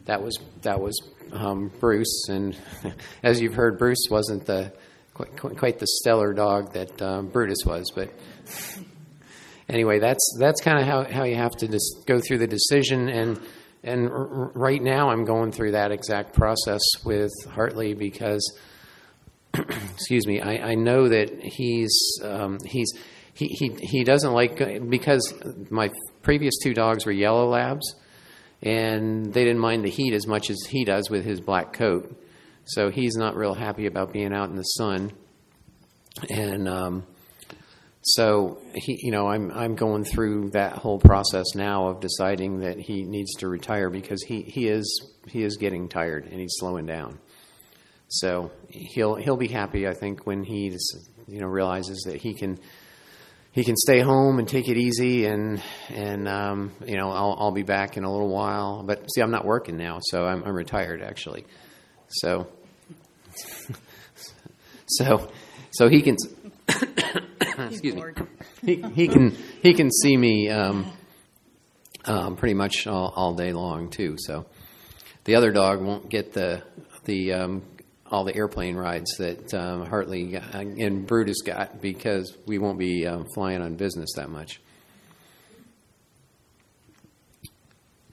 that 0.06 0.22
was 0.22 0.38
that 0.62 0.80
was 0.80 1.00
um, 1.32 1.70
Bruce. 1.80 2.28
And 2.28 2.56
as 3.22 3.40
you've 3.40 3.54
heard, 3.54 3.78
Bruce 3.78 4.06
wasn't 4.10 4.46
the 4.46 4.72
quite, 5.12 5.36
quite 5.36 5.78
the 5.78 5.86
stellar 5.86 6.32
dog 6.32 6.72
that 6.74 7.00
um, 7.02 7.28
Brutus 7.28 7.64
was, 7.64 7.90
but 7.94 8.10
anyway, 9.68 9.98
that's 9.98 10.36
that's 10.38 10.60
kind 10.60 10.78
of 10.78 10.86
how, 10.86 11.04
how 11.04 11.24
you 11.24 11.36
have 11.36 11.52
to 11.58 11.68
just 11.68 12.04
go 12.06 12.20
through 12.20 12.38
the 12.38 12.46
decision. 12.46 13.08
And 13.08 13.40
and 13.82 14.08
r- 14.08 14.52
right 14.54 14.82
now 14.82 15.10
I'm 15.10 15.24
going 15.24 15.52
through 15.52 15.72
that 15.72 15.92
exact 15.92 16.34
process 16.34 16.82
with 17.04 17.32
Hartley 17.50 17.94
because 17.94 18.58
excuse 19.54 20.26
me 20.26 20.40
I, 20.40 20.70
I 20.70 20.74
know 20.74 21.08
that 21.08 21.40
he's 21.42 21.94
um, 22.22 22.58
he's 22.64 22.92
he, 23.34 23.46
he 23.46 23.74
he 23.80 24.04
doesn't 24.04 24.32
like 24.32 24.58
because 24.88 25.34
my 25.70 25.90
previous 26.22 26.54
two 26.62 26.72
dogs 26.72 27.04
were 27.04 27.12
yellow 27.12 27.48
labs 27.48 27.94
and 28.64 29.32
they 29.32 29.44
didn't 29.44 29.60
mind 29.60 29.84
the 29.84 29.90
heat 29.90 30.14
as 30.14 30.26
much 30.26 30.50
as 30.50 30.58
he 30.68 30.84
does 30.84 31.08
with 31.10 31.24
his 31.24 31.40
black 31.40 31.72
coat 31.72 32.20
so 32.64 32.90
he's 32.90 33.14
not 33.16 33.36
real 33.36 33.54
happy 33.54 33.86
about 33.86 34.12
being 34.12 34.32
out 34.32 34.48
in 34.48 34.56
the 34.56 34.62
sun 34.62 35.12
and 36.30 36.68
um, 36.68 37.04
so 38.06 38.58
he, 38.74 38.98
you 39.02 39.10
know, 39.10 39.26
I'm 39.28 39.50
I'm 39.50 39.76
going 39.76 40.04
through 40.04 40.50
that 40.50 40.74
whole 40.74 40.98
process 40.98 41.54
now 41.54 41.88
of 41.88 42.00
deciding 42.00 42.60
that 42.60 42.78
he 42.78 43.02
needs 43.02 43.32
to 43.36 43.48
retire 43.48 43.88
because 43.88 44.22
he, 44.22 44.42
he 44.42 44.68
is 44.68 45.10
he 45.26 45.42
is 45.42 45.56
getting 45.56 45.88
tired 45.88 46.26
and 46.26 46.38
he's 46.38 46.54
slowing 46.58 46.84
down. 46.84 47.18
So 48.08 48.52
he'll 48.68 49.14
he'll 49.14 49.38
be 49.38 49.48
happy, 49.48 49.88
I 49.88 49.94
think, 49.94 50.26
when 50.26 50.44
he 50.44 50.76
you 51.26 51.40
know 51.40 51.46
realizes 51.46 52.02
that 52.06 52.16
he 52.16 52.34
can 52.34 52.58
he 53.54 53.62
can 53.62 53.76
stay 53.76 54.00
home 54.00 54.40
and 54.40 54.48
take 54.48 54.68
it 54.68 54.76
easy 54.76 55.26
and 55.26 55.62
and 55.90 56.26
um, 56.26 56.72
you 56.84 56.96
know 56.96 57.10
I'll 57.10 57.36
I'll 57.38 57.52
be 57.52 57.62
back 57.62 57.96
in 57.96 58.02
a 58.02 58.10
little 58.10 58.28
while. 58.28 58.82
But 58.82 59.06
see, 59.14 59.20
I'm 59.20 59.30
not 59.30 59.44
working 59.44 59.76
now, 59.76 60.00
so 60.02 60.26
I'm 60.26 60.42
I'm 60.42 60.54
retired 60.54 61.00
actually. 61.00 61.46
So 62.08 62.48
so 64.86 65.30
so 65.70 65.88
he 65.88 66.02
can 66.02 66.16
excuse 67.58 67.94
me. 67.94 68.02
He, 68.60 68.82
he 68.82 69.06
can 69.06 69.30
he 69.62 69.72
can 69.72 69.88
see 69.92 70.16
me 70.16 70.50
um, 70.50 70.90
um, 72.06 72.34
pretty 72.34 72.54
much 72.54 72.88
all, 72.88 73.12
all 73.14 73.34
day 73.34 73.52
long 73.52 73.88
too. 73.88 74.16
So 74.18 74.46
the 75.24 75.36
other 75.36 75.52
dog 75.52 75.80
won't 75.80 76.08
get 76.08 76.32
the 76.32 76.64
the 77.04 77.34
um, 77.34 77.62
all 78.10 78.24
the 78.24 78.34
airplane 78.34 78.76
rides 78.76 79.16
that 79.18 79.52
um, 79.54 79.86
Hartley 79.86 80.34
and 80.34 81.06
Brutus 81.06 81.42
got 81.42 81.80
because 81.80 82.36
we 82.46 82.58
won't 82.58 82.78
be 82.78 83.06
um, 83.06 83.26
flying 83.34 83.62
on 83.62 83.74
business 83.76 84.10
that 84.16 84.28
much. 84.30 84.60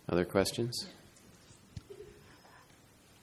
Other 0.09 0.25
questions? 0.25 0.87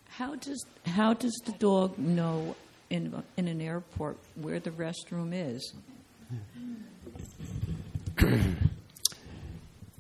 How 0.09 0.35
does 0.35 0.65
how 0.85 1.15
does 1.15 1.35
the 1.45 1.53
dog 1.53 1.99
know 1.99 2.57
in 2.91 3.23
in 3.37 3.47
an 3.47 3.61
airport 3.61 4.17
where 4.35 4.59
the 4.59 4.71
restroom 4.71 5.33
is? 5.33 5.73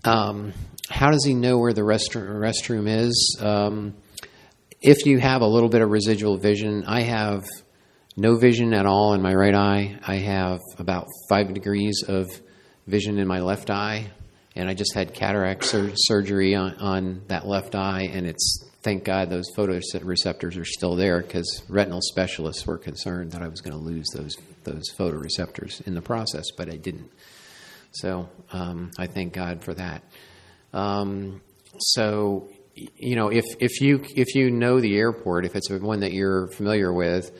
Um, 0.04 0.52
how 0.88 1.10
does 1.10 1.24
he 1.24 1.34
know 1.34 1.58
where 1.58 1.72
the 1.72 1.82
restroom, 1.82 2.28
restroom 2.30 2.88
is? 2.88 3.38
Um, 3.40 3.94
if 4.80 5.06
you 5.06 5.18
have 5.18 5.42
a 5.42 5.46
little 5.46 5.68
bit 5.68 5.82
of 5.82 5.90
residual 5.90 6.36
vision, 6.36 6.84
I 6.86 7.02
have 7.02 7.44
no 8.16 8.36
vision 8.36 8.74
at 8.74 8.86
all 8.86 9.14
in 9.14 9.22
my 9.22 9.34
right 9.34 9.54
eye. 9.54 9.98
I 10.06 10.16
have 10.16 10.60
about 10.78 11.06
five 11.28 11.52
degrees 11.52 12.04
of 12.06 12.28
vision 12.86 13.18
in 13.18 13.26
my 13.26 13.40
left 13.40 13.70
eye, 13.70 14.10
and 14.54 14.68
I 14.68 14.74
just 14.74 14.94
had 14.94 15.14
cataract 15.14 15.64
sur- 15.64 15.92
surgery 15.94 16.54
on, 16.54 16.74
on 16.76 17.22
that 17.28 17.46
left 17.46 17.74
eye, 17.74 18.08
and 18.12 18.26
it's 18.26 18.64
thank 18.82 19.04
God 19.04 19.28
those 19.28 19.50
photoreceptors 19.56 20.58
are 20.58 20.64
still 20.64 20.94
there 20.94 21.20
because 21.20 21.62
retinal 21.68 22.00
specialists 22.00 22.66
were 22.66 22.78
concerned 22.78 23.32
that 23.32 23.42
I 23.42 23.48
was 23.48 23.60
going 23.60 23.76
to 23.76 23.84
lose 23.84 24.06
those 24.14 24.36
those 24.64 24.84
photoreceptors 24.96 25.86
in 25.86 25.94
the 25.94 26.02
process, 26.02 26.44
but 26.56 26.68
I 26.68 26.76
didn't. 26.76 27.10
So 27.92 28.28
um, 28.52 28.90
I 28.98 29.06
thank 29.06 29.32
God 29.32 29.64
for 29.64 29.74
that. 29.74 30.02
Um, 30.72 31.40
so 31.78 32.48
you 32.96 33.16
know, 33.16 33.28
if 33.28 33.44
if 33.60 33.80
you 33.80 34.04
if 34.14 34.34
you 34.34 34.50
know 34.50 34.80
the 34.80 34.96
airport, 34.96 35.44
if 35.44 35.56
it's 35.56 35.70
one 35.70 36.00
that 36.00 36.12
you're 36.12 36.48
familiar 36.48 36.92
with, 36.92 37.30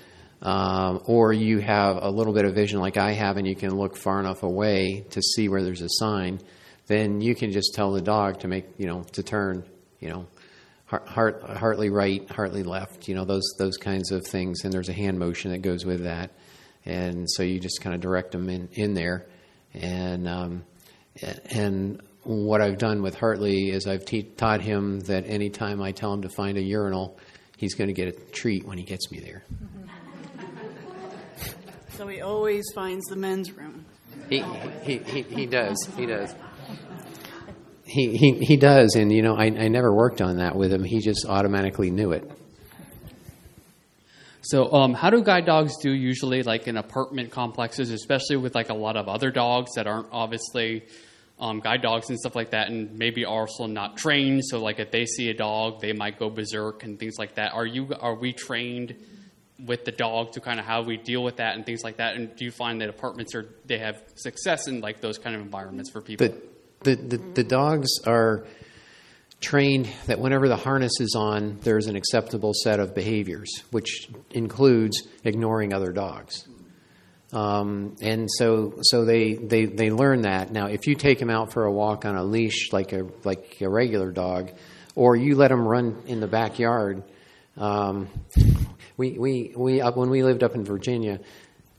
um, 0.42 1.02
or 1.06 1.32
you 1.32 1.58
have 1.58 1.98
a 2.00 2.10
little 2.10 2.32
bit 2.32 2.44
of 2.44 2.54
vision 2.54 2.80
like 2.80 2.96
I 2.96 3.12
have, 3.12 3.36
and 3.36 3.46
you 3.46 3.56
can 3.56 3.76
look 3.76 3.96
far 3.96 4.20
enough 4.20 4.42
away 4.42 5.04
to 5.10 5.22
see 5.22 5.48
where 5.48 5.62
there's 5.62 5.82
a 5.82 5.88
sign, 5.88 6.40
then 6.86 7.20
you 7.20 7.34
can 7.34 7.52
just 7.52 7.74
tell 7.74 7.92
the 7.92 8.00
dog 8.00 8.40
to 8.40 8.48
make 8.48 8.66
you 8.78 8.86
know 8.86 9.02
to 9.12 9.22
turn, 9.22 9.64
you 10.00 10.08
know, 10.08 10.26
Hart, 10.86 11.42
Hartley 11.42 11.90
right, 11.90 12.28
Hartley 12.30 12.62
left, 12.62 13.08
you 13.08 13.14
know 13.14 13.24
those 13.24 13.44
those 13.58 13.76
kinds 13.76 14.10
of 14.10 14.26
things, 14.26 14.64
and 14.64 14.72
there's 14.72 14.88
a 14.88 14.94
hand 14.94 15.18
motion 15.18 15.50
that 15.50 15.58
goes 15.58 15.84
with 15.84 16.04
that, 16.04 16.30
and 16.86 17.30
so 17.30 17.42
you 17.42 17.60
just 17.60 17.80
kind 17.82 17.94
of 17.94 18.00
direct 18.00 18.32
them 18.32 18.48
in 18.48 18.68
in 18.72 18.94
there, 18.94 19.26
and 19.74 20.26
um, 20.26 20.64
and 21.50 22.00
what 22.28 22.60
I've 22.60 22.76
done 22.76 23.00
with 23.00 23.14
Hartley 23.14 23.70
is 23.70 23.86
I've 23.86 24.04
te- 24.04 24.24
taught 24.24 24.60
him 24.60 25.00
that 25.00 25.24
anytime 25.26 25.80
I 25.80 25.92
tell 25.92 26.12
him 26.12 26.20
to 26.22 26.28
find 26.28 26.58
a 26.58 26.62
urinal, 26.62 27.18
he's 27.56 27.74
going 27.74 27.88
to 27.88 27.94
get 27.94 28.08
a 28.08 28.12
treat 28.12 28.66
when 28.66 28.76
he 28.76 28.84
gets 28.84 29.10
me 29.10 29.20
there. 29.20 29.44
So 31.90 32.06
he 32.06 32.20
always 32.20 32.64
finds 32.76 33.06
the 33.06 33.16
men's 33.16 33.50
room. 33.50 33.84
He, 34.28 34.44
he, 34.84 34.98
he, 34.98 35.22
he 35.22 35.46
does. 35.46 35.76
He 35.96 36.06
does. 36.06 36.32
He, 37.84 38.16
he, 38.16 38.34
he 38.34 38.56
does. 38.56 38.94
And, 38.94 39.10
you 39.10 39.20
know, 39.20 39.34
I, 39.34 39.46
I 39.46 39.66
never 39.66 39.92
worked 39.92 40.20
on 40.20 40.36
that 40.36 40.54
with 40.54 40.72
him. 40.72 40.84
He 40.84 41.00
just 41.00 41.26
automatically 41.26 41.90
knew 41.90 42.12
it. 42.12 42.30
So, 44.42 44.72
um, 44.72 44.94
how 44.94 45.10
do 45.10 45.20
guide 45.24 45.44
dogs 45.44 45.76
do 45.82 45.90
usually, 45.90 46.44
like 46.44 46.68
in 46.68 46.76
apartment 46.76 47.32
complexes, 47.32 47.90
especially 47.90 48.36
with 48.36 48.54
like 48.54 48.68
a 48.68 48.74
lot 48.74 48.96
of 48.96 49.08
other 49.08 49.32
dogs 49.32 49.72
that 49.74 49.88
aren't 49.88 50.06
obviously 50.12 50.84
um, 51.40 51.60
guide 51.60 51.82
dogs 51.82 52.08
and 52.08 52.18
stuff 52.18 52.34
like 52.34 52.50
that, 52.50 52.68
and 52.68 52.98
maybe 52.98 53.24
also 53.24 53.66
not 53.66 53.96
trained? 53.96 54.44
So, 54.44 54.60
like 54.60 54.78
if 54.78 54.90
they 54.90 55.04
see 55.06 55.30
a 55.30 55.34
dog, 55.34 55.80
they 55.80 55.92
might 55.92 56.18
go 56.18 56.30
berserk 56.30 56.82
and 56.82 56.98
things 56.98 57.18
like 57.18 57.34
that. 57.36 57.52
Are 57.52 57.66
you 57.66 57.94
are 58.00 58.14
we 58.14 58.32
trained 58.32 58.96
with 59.64 59.84
the 59.84 59.92
dog 59.92 60.32
to 60.32 60.40
kind 60.40 60.60
of 60.60 60.66
how 60.66 60.82
we 60.82 60.96
deal 60.96 61.22
with 61.22 61.36
that 61.36 61.56
and 61.56 61.66
things 61.66 61.82
like 61.82 61.96
that? 61.96 62.16
And 62.16 62.34
do 62.36 62.44
you 62.44 62.50
find 62.50 62.80
that 62.80 62.88
apartments 62.88 63.34
are 63.34 63.48
they 63.66 63.78
have 63.78 64.02
success 64.14 64.68
in 64.68 64.80
like 64.80 65.00
those 65.00 65.18
kind 65.18 65.34
of 65.34 65.42
environments 65.42 65.90
for 65.90 66.00
people? 66.00 66.28
The, 66.28 66.94
the, 66.94 67.16
the, 67.16 67.16
the 67.34 67.44
dogs 67.44 67.88
are 68.06 68.46
trained 69.40 69.88
that 70.06 70.18
whenever 70.18 70.48
the 70.48 70.56
harness 70.56 71.00
is 71.00 71.14
on, 71.16 71.58
there's 71.62 71.86
an 71.86 71.96
acceptable 71.96 72.52
set 72.54 72.80
of 72.80 72.94
behaviors, 72.94 73.62
which 73.70 74.08
includes 74.30 75.06
ignoring 75.24 75.72
other 75.72 75.92
dogs. 75.92 76.46
Um, 77.32 77.96
and 78.00 78.28
so, 78.30 78.78
so 78.80 79.04
they, 79.04 79.34
they, 79.34 79.66
they 79.66 79.90
learn 79.90 80.22
that. 80.22 80.50
Now, 80.50 80.66
if 80.66 80.86
you 80.86 80.94
take 80.94 81.18
them 81.18 81.30
out 81.30 81.52
for 81.52 81.64
a 81.64 81.72
walk 81.72 82.04
on 82.04 82.16
a 82.16 82.24
leash 82.24 82.72
like 82.72 82.92
a, 82.92 83.06
like 83.24 83.58
a 83.60 83.68
regular 83.68 84.10
dog, 84.10 84.52
or 84.94 85.14
you 85.14 85.34
let 85.34 85.48
them 85.48 85.66
run 85.66 86.02
in 86.06 86.20
the 86.20 86.26
backyard, 86.26 87.02
um, 87.56 88.08
we, 88.96 89.18
we, 89.18 89.52
we 89.56 89.80
up, 89.80 89.96
when 89.96 90.10
we 90.10 90.22
lived 90.22 90.42
up 90.42 90.54
in 90.54 90.64
Virginia, 90.64 91.20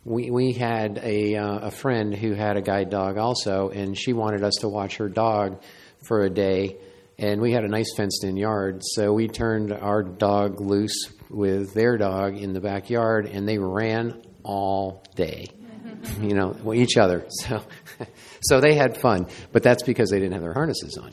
we, 0.06 0.30
we 0.30 0.54
had 0.54 1.00
a, 1.04 1.36
uh, 1.36 1.68
a 1.68 1.72
friend 1.72 2.14
who 2.14 2.34
had 2.34 2.56
a 2.56 2.62
guide 2.62 2.90
dog 2.90 3.18
also, 3.18 3.70
and 3.70 3.98
she 3.98 4.14
wanted 4.14 4.44
us 4.44 4.54
to 4.62 4.70
watch 4.70 4.98
her 4.98 5.10
dog 5.10 5.62
for 6.04 6.22
a 6.22 6.30
day 6.30 6.78
and 7.18 7.42
we 7.42 7.52
had 7.52 7.66
a 7.66 7.68
nice 7.68 7.94
fenced 7.96 8.24
in 8.24 8.38
yard 8.38 8.82
so 8.82 9.12
we 9.12 9.28
turned 9.28 9.74
our 9.74 10.02
dog 10.02 10.62
loose 10.62 11.12
with 11.30 11.74
their 11.74 11.98
dog 11.98 12.38
in 12.38 12.54
the 12.54 12.62
backyard 12.62 13.26
and 13.26 13.48
they 13.48 13.58
ran 13.58 14.22
all 14.44 15.04
day 15.16 15.48
you 16.22 16.34
know 16.34 16.56
well, 16.64 16.78
each 16.78 16.98
other 16.98 17.26
so 17.30 17.62
so 18.42 18.60
they 18.60 18.74
had 18.74 18.98
fun 18.98 19.28
but 19.52 19.64
that's 19.64 19.84
because 19.84 20.10
they 20.10 20.20
didn't 20.20 20.34
have 20.34 20.42
their 20.42 20.54
harnesses 20.54 20.98
on 20.98 21.12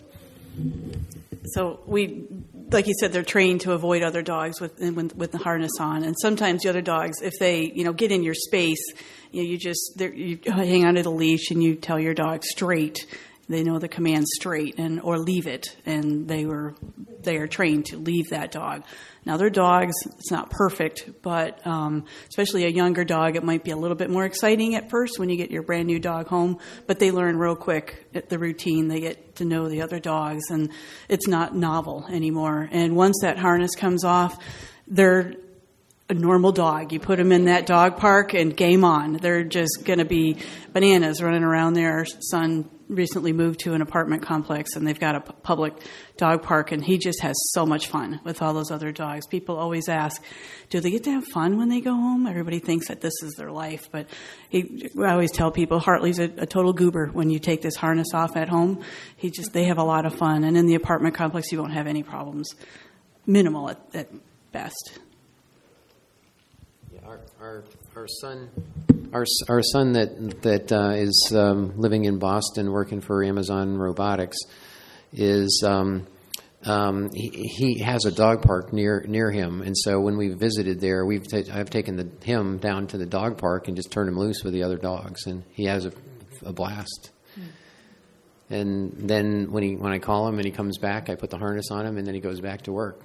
So 1.53 1.81
we, 1.87 2.27
like 2.71 2.87
you 2.87 2.95
said, 2.99 3.13
they're 3.13 3.23
trained 3.23 3.63
to 3.63 3.73
avoid 3.73 4.03
other 4.03 4.23
dogs 4.23 4.61
with 4.61 4.81
with, 4.81 5.33
the 5.33 5.39
harness 5.39 5.73
on. 5.79 6.03
And 6.03 6.15
sometimes 6.21 6.63
the 6.63 6.71
other 6.71 6.83
dogs, 6.83 7.21
if 7.23 7.35
they 7.39 7.71
you 7.75 7.85
know 7.85 7.93
get 7.93 8.11
in 8.11 8.23
your 8.23 8.35
space, 8.35 8.83
you 9.31 9.43
know, 9.43 9.49
you 9.49 9.59
just 9.59 10.01
you 10.01 10.39
hang 10.45 10.85
onto 10.85 11.03
the 11.03 11.11
leash 11.11 11.51
and 11.51 11.63
you 11.63 11.77
tell 11.77 11.99
your 11.99 12.15
dog 12.15 12.43
straight. 12.45 13.07
they 13.49 13.63
know 13.63 13.79
the 13.79 13.89
command 13.89 14.27
straight 14.27 14.79
and 14.79 15.01
or 15.01 15.19
leave 15.19 15.47
it, 15.47 15.77
and 15.87 16.27
they 16.27 16.47
were 16.47 16.75
they 17.21 17.37
are 17.37 17.47
trained 17.47 17.87
to 17.87 17.97
leave 17.97 18.29
that 18.31 18.51
dog. 18.51 18.83
Now 19.27 19.37
they're 19.37 19.51
dogs, 19.51 19.95
it's 20.07 20.31
not 20.31 20.51
perfect, 20.51 21.11
but 21.21 21.67
um, 21.67 22.05
especially 22.29 22.65
a 22.65 22.69
younger 22.69 23.05
dog, 23.05 23.35
it 23.35 23.43
might 23.43 23.65
be 23.65 23.73
a 23.73 23.77
little 23.77 23.97
bit 23.97 24.09
more 24.09 24.25
exciting 24.25 24.77
at 24.77 24.89
first 24.89 25.19
when 25.19 25.29
you 25.29 25.37
get 25.37 25.51
your 25.51 25.65
brand 25.65 25.89
new 25.89 25.99
dog 25.99 26.29
home. 26.29 26.59
But 26.87 27.01
they 27.01 27.11
learn 27.11 27.37
real 27.37 27.57
quick 27.57 28.07
at 28.15 28.29
the 28.29 28.39
routine. 28.39 28.87
They 28.87 29.01
get 29.01 29.37
to 29.37 29.45
know 29.45 29.69
the 29.69 29.83
other 29.83 29.99
dogs, 29.99 30.45
and 30.51 30.71
it's 31.09 31.27
not 31.27 31.57
novel 31.57 32.07
anymore. 32.09 32.69
And 32.71 32.95
once 32.95 33.19
that 33.23 33.37
harness 33.37 33.75
comes 33.75 34.05
off, 34.05 34.39
they're 34.87 35.35
a 36.09 36.15
normal 36.15 36.53
dog. 36.53 36.93
You 36.93 37.01
put 37.01 37.19
them 37.19 37.33
in 37.33 37.47
that 37.47 37.67
dog 37.67 37.97
park 37.97 38.33
and 38.33 38.57
game 38.57 38.85
on. 38.85 39.15
They're 39.15 39.43
just 39.43 39.81
going 39.85 39.99
to 39.99 40.05
be 40.05 40.37
bananas 40.73 41.21
running 41.21 41.43
around 41.43 41.73
there. 41.75 42.07
Son 42.21 42.71
recently 42.89 43.33
moved 43.33 43.61
to 43.61 43.75
an 43.75 43.83
apartment 43.83 44.23
complex 44.23 44.77
and 44.77 44.87
they've 44.87 44.99
got 44.99 45.15
a 45.17 45.21
public 45.21 45.75
dog 46.17 46.43
park 46.43 46.73
and 46.73 46.85
he 46.85 46.99
just 46.99 47.21
has 47.23 47.35
so 47.53 47.67
much 47.67 47.89
fun 47.89 48.21
with 48.25 48.43
all 48.43 48.55
those 48.55 48.71
other 48.71 48.93
dogs. 48.93 49.27
People 49.27 49.57
always 49.57 49.89
ask, 49.89 50.23
do 50.71 50.81
they 50.81 50.91
get 50.91 51.05
to 51.05 51.11
have 51.11 51.25
fun 51.25 51.59
when 51.59 51.69
they 51.69 51.81
go 51.81 51.93
home? 51.93 52.27
Everybody 52.27 52.59
thinks 52.59 52.89
that 52.89 53.01
this 53.01 53.15
is 53.23 53.35
their 53.35 53.51
life, 53.51 53.89
but 53.91 54.07
he, 54.49 54.89
I 55.03 55.13
always 55.13 55.33
tell 55.33 55.51
people 55.51 55.81
Hartley's 55.81 56.19
a, 56.19 56.31
a 56.39 56.47
total 56.47 56.73
goober 56.73 57.09
when 57.09 57.31
you 57.31 57.39
take 57.39 57.63
this 57.63 57.77
harness 57.77 58.09
off 58.15 58.37
at 58.37 58.49
home. 58.49 58.83
He 59.17 59.31
just, 59.31 59.53
they 59.53 59.65
have 59.65 59.79
a 59.79 59.85
lot 59.85 60.07
of 60.07 60.15
fun. 60.15 60.45
And 60.45 60.57
in 60.57 60.67
the 60.67 60.75
apartment 60.75 61.15
complex, 61.15 61.51
you 61.51 61.59
won't 61.59 61.73
have 61.73 61.87
any 61.87 62.03
problems. 62.03 62.55
Minimal 63.27 63.71
at, 63.71 63.81
at 63.95 64.09
best. 64.53 64.99
Yeah, 66.93 67.01
Our, 67.05 67.21
our, 67.41 67.65
our 67.97 68.07
son, 68.21 68.49
our, 69.13 69.25
our 69.49 69.63
son 69.63 69.93
that 69.93 70.43
that 70.43 70.73
uh, 70.73 70.91
is 70.91 71.33
um, 71.35 71.79
living 71.79 72.05
in 72.05 72.19
Boston, 72.19 72.71
working 72.71 73.01
for 73.01 73.25
Amazon 73.25 73.77
Robotics, 73.77 74.39
is 75.13 75.63
um, 75.67 76.07
um, 76.65 77.11
he, 77.15 77.31
he 77.31 77.79
has 77.81 78.05
a 78.05 78.11
dog 78.11 78.43
park 78.43 78.73
near 78.73 79.05
near 79.09 79.31
him, 79.31 79.63
and 79.63 79.77
so 79.77 80.01
when 80.01 80.17
we 80.17 80.29
visited 80.29 80.81
there, 80.81 81.05
we've 81.05 81.27
ta- 81.29 81.53
I've 81.53 81.71
taken 81.71 81.97
the, 81.97 82.11
him 82.25 82.59
down 82.59 82.87
to 82.89 82.99
the 82.99 83.07
dog 83.07 83.39
park 83.39 83.69
and 83.69 83.77
just 83.77 83.91
turned 83.91 84.09
him 84.09 84.19
loose 84.19 84.43
with 84.43 84.53
the 84.53 84.63
other 84.63 84.79
dogs, 84.79 85.27
and 85.27 85.45
he 85.53 85.65
has 85.65 85.87
a, 85.87 85.93
a 86.45 86.53
blast. 86.53 87.11
And 88.49 88.93
then 89.09 89.51
when 89.51 89.63
he 89.65 89.75
when 89.75 89.93
I 89.93 89.99
call 89.99 90.29
him 90.29 90.37
and 90.37 90.45
he 90.45 90.53
comes 90.53 90.79
back, 90.79 91.11
I 91.11 91.17
put 91.17 91.31
the 91.31 91.39
harness 91.39 91.71
on 91.71 91.85
him, 91.85 91.97
and 91.97 92.07
then 92.07 92.15
he 92.15 92.21
goes 92.21 92.41
back 92.41 92.63
to 92.63 92.73
work. 92.73 93.01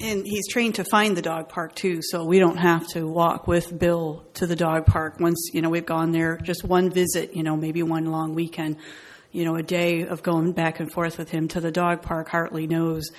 And 0.00 0.26
he's 0.26 0.48
trained 0.48 0.76
to 0.76 0.84
find 0.84 1.16
the 1.16 1.22
dog 1.22 1.48
park 1.48 1.74
too, 1.74 2.00
so 2.02 2.24
we 2.24 2.38
don't 2.38 2.56
have 2.56 2.86
to 2.88 3.06
walk 3.06 3.46
with 3.46 3.78
Bill 3.78 4.24
to 4.34 4.46
the 4.46 4.56
dog 4.56 4.86
park. 4.86 5.20
Once, 5.20 5.50
you 5.52 5.62
know, 5.62 5.70
we've 5.70 5.86
gone 5.86 6.12
there 6.12 6.36
just 6.38 6.64
one 6.64 6.90
visit, 6.90 7.36
you 7.36 7.42
know, 7.42 7.56
maybe 7.56 7.82
one 7.82 8.06
long 8.06 8.34
weekend, 8.34 8.76
you 9.30 9.44
know, 9.44 9.56
a 9.56 9.62
day 9.62 10.06
of 10.06 10.22
going 10.22 10.52
back 10.52 10.80
and 10.80 10.90
forth 10.90 11.18
with 11.18 11.30
him 11.30 11.48
to 11.48 11.60
the 11.60 11.70
dog 11.70 12.02
park. 12.02 12.28
Hartley 12.28 12.66
knows 12.66 13.10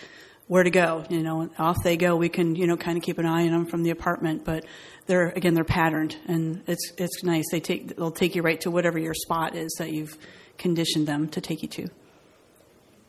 where 0.47 0.63
to 0.63 0.69
go, 0.69 1.05
you 1.09 1.21
know, 1.21 1.49
off 1.57 1.77
they 1.83 1.97
go. 1.97 2.15
We 2.15 2.29
can, 2.29 2.55
you 2.55 2.67
know, 2.67 2.77
kind 2.77 2.97
of 2.97 3.03
keep 3.03 3.17
an 3.17 3.25
eye 3.25 3.45
on 3.45 3.51
them 3.51 3.65
from 3.65 3.83
the 3.83 3.91
apartment, 3.91 4.43
but 4.43 4.65
they're, 5.05 5.29
again, 5.29 5.53
they're 5.53 5.63
patterned 5.63 6.17
and 6.27 6.63
it's, 6.67 6.91
it's 6.97 7.23
nice. 7.23 7.45
They 7.51 7.59
take, 7.59 7.95
they'll 7.95 8.11
take 8.11 8.35
you 8.35 8.41
right 8.41 8.59
to 8.61 8.71
whatever 8.71 8.99
your 8.99 9.13
spot 9.13 9.55
is 9.55 9.73
that 9.79 9.91
you've 9.91 10.17
conditioned 10.57 11.07
them 11.07 11.29
to 11.29 11.41
take 11.41 11.61
you 11.61 11.69
to. 11.69 11.83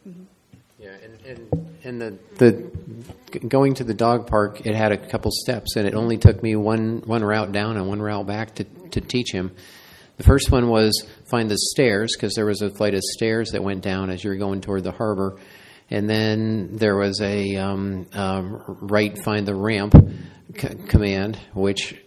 Mm-hmm. 0.08 0.22
Yeah, 0.78 0.96
and, 1.02 1.26
and, 1.26 1.73
and 1.84 2.00
the, 2.00 2.18
the 2.36 3.38
going 3.38 3.74
to 3.74 3.84
the 3.84 3.94
dog 3.94 4.26
park, 4.26 4.64
it 4.66 4.74
had 4.74 4.92
a 4.92 4.96
couple 4.96 5.30
steps, 5.30 5.76
and 5.76 5.86
it 5.86 5.94
only 5.94 6.16
took 6.16 6.42
me 6.42 6.56
one, 6.56 7.02
one 7.04 7.22
route 7.22 7.52
down 7.52 7.76
and 7.76 7.86
one 7.86 8.00
route 8.00 8.26
back 8.26 8.54
to, 8.56 8.64
to 8.90 9.00
teach 9.00 9.30
him. 9.32 9.52
The 10.16 10.24
first 10.24 10.50
one 10.50 10.68
was 10.68 11.06
find 11.26 11.50
the 11.50 11.58
stairs, 11.58 12.14
because 12.16 12.34
there 12.34 12.46
was 12.46 12.62
a 12.62 12.70
flight 12.70 12.94
of 12.94 13.02
stairs 13.02 13.50
that 13.50 13.62
went 13.62 13.82
down 13.82 14.10
as 14.10 14.24
you 14.24 14.30
were 14.30 14.36
going 14.36 14.60
toward 14.60 14.84
the 14.84 14.92
harbor. 14.92 15.38
And 15.90 16.08
then 16.08 16.76
there 16.76 16.96
was 16.96 17.20
a 17.20 17.56
um, 17.56 18.06
um, 18.14 18.62
right 18.80 19.16
find 19.22 19.46
the 19.46 19.54
ramp 19.54 19.94
c- 20.56 20.68
command, 20.88 21.38
which 21.52 22.00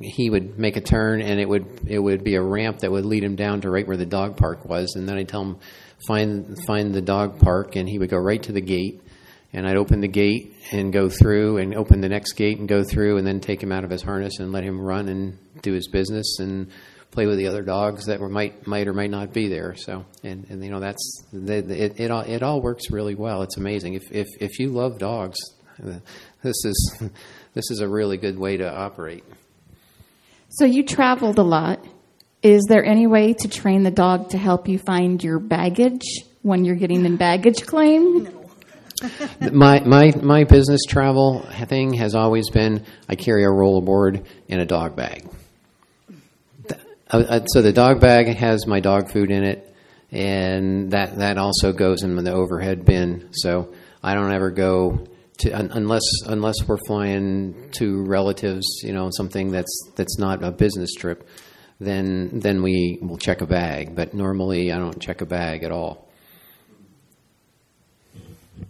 he 0.00 0.30
would 0.30 0.58
make 0.58 0.76
a 0.76 0.80
turn 0.80 1.20
and 1.20 1.38
it 1.38 1.48
would 1.48 1.82
it 1.86 2.00
would 2.00 2.24
be 2.24 2.34
a 2.34 2.42
ramp 2.42 2.78
that 2.78 2.90
would 2.90 3.04
lead 3.04 3.22
him 3.22 3.36
down 3.36 3.60
to 3.60 3.70
right 3.70 3.86
where 3.86 3.96
the 3.96 4.04
dog 4.04 4.36
park 4.36 4.64
was 4.64 4.96
and 4.96 5.08
then 5.08 5.16
I'd 5.16 5.28
tell 5.28 5.42
him 5.42 5.58
find 6.08 6.58
find 6.66 6.92
the 6.92 7.00
dog 7.00 7.38
park 7.38 7.76
and 7.76 7.88
he 7.88 7.96
would 7.96 8.10
go 8.10 8.16
right 8.16 8.42
to 8.42 8.50
the 8.50 8.60
gate 8.60 9.00
and 9.52 9.66
I'd 9.66 9.76
open 9.76 10.00
the 10.00 10.08
gate 10.08 10.54
and 10.72 10.92
go 10.92 11.08
through 11.08 11.56
and 11.58 11.74
open 11.74 12.00
the 12.00 12.08
next 12.08 12.32
gate 12.34 12.58
and 12.58 12.68
go 12.68 12.84
through 12.84 13.16
and 13.16 13.26
then 13.26 13.40
take 13.40 13.62
him 13.62 13.72
out 13.72 13.84
of 13.84 13.90
his 13.90 14.02
harness 14.02 14.38
and 14.40 14.52
let 14.52 14.64
him 14.64 14.80
run 14.80 15.08
and 15.08 15.38
do 15.62 15.72
his 15.72 15.88
business 15.88 16.38
and 16.38 16.70
play 17.10 17.26
with 17.26 17.38
the 17.38 17.46
other 17.46 17.62
dogs 17.62 18.04
that 18.06 18.20
were, 18.20 18.28
might 18.28 18.66
might 18.66 18.86
or 18.86 18.92
might 18.92 19.10
not 19.10 19.32
be 19.32 19.48
there. 19.48 19.74
So 19.76 20.04
and, 20.22 20.46
and 20.50 20.62
you 20.62 20.70
know 20.70 20.80
that's 20.80 21.24
the, 21.32 21.62
the- 21.62 21.84
it, 21.84 22.00
it 22.00 22.10
all 22.10 22.22
it 22.22 22.42
all 22.42 22.60
works 22.60 22.90
really 22.90 23.14
well. 23.14 23.42
It's 23.42 23.56
amazing. 23.56 23.94
If 23.94 24.02
if 24.12 24.26
if 24.40 24.58
you 24.58 24.68
love 24.68 24.98
dogs 24.98 25.38
uh, 25.82 25.98
this 26.42 26.64
is 26.64 26.98
this 27.54 27.70
is 27.70 27.80
a 27.80 27.88
really 27.88 28.18
good 28.18 28.38
way 28.38 28.58
to 28.58 28.70
operate. 28.70 29.24
So 30.50 30.64
you 30.64 30.82
traveled 30.84 31.38
a 31.38 31.42
lot. 31.42 31.84
Is 32.42 32.64
there 32.68 32.84
any 32.84 33.06
way 33.06 33.32
to 33.32 33.48
train 33.48 33.82
the 33.82 33.90
dog 33.90 34.30
to 34.30 34.38
help 34.38 34.68
you 34.68 34.78
find 34.78 35.22
your 35.22 35.38
baggage 35.40 36.04
when 36.42 36.64
you're 36.64 36.76
getting 36.76 37.04
in 37.04 37.16
baggage 37.16 37.66
claim? 37.66 38.37
my 39.52 39.80
my 39.80 40.12
my 40.22 40.44
business 40.44 40.82
travel 40.88 41.40
thing 41.66 41.94
has 41.94 42.14
always 42.14 42.50
been 42.50 42.84
I 43.08 43.14
carry 43.14 43.44
a 43.44 43.48
rollerboard 43.48 44.24
and 44.48 44.60
a 44.60 44.66
dog 44.66 44.96
bag. 44.96 45.28
Uh, 47.10 47.16
uh, 47.16 47.46
So 47.46 47.62
the 47.62 47.72
dog 47.72 48.00
bag 48.00 48.26
has 48.36 48.66
my 48.66 48.80
dog 48.80 49.10
food 49.10 49.30
in 49.30 49.44
it, 49.44 49.74
and 50.10 50.90
that 50.90 51.18
that 51.18 51.38
also 51.38 51.72
goes 51.72 52.02
in 52.02 52.16
the 52.16 52.32
overhead 52.32 52.84
bin. 52.84 53.28
So 53.32 53.72
I 54.02 54.14
don't 54.14 54.32
ever 54.32 54.50
go 54.50 55.06
to 55.38 55.50
unless 55.50 56.02
unless 56.26 56.56
we're 56.66 56.78
flying 56.86 57.70
to 57.72 58.04
relatives, 58.04 58.66
you 58.82 58.92
know, 58.92 59.10
something 59.10 59.50
that's 59.50 59.90
that's 59.96 60.18
not 60.18 60.42
a 60.42 60.50
business 60.50 60.92
trip. 60.94 61.28
Then 61.80 62.40
then 62.40 62.62
we 62.62 62.98
will 63.00 63.18
check 63.18 63.40
a 63.40 63.46
bag, 63.46 63.94
but 63.94 64.12
normally 64.12 64.72
I 64.72 64.78
don't 64.78 65.00
check 65.00 65.20
a 65.20 65.26
bag 65.26 65.62
at 65.62 65.70
all. 65.70 66.07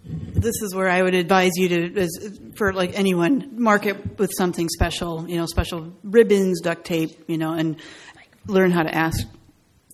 This 0.08 0.62
is 0.62 0.74
where 0.74 0.88
I 0.88 1.02
would 1.02 1.14
advise 1.14 1.52
you 1.56 1.68
to, 1.68 2.00
as, 2.00 2.40
for 2.54 2.72
like 2.72 2.98
anyone, 2.98 3.60
mark 3.60 3.86
it 3.86 4.18
with 4.18 4.30
something 4.36 4.68
special, 4.68 5.28
you 5.28 5.36
know, 5.36 5.46
special 5.46 5.92
ribbons, 6.02 6.60
duct 6.60 6.84
tape, 6.84 7.24
you 7.28 7.36
know, 7.36 7.52
and 7.52 7.76
learn 8.46 8.70
how 8.70 8.82
to 8.82 8.94
ask 8.94 9.26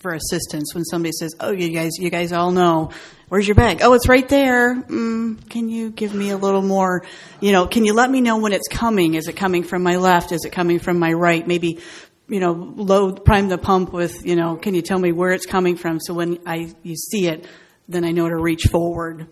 for 0.01 0.15
assistance 0.15 0.75
when 0.75 0.85
somebody 0.85 1.12
says, 1.12 1.35
"Oh, 1.41 1.51
you 1.51 1.71
guys, 1.71 1.93
you 1.99 2.11
guys 2.11 2.33
all 2.33 2.53
know, 2.53 2.91
where's 3.29 3.49
your 3.49 3.55
bag? 3.55 3.81
Oh, 3.83 3.95
it's 3.95 4.07
right 4.07 4.29
there. 4.29 4.77
Mm, 4.83 5.49
can 5.49 5.69
you 5.69 5.91
give 5.91 6.15
me 6.15 6.31
a 6.31 6.37
little 6.37 6.62
more? 6.62 7.05
You 7.41 7.53
know, 7.53 7.67
can 7.67 7.85
you 7.85 7.95
let 7.95 8.11
me 8.11 8.21
know 8.21 8.39
when 8.39 8.53
it's 8.53 8.69
coming? 8.69 9.15
Is 9.15 9.29
it 9.29 9.33
coming 9.33 9.65
from 9.65 9.83
my 9.83 9.97
left? 9.97 10.31
Is 10.31 10.45
it 10.45 10.51
coming 10.51 10.79
from 10.79 10.99
my 10.99 11.12
right? 11.12 11.47
Maybe." 11.47 11.81
You 12.27 12.41
know, 12.41 12.53
load 12.53 13.23
prime 13.27 13.51
the 13.51 13.59
pump 13.59 13.93
with. 13.93 14.25
You 14.25 14.35
know, 14.35 14.57
can 14.57 14.75
you 14.75 14.81
tell 14.81 14.99
me 14.99 15.12
where 15.12 15.33
it's 15.33 15.45
coming 15.45 15.77
from? 15.77 16.01
So 16.01 16.15
when 16.15 16.39
I 16.47 16.73
you 16.83 16.97
see 16.97 17.27
it, 17.27 17.47
then 17.87 18.03
I 18.03 18.12
know 18.12 18.27
to 18.27 18.37
reach 18.37 18.62
forward 18.73 19.29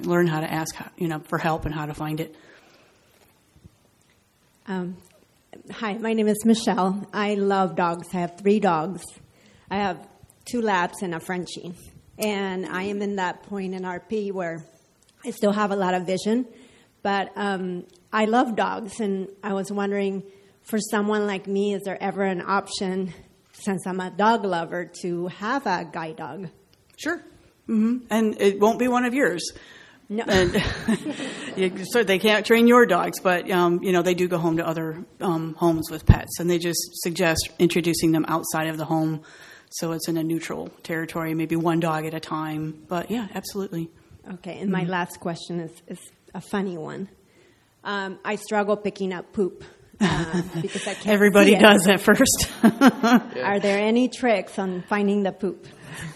learn 0.00 0.26
how 0.26 0.40
to 0.40 0.50
ask, 0.50 0.74
you 0.96 1.08
know, 1.08 1.20
for 1.20 1.38
help 1.38 1.64
and 1.64 1.74
how 1.74 1.86
to 1.86 1.94
find 1.94 2.20
it. 2.20 2.34
Um, 4.66 4.96
hi, 5.70 5.94
my 5.94 6.12
name 6.12 6.28
is 6.28 6.44
Michelle. 6.44 7.06
I 7.12 7.34
love 7.34 7.76
dogs. 7.76 8.08
I 8.12 8.18
have 8.18 8.38
three 8.38 8.60
dogs. 8.60 9.02
I 9.70 9.76
have 9.76 10.06
two 10.44 10.60
labs 10.60 11.02
and 11.02 11.14
a 11.14 11.20
Frenchie. 11.20 11.74
And 12.18 12.66
I 12.66 12.84
am 12.84 13.02
in 13.02 13.16
that 13.16 13.42
point 13.44 13.74
in 13.74 13.82
RP 13.82 14.32
where 14.32 14.64
I 15.24 15.30
still 15.30 15.52
have 15.52 15.70
a 15.70 15.76
lot 15.76 15.94
of 15.94 16.06
vision. 16.06 16.46
But 17.02 17.30
um, 17.36 17.84
I 18.12 18.24
love 18.24 18.56
dogs, 18.56 18.98
and 18.98 19.28
I 19.42 19.52
was 19.52 19.70
wondering 19.70 20.24
for 20.62 20.80
someone 20.80 21.26
like 21.26 21.46
me, 21.46 21.74
is 21.74 21.82
there 21.84 22.02
ever 22.02 22.22
an 22.22 22.42
option, 22.44 23.14
since 23.52 23.86
I'm 23.86 24.00
a 24.00 24.10
dog 24.10 24.44
lover, 24.44 24.90
to 25.02 25.28
have 25.28 25.66
a 25.66 25.88
guide 25.90 26.16
dog? 26.16 26.48
Sure. 26.96 27.22
hmm 27.66 27.98
And 28.10 28.40
it 28.40 28.58
won't 28.58 28.78
be 28.80 28.88
one 28.88 29.04
of 29.04 29.14
yours. 29.14 29.52
No. 30.08 30.24
And 31.56 31.72
you, 31.78 31.84
so 31.86 32.04
they 32.04 32.18
can't 32.18 32.44
train 32.44 32.66
your 32.66 32.84
dogs, 32.84 33.18
but 33.18 33.50
um, 33.50 33.82
you 33.82 33.92
know 33.92 34.02
they 34.02 34.14
do 34.14 34.28
go 34.28 34.36
home 34.36 34.58
to 34.58 34.66
other 34.66 35.02
um, 35.20 35.54
homes 35.54 35.90
with 35.90 36.04
pets, 36.04 36.38
and 36.38 36.50
they 36.50 36.58
just 36.58 36.78
suggest 37.02 37.48
introducing 37.58 38.12
them 38.12 38.26
outside 38.28 38.68
of 38.68 38.76
the 38.76 38.84
home, 38.84 39.22
so 39.70 39.92
it's 39.92 40.06
in 40.06 40.18
a 40.18 40.22
neutral 40.22 40.68
territory, 40.82 41.32
maybe 41.32 41.56
one 41.56 41.80
dog 41.80 42.04
at 42.04 42.12
a 42.12 42.20
time. 42.20 42.84
But 42.88 43.10
yeah, 43.10 43.28
absolutely. 43.34 43.90
Okay, 44.34 44.58
and 44.58 44.70
my 44.70 44.84
last 44.84 45.18
question 45.18 45.60
is, 45.60 45.70
is 45.86 45.98
a 46.34 46.40
funny 46.40 46.76
one. 46.76 47.08
Um, 47.84 48.18
I 48.24 48.36
struggle 48.36 48.76
picking 48.76 49.12
up 49.12 49.32
poop 49.32 49.64
uh, 50.00 50.42
because 50.60 50.86
I 50.86 50.94
can't. 50.94 51.06
Everybody 51.06 51.56
does 51.56 51.86
at 51.88 52.00
first. 52.00 52.50
Are 52.62 53.60
there 53.60 53.78
any 53.78 54.08
tricks 54.08 54.58
on 54.58 54.82
finding 54.82 55.22
the 55.22 55.32
poop? 55.32 55.66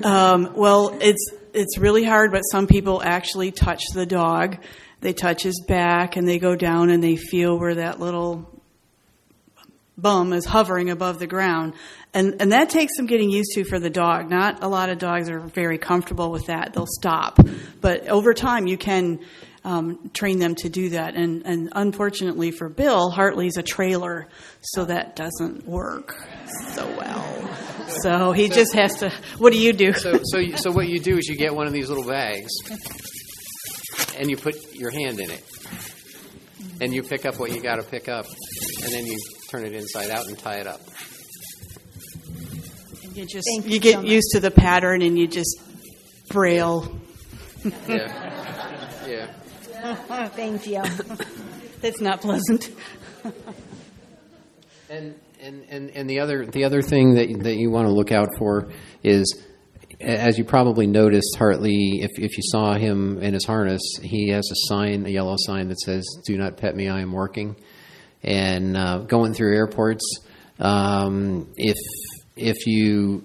Um, 0.04 0.52
well, 0.54 0.96
it's 1.00 1.32
it's 1.54 1.78
really 1.78 2.04
hard, 2.04 2.32
but 2.32 2.42
some 2.42 2.66
people 2.66 3.02
actually 3.02 3.50
touch 3.50 3.82
the 3.94 4.06
dog. 4.06 4.58
They 5.00 5.12
touch 5.12 5.42
his 5.42 5.62
back, 5.66 6.16
and 6.16 6.28
they 6.28 6.38
go 6.38 6.54
down 6.54 6.90
and 6.90 7.02
they 7.02 7.16
feel 7.16 7.58
where 7.58 7.76
that 7.76 8.00
little 8.00 8.60
bum 9.96 10.32
is 10.32 10.44
hovering 10.44 10.90
above 10.90 11.18
the 11.18 11.26
ground. 11.26 11.74
And, 12.12 12.40
and 12.40 12.52
that 12.52 12.70
takes 12.70 12.96
some 12.96 13.06
getting 13.06 13.30
used 13.30 13.52
to 13.54 13.64
for 13.64 13.78
the 13.78 13.90
dog. 13.90 14.30
Not 14.30 14.62
a 14.62 14.68
lot 14.68 14.88
of 14.88 14.98
dogs 14.98 15.28
are 15.30 15.40
very 15.40 15.78
comfortable 15.78 16.30
with 16.30 16.46
that. 16.46 16.72
They'll 16.72 16.86
stop. 16.86 17.38
But 17.80 18.08
over 18.08 18.34
time, 18.34 18.66
you 18.66 18.76
can 18.76 19.20
um, 19.64 20.10
train 20.12 20.38
them 20.38 20.54
to 20.56 20.68
do 20.68 20.90
that. 20.90 21.14
And, 21.14 21.46
and 21.46 21.72
unfortunately 21.72 22.50
for 22.50 22.68
Bill, 22.68 23.10
Hartley's 23.10 23.56
a 23.58 23.62
trailer, 23.62 24.28
so 24.60 24.86
that 24.86 25.16
doesn't 25.16 25.66
work 25.66 26.16
so 26.74 26.86
well. 26.98 27.69
So 28.02 28.32
he 28.32 28.48
just 28.48 28.74
has 28.74 28.94
to. 29.00 29.12
What 29.38 29.52
do 29.52 29.58
you 29.58 29.72
do? 29.72 29.92
So, 29.92 30.20
so, 30.22 30.42
so 30.56 30.70
what 30.72 30.88
you 30.88 31.00
do 31.00 31.18
is 31.18 31.28
you 31.28 31.36
get 31.36 31.54
one 31.54 31.66
of 31.66 31.72
these 31.72 31.88
little 31.88 32.06
bags, 32.06 32.50
and 34.18 34.30
you 34.30 34.36
put 34.36 34.54
your 34.74 34.90
hand 34.90 35.20
in 35.20 35.30
it, 35.30 35.44
and 36.80 36.94
you 36.94 37.02
pick 37.02 37.26
up 37.26 37.38
what 37.38 37.52
you 37.52 37.60
got 37.62 37.76
to 37.76 37.82
pick 37.82 38.08
up, 38.08 38.26
and 38.82 38.92
then 38.92 39.06
you 39.06 39.18
turn 39.50 39.64
it 39.64 39.74
inside 39.74 40.10
out 40.10 40.26
and 40.26 40.38
tie 40.38 40.56
it 40.56 40.66
up. 40.66 40.80
And 43.02 43.16
you 43.16 43.26
just 43.26 43.48
Thank 43.48 43.66
you, 43.66 43.72
you 43.72 43.80
get 43.80 43.96
much. 44.02 44.06
used 44.10 44.30
to 44.32 44.40
the 44.40 44.50
pattern, 44.50 45.02
and 45.02 45.18
you 45.18 45.26
just 45.26 45.60
braille. 46.28 47.00
Yeah, 47.86 49.06
yeah. 49.06 50.28
Thank 50.28 50.66
you. 50.66 50.82
That's 51.80 52.00
not 52.00 52.20
pleasant. 52.20 52.70
And, 54.90 55.14
and, 55.42 55.64
and, 55.68 55.90
and 55.90 56.10
the 56.10 56.20
other 56.20 56.46
the 56.46 56.64
other 56.64 56.82
thing 56.82 57.14
that 57.14 57.42
that 57.42 57.56
you 57.56 57.70
want 57.70 57.86
to 57.86 57.92
look 57.92 58.12
out 58.12 58.28
for 58.38 58.70
is, 59.02 59.42
as 60.00 60.38
you 60.38 60.44
probably 60.44 60.86
noticed, 60.86 61.36
Hartley, 61.36 62.00
if 62.02 62.10
if 62.16 62.36
you 62.36 62.42
saw 62.44 62.74
him 62.74 63.22
in 63.22 63.34
his 63.34 63.44
harness, 63.44 63.82
he 64.02 64.30
has 64.30 64.44
a 64.50 64.68
sign, 64.68 65.06
a 65.06 65.08
yellow 65.08 65.36
sign 65.38 65.68
that 65.68 65.80
says 65.80 66.04
"Do 66.26 66.36
not 66.36 66.56
pet 66.56 66.74
me, 66.74 66.88
I 66.88 67.00
am 67.00 67.12
working." 67.12 67.56
And 68.22 68.76
uh, 68.76 68.98
going 68.98 69.32
through 69.32 69.54
airports, 69.56 70.04
um, 70.58 71.52
if 71.56 71.76
if 72.36 72.66
you 72.66 73.24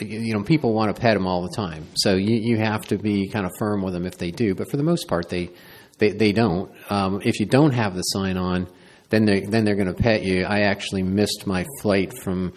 you 0.00 0.34
know 0.34 0.42
people 0.42 0.72
want 0.72 0.94
to 0.94 1.00
pet 1.00 1.14
them 1.14 1.26
all 1.26 1.42
the 1.42 1.54
time, 1.54 1.86
so 1.94 2.14
you 2.14 2.36
you 2.36 2.58
have 2.58 2.82
to 2.86 2.98
be 2.98 3.28
kind 3.28 3.46
of 3.46 3.52
firm 3.58 3.82
with 3.82 3.94
them 3.94 4.06
if 4.06 4.18
they 4.18 4.30
do. 4.30 4.54
But 4.54 4.70
for 4.70 4.76
the 4.76 4.82
most 4.82 5.08
part, 5.08 5.28
they 5.28 5.50
they, 5.98 6.10
they 6.10 6.32
don't. 6.32 6.70
Um, 6.90 7.20
if 7.24 7.40
you 7.40 7.46
don't 7.46 7.72
have 7.72 7.94
the 7.94 8.02
sign 8.02 8.36
on, 8.36 8.68
then 9.10 9.24
they 9.24 9.40
then 9.40 9.64
they're 9.64 9.76
going 9.76 9.92
to 9.92 10.00
pet 10.00 10.22
you. 10.22 10.44
I 10.44 10.60
actually 10.60 11.02
missed 11.02 11.46
my 11.46 11.66
flight 11.80 12.18
from 12.18 12.52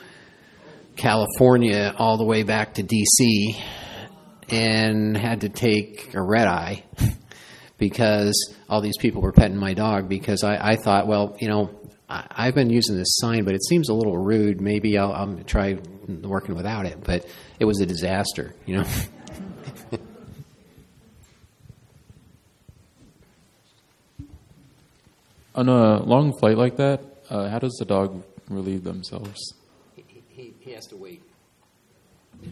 California 0.95 1.93
all 1.97 2.17
the 2.17 2.25
way 2.25 2.43
back 2.43 2.75
to 2.75 2.83
D.C. 2.83 3.57
and 4.49 5.15
had 5.15 5.41
to 5.41 5.49
take 5.49 6.13
a 6.13 6.21
red 6.21 6.47
eye 6.47 6.83
because 7.77 8.55
all 8.69 8.81
these 8.81 8.97
people 8.97 9.21
were 9.21 9.31
petting 9.31 9.57
my 9.57 9.73
dog 9.73 10.09
because 10.09 10.43
I, 10.43 10.71
I 10.71 10.75
thought, 10.75 11.07
well, 11.07 11.35
you 11.39 11.47
know, 11.47 11.71
I, 12.09 12.27
I've 12.29 12.55
been 12.55 12.69
using 12.69 12.97
this 12.97 13.17
sign, 13.17 13.45
but 13.45 13.55
it 13.55 13.63
seems 13.63 13.89
a 13.89 13.93
little 13.93 14.17
rude. 14.17 14.61
Maybe 14.61 14.97
I'll, 14.97 15.13
I'll 15.13 15.43
try 15.45 15.77
working 16.07 16.55
without 16.55 16.85
it. 16.85 17.03
But 17.03 17.25
it 17.59 17.65
was 17.65 17.79
a 17.79 17.85
disaster, 17.85 18.53
you 18.65 18.77
know. 18.77 18.85
On 25.53 25.67
a 25.67 26.01
long 26.03 26.37
flight 26.39 26.57
like 26.57 26.77
that, 26.77 27.01
uh, 27.29 27.49
how 27.49 27.59
does 27.59 27.75
the 27.77 27.85
dog 27.85 28.23
relieve 28.49 28.83
themselves? 28.83 29.53
he, 29.95 30.03
he, 30.29 30.53
he 30.59 30.71
has 30.71 30.85
to 30.87 30.95
wait. 30.95 31.21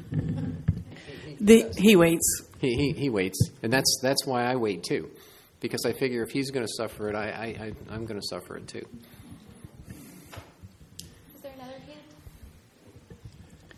The, 1.42 1.74
he 1.78 1.96
waits. 1.96 2.44
He, 2.60 2.76
he, 2.76 2.92
he 2.92 3.10
waits, 3.10 3.40
and 3.64 3.72
that's 3.72 4.00
that's 4.02 4.26
why 4.26 4.44
I 4.44 4.58
wait 4.58 4.84
too, 4.84 5.10
because 5.62 5.86
I 5.86 5.94
figure 5.94 6.22
if 6.22 6.32
he's 6.32 6.52
going 6.52 6.66
to 6.66 6.72
suffer 6.76 7.08
it, 7.10 7.16
I, 7.16 7.30
I, 7.30 7.66
I 7.66 7.72
I'm 7.96 8.06
going 8.06 8.20
to 8.20 8.28
suffer 8.28 8.58
it 8.58 8.68
too. 8.68 8.86
Is 11.34 11.42
there 11.42 11.54
another 11.56 11.72
hand? 11.72 12.02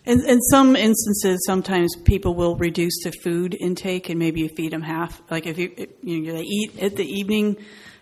In, 0.06 0.28
in 0.28 0.42
some 0.50 0.76
instances, 0.76 1.44
sometimes 1.46 1.96
people 1.98 2.34
will 2.34 2.56
reduce 2.56 3.04
the 3.04 3.12
food 3.24 3.56
intake 3.62 4.10
and 4.10 4.18
maybe 4.18 4.42
you 4.42 4.50
feed 4.50 4.74
them 4.74 4.82
half. 4.82 5.22
Like 5.30 5.46
if 5.46 5.60
you, 5.60 5.72
you 6.02 6.22
know, 6.22 6.34
they 6.34 6.42
eat 6.42 6.80
at 6.82 6.96
the 6.96 7.06
evening, 7.06 7.58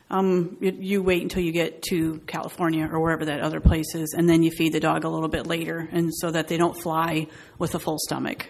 um, 0.10 0.58
you, 0.60 0.76
you 0.80 1.04
wait 1.04 1.22
until 1.22 1.44
you 1.44 1.52
get 1.52 1.82
to 1.84 2.20
California 2.26 2.88
or 2.92 3.00
wherever 3.00 3.26
that 3.26 3.42
other 3.42 3.60
place 3.60 3.94
is, 3.96 4.14
and 4.18 4.28
then 4.28 4.44
you 4.44 4.52
feed 4.52 4.74
the 4.74 4.80
dog 4.80 5.04
a 5.04 5.10
little 5.10 5.30
bit 5.30 5.46
later, 5.46 5.88
and 5.92 6.14
so 6.14 6.32
that 6.32 6.48
they 6.48 6.58
don't 6.58 6.76
fly 6.76 7.28
with 7.58 7.76
a 7.76 7.80
full 7.80 7.98
stomach. 8.00 8.48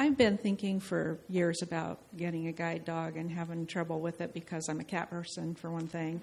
I've 0.00 0.16
been 0.16 0.38
thinking 0.38 0.78
for 0.78 1.18
years 1.28 1.60
about 1.60 1.98
getting 2.16 2.46
a 2.46 2.52
guide 2.52 2.84
dog 2.84 3.16
and 3.16 3.28
having 3.30 3.66
trouble 3.66 4.00
with 4.00 4.20
it 4.20 4.32
because 4.32 4.68
I'm 4.68 4.78
a 4.78 4.84
cat 4.84 5.10
person, 5.10 5.56
for 5.56 5.70
one 5.72 5.88
thing. 5.88 6.20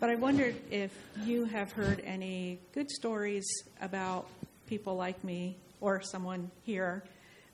But 0.00 0.08
I 0.08 0.14
wondered 0.14 0.56
if 0.70 0.92
you 1.24 1.44
have 1.44 1.70
heard 1.72 2.00
any 2.06 2.58
good 2.72 2.90
stories 2.90 3.46
about 3.82 4.26
people 4.66 4.96
like 4.96 5.22
me 5.22 5.58
or 5.80 6.00
someone 6.00 6.50
here 6.62 7.04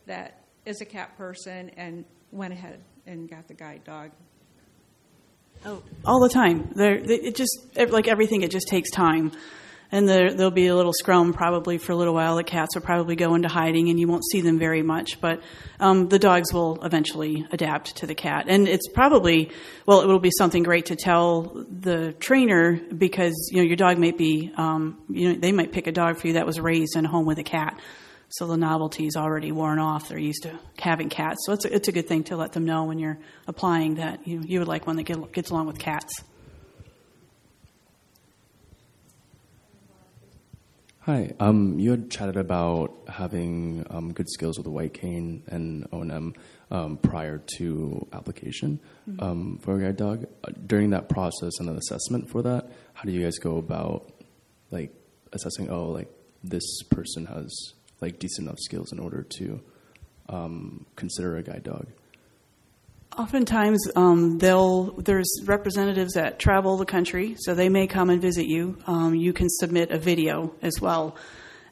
that 0.07 0.44
is 0.64 0.80
a 0.80 0.84
cat 0.84 1.16
person 1.18 1.70
and 1.76 2.05
went 2.30 2.52
ahead 2.52 2.80
and 3.07 3.28
got 3.28 3.48
the 3.48 3.55
guide 3.55 3.82
dog. 3.84 4.12
Oh, 5.66 5.82
all 6.04 6.20
the 6.20 6.28
time. 6.28 6.70
There, 6.74 6.94
it 6.94 7.34
just 7.34 7.58
like 7.76 8.06
everything. 8.06 8.42
It 8.42 8.50
just 8.50 8.68
takes 8.68 8.90
time, 8.90 9.32
and 9.90 10.06
there 10.06 10.34
there'll 10.34 10.50
be 10.50 10.66
a 10.66 10.76
little 10.76 10.92
scrum 10.92 11.32
probably 11.32 11.78
for 11.78 11.92
a 11.92 11.96
little 11.96 12.12
while. 12.12 12.36
The 12.36 12.44
cats 12.44 12.74
will 12.74 12.82
probably 12.82 13.16
go 13.16 13.34
into 13.34 13.48
hiding, 13.48 13.88
and 13.88 13.98
you 13.98 14.06
won't 14.06 14.24
see 14.30 14.42
them 14.42 14.58
very 14.58 14.82
much. 14.82 15.22
But 15.22 15.40
um, 15.80 16.08
the 16.08 16.18
dogs 16.18 16.52
will 16.52 16.84
eventually 16.84 17.46
adapt 17.50 17.96
to 17.96 18.06
the 18.06 18.14
cat, 18.14 18.44
and 18.48 18.68
it's 18.68 18.88
probably 18.88 19.52
well, 19.86 20.02
it 20.02 20.06
will 20.06 20.18
be 20.18 20.32
something 20.36 20.64
great 20.64 20.86
to 20.86 20.96
tell 20.96 21.64
the 21.70 22.12
trainer 22.12 22.76
because 22.76 23.48
you 23.50 23.62
know 23.62 23.66
your 23.66 23.76
dog 23.76 23.96
might 23.98 24.18
be 24.18 24.52
um, 24.58 25.02
you 25.08 25.32
know 25.32 25.38
they 25.38 25.52
might 25.52 25.72
pick 25.72 25.86
a 25.86 25.92
dog 25.92 26.18
for 26.18 26.26
you 26.26 26.34
that 26.34 26.44
was 26.44 26.60
raised 26.60 26.94
in 26.94 27.06
a 27.06 27.08
home 27.08 27.24
with 27.24 27.38
a 27.38 27.44
cat. 27.44 27.80
So 28.35 28.49
the 28.49 28.57
novelty's 28.57 29.14
already 29.14 29.53
worn 29.53 29.78
off. 29.78 30.09
They're 30.09 30.18
used 30.18 30.43
to 30.43 30.59
having 30.76 31.09
cats. 31.09 31.39
So 31.47 31.53
it's 31.53 31.64
a, 31.64 31.72
it's 31.72 31.87
a 31.87 31.93
good 31.93 32.09
thing 32.09 32.24
to 32.24 32.37
let 32.37 32.51
them 32.51 32.64
know 32.64 32.82
when 32.82 32.99
you're 32.99 33.18
applying 33.47 33.95
that 33.95 34.26
you, 34.26 34.43
you 34.45 34.59
would 34.59 34.66
like 34.66 34.89
one 34.89 34.97
that 34.97 35.05
get, 35.05 35.30
gets 35.30 35.51
along 35.51 35.68
with 35.68 35.78
cats. 35.78 36.24
Hi. 41.03 41.32
Um, 41.39 41.78
you 41.78 41.93
had 41.93 42.11
chatted 42.11 42.37
about 42.37 42.97
having 43.09 43.87
um, 43.89 44.12
good 44.12 44.28
skills 44.28 44.59
with 44.59 44.64
the 44.64 44.72
white 44.72 44.95
cane 44.95 45.45
and 45.47 45.87
O&M 45.93 46.35
um, 46.72 46.97
prior 46.97 47.41
to 47.59 48.05
application 48.12 48.80
um, 49.20 49.61
for 49.62 49.76
a 49.76 49.80
guide 49.80 49.97
dog. 49.97 50.26
Uh, 50.43 50.51
During 50.66 50.91
that 50.91 51.09
process 51.09 51.53
and 51.61 51.68
an 51.68 51.76
assessment 51.76 52.28
for 52.28 52.43
that, 52.43 52.68
how 52.95 53.05
do 53.05 53.12
you 53.12 53.22
guys 53.22 53.39
go 53.39 53.59
about 53.59 54.12
like 54.72 54.93
assessing? 55.32 55.70
Oh, 55.70 55.91
like 55.91 56.09
this 56.43 56.82
person 56.91 57.26
has 57.26 57.74
like 58.05 58.18
decent 58.18 58.46
enough 58.46 58.59
skills 58.59 58.92
in 58.92 58.98
order 58.98 59.22
to 59.38 59.61
um, 60.28 60.86
consider 60.96 61.36
a 61.36 61.42
guide 61.42 61.64
dog. 61.64 61.86
Oftentimes, 63.16 63.80
um, 63.94 64.38
they'll 64.38 64.92
there's 64.96 65.30
representatives 65.44 66.14
that 66.14 66.38
travel 66.38 66.76
the 66.76 66.84
country, 66.84 67.36
so 67.38 67.55
they 67.55 67.68
may 67.68 67.86
come 67.86 68.11
and 68.11 68.20
visit 68.20 68.46
you. 68.46 68.76
Um, 68.86 69.14
you 69.14 69.32
can 69.32 69.48
submit 69.48 69.90
a 69.92 69.98
video 69.98 70.55
as 70.62 70.80
well. 70.80 71.16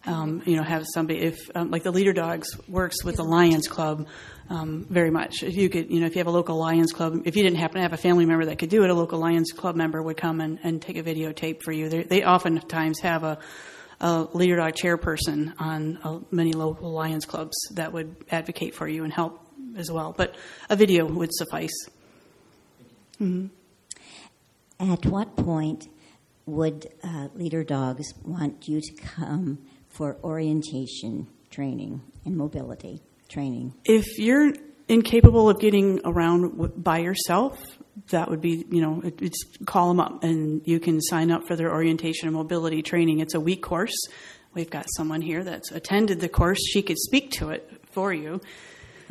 Um, 0.05 0.43
you 0.47 0.57
know, 0.57 0.63
have 0.63 0.85
somebody 0.95 1.21
if 1.21 1.39
um, 1.55 1.71
like 1.71 1.83
the 1.83 1.91
Leader 1.91 2.13
Dogs 2.13 2.49
works 2.69 3.05
with 3.05 3.17
the 3.17 3.25
Lions 3.25 3.69
Club 3.69 4.07
um, 4.51 4.87
very 4.89 5.11
much. 5.11 5.43
If 5.43 5.57
you 5.57 5.69
could, 5.69 5.91
you 5.91 6.01
know, 6.01 6.07
if 6.07 6.15
you 6.15 6.21
have 6.21 6.27
a 6.29 6.33
local 6.33 6.59
Lions 6.59 6.93
Club, 6.93 7.23
if 7.25 7.37
you 7.37 7.43
didn't 7.43 7.59
happen 7.59 7.77
to 7.77 7.83
have 7.83 7.93
a 7.93 7.97
family 7.97 8.25
member 8.25 8.45
that 8.47 8.59
could 8.59 8.71
do 8.71 8.85
it, 8.85 8.91
a 8.91 8.95
local 8.95 9.19
Lions 9.19 9.53
Club 9.53 9.75
member 9.75 10.01
would 10.03 10.17
come 10.17 10.41
and, 10.41 10.59
and 10.63 10.81
take 10.81 10.97
a 10.97 11.03
videotape 11.03 11.63
for 11.63 11.73
you. 11.73 11.89
They, 11.89 12.03
they 12.03 12.25
oftentimes 12.25 13.01
have 13.01 13.25
a 13.25 13.39
a 14.03 14.29
leader 14.35 14.57
dog 14.57 14.75
chairperson 14.75 15.55
on 15.59 15.99
uh, 16.03 16.19
many 16.31 16.53
local 16.53 16.93
Lions 16.93 17.25
clubs 17.25 17.57
that 17.71 17.93
would 17.93 18.17
advocate 18.31 18.75
for 18.75 18.87
you 18.89 19.05
and 19.05 19.13
help 19.13 19.41
as 19.77 19.91
well. 19.91 20.13
But 20.15 20.35
a 20.69 20.77
video 20.77 21.07
would 21.07 21.33
suffice. 21.33 21.89
hmm 23.19 23.47
At 24.81 25.07
what 25.07 25.37
point 25.37 25.89
would 26.45 26.93
uh, 27.05 27.29
leader 27.35 27.63
dogs 27.63 28.13
want 28.25 28.69
you 28.69 28.81
to 28.81 28.93
come 28.95 29.59
for 29.89 30.19
orientation 30.25 31.29
training 31.51 32.03
and 32.25 32.37
mobility 32.37 33.01
training? 33.29 33.75
If 33.85 34.19
you're 34.19 34.53
incapable 34.89 35.49
of 35.49 35.61
getting 35.61 36.01
around 36.05 36.83
by 36.83 36.99
yourself, 36.99 37.59
that 38.11 38.31
would 38.31 38.41
be, 38.41 38.65
you 38.71 38.81
know, 38.81 39.01
it, 39.05 39.21
it's 39.21 39.45
call 39.67 39.89
them 39.89 40.01
up 40.01 40.23
and 40.25 40.63
you 40.65 40.81
can 40.81 41.01
sign 41.01 41.31
up 41.31 41.47
for 41.47 41.57
their 41.57 41.71
orientation 41.73 42.27
and 42.29 42.37
mobility 42.37 42.83
training. 42.83 43.21
It's 43.21 43.35
a 43.35 43.41
week 43.41 43.63
course. 43.63 43.95
We've 44.55 44.71
got 44.71 44.87
someone 44.97 45.21
here 45.23 45.45
that's 45.45 45.71
attended 45.71 46.21
the 46.21 46.29
course. 46.29 46.59
She 46.73 46.83
could 46.83 46.99
speak 46.99 47.31
to 47.33 47.51
it 47.51 47.71
for 47.93 48.13
you. 48.13 48.41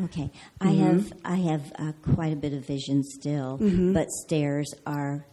Okay, 0.03 0.31
I 0.59 0.67
Mhm. 0.67 0.77
have 0.79 1.13
I 1.25 1.35
have 1.35 1.73
uh, 1.77 1.91
quite 2.15 2.33
a 2.33 2.35
bit 2.35 2.53
of 2.53 2.65
vision 2.65 3.03
still, 3.03 3.59
Mhm. 3.59 3.93
but 3.93 4.09
stairs 4.09 4.71
are 4.85 5.25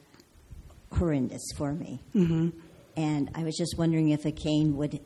horrendous 0.93 1.43
for 1.57 1.73
me. 1.75 2.01
Mhm. 2.15 2.53
And 2.97 3.31
I 3.35 3.45
was 3.45 3.57
just 3.57 3.77
wondering 3.79 4.11
if 4.11 4.25
a 4.25 4.33
cane 4.33 4.77
would 4.77 5.01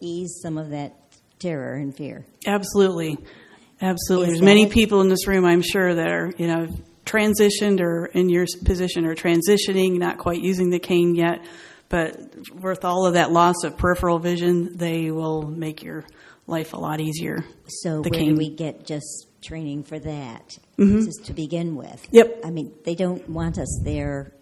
ease 0.00 0.38
some 0.42 0.56
of 0.58 0.70
that 0.70 0.94
terror 1.38 1.74
and 1.74 1.94
fear. 1.94 2.24
Absolutely. 2.46 3.18
Absolutely. 3.80 4.28
There's 4.28 4.42
many 4.42 4.66
people 4.66 5.00
in 5.02 5.08
this 5.08 5.26
room, 5.26 5.44
I'm 5.44 5.62
sure, 5.62 5.94
that 5.94 6.08
are, 6.10 6.32
you 6.38 6.46
know, 6.46 6.68
transitioned 7.04 7.80
or 7.80 8.06
in 8.06 8.28
your 8.28 8.46
position 8.64 9.04
or 9.06 9.14
transitioning, 9.14 9.98
not 9.98 10.18
quite 10.18 10.40
using 10.40 10.70
the 10.70 10.78
cane 10.78 11.14
yet. 11.14 11.44
But 11.88 12.18
with 12.60 12.84
all 12.84 13.06
of 13.06 13.14
that 13.14 13.30
loss 13.30 13.62
of 13.64 13.76
peripheral 13.76 14.18
vision, 14.18 14.76
they 14.76 15.10
will 15.10 15.42
make 15.42 15.82
your 15.82 16.04
life 16.48 16.72
a 16.72 16.76
lot 16.78 17.00
easier. 17.00 17.44
So 17.68 18.02
The 18.02 18.10
where 18.10 18.18
cane. 18.20 18.34
do 18.34 18.38
we 18.38 18.50
get 18.50 18.86
just 18.86 19.26
training 19.44 19.84
for 19.84 19.98
that? 20.00 20.58
Mhm. 20.78 21.04
Just 21.04 21.26
to 21.26 21.32
begin 21.32 21.76
with. 21.76 22.06
Yep. 22.10 22.40
I 22.44 22.50
mean, 22.50 22.72
they 22.84 22.94
don't 22.94 23.28
want 23.28 23.58
us 23.58 23.80
there 23.84 24.32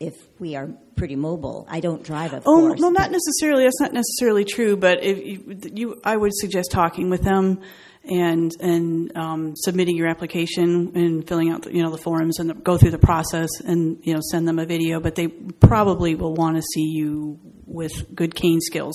if 0.00 0.14
we 0.38 0.56
are 0.56 0.68
pretty 0.96 1.16
mobile. 1.16 1.66
I 1.68 1.80
don't 1.80 2.02
drive, 2.02 2.32
of 2.32 2.44
Oh 2.46 2.60
course. 2.68 2.80
no, 2.80 2.88
not 2.90 3.10
necessarily. 3.10 3.64
That's 3.64 3.80
not 3.80 3.92
necessarily 3.92 4.44
true. 4.44 4.76
But 4.76 5.02
if 5.02 5.18
you, 5.18 5.58
you 5.74 6.00
I 6.04 6.16
would 6.16 6.32
suggest 6.34 6.70
talking 6.70 7.10
with 7.10 7.22
them 7.22 7.60
and 8.04 8.52
and 8.60 9.16
um, 9.16 9.54
submitting 9.56 9.96
your 9.96 10.08
application 10.08 10.92
and 10.94 11.26
filling 11.26 11.50
out 11.50 11.62
the, 11.62 11.74
you 11.74 11.82
know 11.82 11.90
the 11.90 11.98
forms 11.98 12.38
and 12.38 12.50
the, 12.50 12.54
go 12.54 12.76
through 12.76 12.90
the 12.90 12.98
process 12.98 13.48
and 13.60 13.98
you 14.02 14.14
know 14.14 14.20
send 14.30 14.46
them 14.46 14.58
a 14.58 14.66
video. 14.66 15.00
But 15.00 15.14
they 15.14 15.28
probably 15.28 16.14
will 16.14 16.34
want 16.34 16.56
to 16.56 16.62
see 16.62 16.84
you 16.84 17.38
with 17.66 18.14
good 18.14 18.34
cane 18.34 18.60
skills 18.60 18.94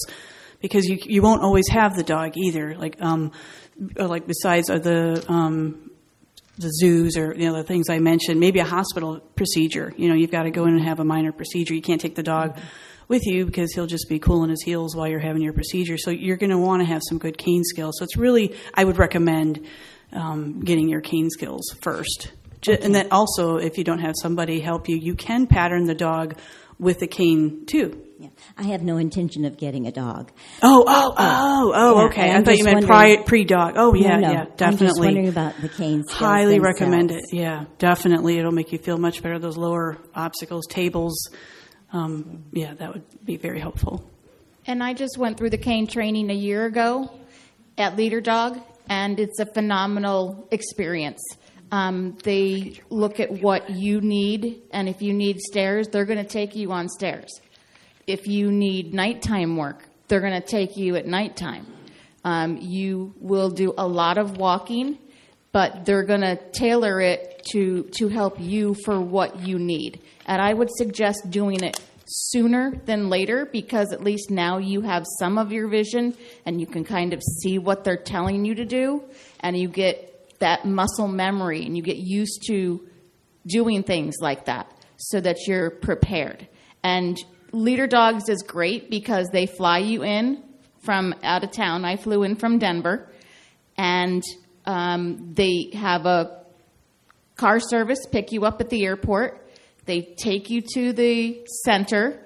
because 0.62 0.86
you 0.86 0.98
you 1.02 1.22
won't 1.22 1.42
always 1.42 1.68
have 1.70 1.96
the 1.96 2.04
dog 2.04 2.34
either. 2.38 2.76
Like 2.76 3.02
um, 3.02 3.32
like 3.96 4.28
besides 4.28 4.70
uh, 4.70 4.80
the 4.80 5.26
um, 5.28 5.92
the 6.58 6.70
zoos 6.72 7.18
or 7.18 7.34
you 7.36 7.48
know 7.50 7.56
the 7.56 7.64
things 7.64 7.90
I 7.90 8.00
mentioned, 8.00 8.40
maybe 8.40 8.60
a 8.60 8.66
hospital 8.66 9.20
procedure. 9.36 9.94
You 9.98 10.10
know, 10.10 10.16
you've 10.16 10.32
got 10.32 10.44
to 10.44 10.52
go 10.52 10.66
in 10.66 10.76
and 10.76 10.84
have 10.84 11.00
a 11.00 11.06
minor 11.06 11.32
procedure. 11.32 11.74
You 11.74 11.82
can't 11.82 12.02
take 12.02 12.16
the 12.16 12.24
dog 12.24 12.60
with 13.10 13.26
you 13.26 13.46
because 13.46 13.74
he'll 13.74 13.88
just 13.88 14.08
be 14.08 14.20
cooling 14.20 14.50
his 14.52 14.64
heels 14.64 14.96
while 14.96 15.08
you're 15.10 15.20
having 15.20 15.42
your 15.42 15.52
procedure. 15.54 15.98
So 15.98 16.12
you're 16.12 16.38
going 16.38 16.52
to 16.52 16.58
want 16.58 16.82
to 16.82 16.86
have 16.86 17.02
some 17.10 17.18
good 17.18 17.38
cane 17.38 17.64
skills. 17.66 17.96
So 18.00 18.04
it's 18.06 18.16
really 18.16 18.56
I 18.74 18.86
would 18.86 18.98
recommend 18.98 19.66
um, 20.14 20.62
getting 20.62 20.88
your 20.88 21.02
cane 21.02 21.30
skills 21.30 21.76
first. 21.82 22.32
Ju- 22.62 22.78
And 22.82 22.94
then 22.96 23.08
also, 23.12 23.58
if 23.58 23.78
you 23.78 23.84
don't 23.84 24.00
have 24.00 24.16
somebody 24.22 24.60
help 24.62 24.88
you, 24.90 24.96
you 24.98 25.16
can 25.16 25.48
pattern 25.48 25.86
the 25.86 25.96
dog 25.96 26.38
with 26.78 27.00
the 27.00 27.08
cane 27.08 27.66
too. 27.66 28.06
Yeah. 28.20 28.30
I 28.58 28.64
have 28.64 28.82
no 28.82 28.98
intention 28.98 29.46
of 29.46 29.56
getting 29.58 29.88
a 29.88 29.92
dog. 29.94 30.32
Oh, 30.62 30.84
oh, 30.86 31.14
oh, 31.18 31.72
oh, 31.74 32.00
Yeah, 32.00 32.06
okay. 32.08 32.32
I'm 32.32 32.42
I 32.42 32.44
thought 32.44 32.58
you 32.58 32.66
meant 32.66 32.86
pri- 32.86 33.24
pre-dog. 33.24 33.76
Oh, 33.78 33.94
yeah, 33.94 34.18
no. 34.20 34.32
yeah, 34.32 34.46
I'm 34.60 34.76
just 34.78 35.00
wondering 35.00 35.30
about 35.30 35.56
the 35.62 35.70
cane 35.70 36.04
skills 36.04 36.20
Highly 36.20 36.56
themselves. 36.60 36.82
recommend 36.82 37.12
it. 37.12 37.24
Yeah, 37.32 37.64
definitely. 37.78 38.38
It'll 38.38 38.52
make 38.52 38.74
you 38.74 38.78
feel 38.78 38.98
much 38.98 39.24
better. 39.24 39.40
Those 39.40 39.56
lower 39.58 39.98
obstacles, 40.14 40.66
tables. 40.68 41.30
Um, 41.92 42.44
yeah, 42.52 42.74
that 42.76 42.94
would 42.94 43.26
be 43.26 43.38
very 43.38 43.60
helpful. 43.60 44.10
And 44.68 44.84
I 44.84 44.94
just 44.94 45.18
went 45.18 45.38
through 45.38 45.50
the 45.50 45.58
cane 45.58 45.88
training 45.88 46.30
a 46.30 46.36
year 46.36 46.66
ago 46.66 47.12
at 47.78 47.96
Leader 47.96 48.22
Dog, 48.22 48.60
and 48.88 49.20
it's 49.20 49.40
a 49.40 49.46
phenomenal 49.46 50.48
experience. 50.52 51.22
Um, 51.72 52.18
they 52.24 52.80
look 52.90 53.20
at 53.20 53.32
what 53.32 53.70
you 53.70 54.02
need, 54.02 54.62
and 54.72 54.90
if 54.90 55.02
you 55.02 55.14
need 55.14 55.40
stairs, 55.40 55.88
they're 55.88 56.06
going 56.06 56.24
to 56.24 56.30
take 56.30 56.56
you 56.56 56.72
on 56.72 56.90
stairs. 56.90 57.42
If 58.08 58.28
you 58.28 58.52
need 58.52 58.94
nighttime 58.94 59.56
work, 59.56 59.88
they're 60.08 60.20
going 60.20 60.40
to 60.40 60.48
take 60.48 60.78
you 60.78 60.96
at 60.96 61.06
nighttime. 61.06 61.68
Um, 62.24 62.58
you 62.58 63.14
will 63.20 63.50
do 63.50 63.74
a 63.78 63.88
lot 63.88 64.18
of 64.18 64.38
walking, 64.38 64.98
but 65.52 65.86
they're 65.86 66.04
going 66.04 66.22
to 66.22 66.38
tailor 66.52 67.02
it 67.02 67.44
to 67.52 67.84
to 67.98 68.08
help 68.08 68.40
you 68.40 68.76
for 68.86 69.00
what 69.00 69.40
you 69.40 69.58
need. 69.58 70.02
And 70.26 70.42
I 70.42 70.54
would 70.54 70.70
suggest 70.72 71.30
doing 71.30 71.64
it 71.64 71.80
sooner 72.06 72.74
than 72.86 73.10
later 73.10 73.46
because 73.46 73.94
at 73.94 74.04
least 74.04 74.32
now 74.32 74.58
you 74.58 74.82
have 74.82 75.06
some 75.20 75.38
of 75.38 75.52
your 75.52 75.68
vision 75.68 76.16
and 76.46 76.60
you 76.60 76.66
can 76.66 76.84
kind 76.84 77.14
of 77.14 77.22
see 77.42 77.60
what 77.60 77.84
they're 77.84 77.98
telling 77.98 78.46
you 78.46 78.56
to 78.56 78.66
do 78.66 79.04
and 79.42 79.56
you 79.56 79.68
get 79.68 80.40
that 80.40 80.66
muscle 80.66 81.08
memory 81.08 81.66
and 81.66 81.78
you 81.78 81.84
get 81.84 81.98
used 81.98 82.44
to 82.48 82.88
doing 83.46 83.84
things 83.84 84.16
like 84.22 84.46
that 84.46 84.72
so 84.98 85.20
that 85.20 85.38
you're 85.48 85.70
prepared. 85.70 86.48
And 86.84 87.18
Leader 87.52 87.88
Dogs 87.88 88.30
is 88.30 88.44
great 88.44 88.90
because 88.90 89.30
they 89.32 89.46
fly 89.46 89.80
you 89.80 90.04
in 90.04 90.44
from 90.84 91.14
out 91.24 91.44
of 91.44 91.52
town. 91.52 91.86
I 91.86 91.96
flew 91.96 92.24
in 92.24 92.36
from 92.36 92.60
Denver, 92.60 93.12
and 93.78 94.24
um, 94.70 95.34
they 95.34 95.72
have 95.74 96.06
a 96.06 96.44
car 97.36 97.60
service 97.60 98.06
pick 98.12 98.32
you 98.32 98.46
up 98.46 98.62
at 98.62 98.70
the 98.70 98.86
airport. 98.86 99.50
They 99.86 100.02
take 100.02 100.52
you 100.52 100.62
to 100.76 100.94
the 100.94 101.44
center. 101.66 102.24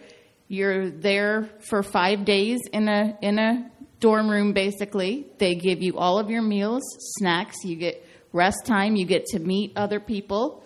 You're 0.50 0.90
there 0.90 1.50
for 1.70 1.84
five 1.84 2.26
days 2.26 2.60
in 2.74 2.90
a 2.90 3.18
in 3.22 3.40
a 3.40 3.72
dorm 4.02 4.30
room. 4.30 4.52
Basically, 4.52 5.26
they 5.38 5.56
give 5.56 5.82
you 5.82 5.98
all 5.98 6.20
of 6.20 6.30
your 6.30 6.42
meals, 6.42 6.84
snacks. 7.18 7.56
You 7.64 7.78
get 7.78 8.06
rest 8.34 8.66
time. 8.66 8.98
You 8.98 9.06
get 9.06 9.26
to 9.28 9.40
meet 9.40 9.72
other 9.78 10.02
people. 10.02 10.66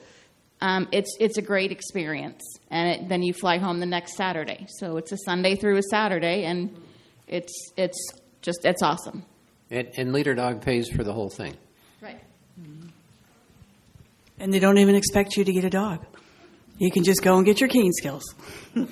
Um, 0.59 0.87
it's 0.91 1.15
it's 1.19 1.37
a 1.37 1.43
great 1.43 1.71
experience, 1.71 2.41
and 2.71 2.89
it, 2.89 3.07
then 3.07 3.21
you 3.21 3.33
fly 3.33 3.59
home 3.59 3.79
the 3.79 3.85
next 3.85 4.15
Saturday. 4.15 4.65
So 4.79 4.97
it's 4.97 5.11
a 5.11 5.17
Sunday 5.25 5.55
through 5.55 5.77
a 5.77 5.83
Saturday, 5.91 6.45
and 6.45 6.75
it's 7.27 7.71
it's 7.77 8.13
just 8.41 8.65
it's 8.65 8.81
awesome. 8.81 9.23
And, 9.69 9.89
and 9.95 10.11
Leader 10.11 10.33
Dog 10.33 10.63
pays 10.63 10.89
for 10.89 11.03
the 11.03 11.13
whole 11.13 11.29
thing. 11.29 11.55
Right. 14.37 14.43
And 14.43 14.53
they 14.53 14.59
don't 14.59 14.77
even 14.77 14.95
expect 14.95 15.35
you 15.35 15.43
to 15.43 15.51
get 15.51 15.63
a 15.63 15.69
dog. 15.69 16.05
You 16.77 16.91
can 16.91 17.03
just 17.03 17.23
go 17.23 17.37
and 17.37 17.45
get 17.45 17.59
your 17.59 17.69
cane 17.69 17.91
skills. 17.93 18.23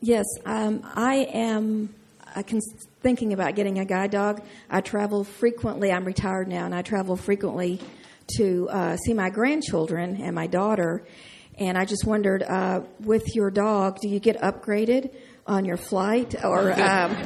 Yes, 0.00 0.26
um, 0.46 0.88
I 0.94 1.28
am 1.34 1.92
uh, 2.36 2.42
cons- 2.44 2.86
thinking 3.00 3.32
about 3.32 3.56
getting 3.56 3.80
a 3.80 3.84
guide 3.84 4.12
dog. 4.12 4.42
I 4.70 4.80
travel 4.80 5.24
frequently. 5.24 5.90
I'm 5.90 6.04
retired 6.04 6.46
now, 6.46 6.66
and 6.66 6.74
I 6.74 6.82
travel 6.82 7.16
frequently 7.16 7.80
to 8.36 8.68
uh, 8.70 8.96
see 8.96 9.12
my 9.12 9.28
grandchildren 9.28 10.22
and 10.22 10.36
my 10.36 10.46
daughter. 10.46 11.04
And 11.58 11.76
I 11.76 11.84
just 11.84 12.04
wondered, 12.06 12.44
uh, 12.44 12.82
with 13.00 13.34
your 13.34 13.50
dog, 13.50 13.98
do 14.00 14.08
you 14.08 14.20
get 14.20 14.40
upgraded 14.40 15.12
on 15.48 15.64
your 15.64 15.76
flight, 15.76 16.36
or 16.44 16.70
um, 16.80 17.16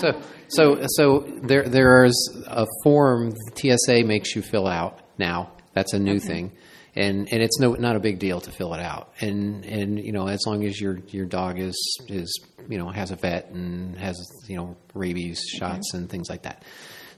So, 0.00 0.20
so, 0.48 0.86
so 0.88 1.20
there, 1.42 1.68
there 1.68 2.04
is 2.04 2.42
a 2.46 2.66
form 2.82 3.32
TSA 3.56 4.04
makes 4.04 4.34
you 4.36 4.42
fill 4.42 4.66
out 4.66 5.00
now. 5.18 5.52
That's 5.74 5.92
a 5.92 5.98
new 5.98 6.16
Okay. 6.16 6.26
thing, 6.26 6.52
and 6.96 7.28
and 7.32 7.42
it's 7.42 7.58
no 7.60 7.74
not 7.74 7.94
a 7.94 8.00
big 8.00 8.18
deal 8.18 8.40
to 8.40 8.50
fill 8.50 8.74
it 8.74 8.80
out. 8.80 9.12
And 9.20 9.64
and 9.64 9.98
you 10.04 10.12
know 10.12 10.26
as 10.26 10.40
long 10.46 10.64
as 10.64 10.80
your 10.80 10.98
your 11.08 11.26
dog 11.26 11.58
is 11.60 11.76
is 12.08 12.40
you 12.68 12.78
know 12.78 12.88
has 12.88 13.10
a 13.12 13.16
vet 13.16 13.50
and 13.50 13.96
has 13.98 14.16
you 14.48 14.56
know 14.56 14.76
rabies 14.94 15.40
shots 15.42 15.94
and 15.94 16.08
things 16.10 16.28
like 16.28 16.42
that. 16.42 16.64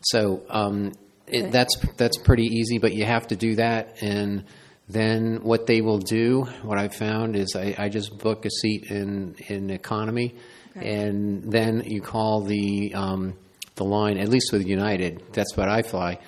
So 0.03 0.43
um, 0.51 0.93
it, 1.27 1.43
Okay. 1.45 1.51
that's 1.51 1.77
that's 1.97 2.19
pretty 2.19 2.47
easy, 2.47 2.79
but 2.79 2.93
you 2.93 3.05
have 3.05 3.29
to 3.29 3.37
do 3.37 3.55
that 3.57 4.03
and. 4.03 4.45
Then 4.93 5.45
what 5.45 5.67
they 5.69 5.83
will 5.83 6.01
do, 6.01 6.49
what 6.65 6.77
I've 6.77 6.97
found 6.97 7.37
is 7.37 7.55
I, 7.55 7.77
I 7.79 7.89
just 7.89 8.19
book 8.19 8.45
a 8.45 8.51
seat 8.51 8.91
in 8.91 9.37
in 9.47 9.71
economy, 9.71 10.35
and 10.75 11.43
then 11.45 11.83
you 11.87 12.01
call 12.01 12.43
the 12.43 12.95
um, 12.95 13.35
the 13.77 13.85
line. 13.85 14.19
At 14.19 14.29
least 14.29 14.53
with 14.53 14.67
United, 14.67 15.23
that's 15.33 15.57
what 15.57 15.69
I 15.69 15.83
fly 15.83 16.19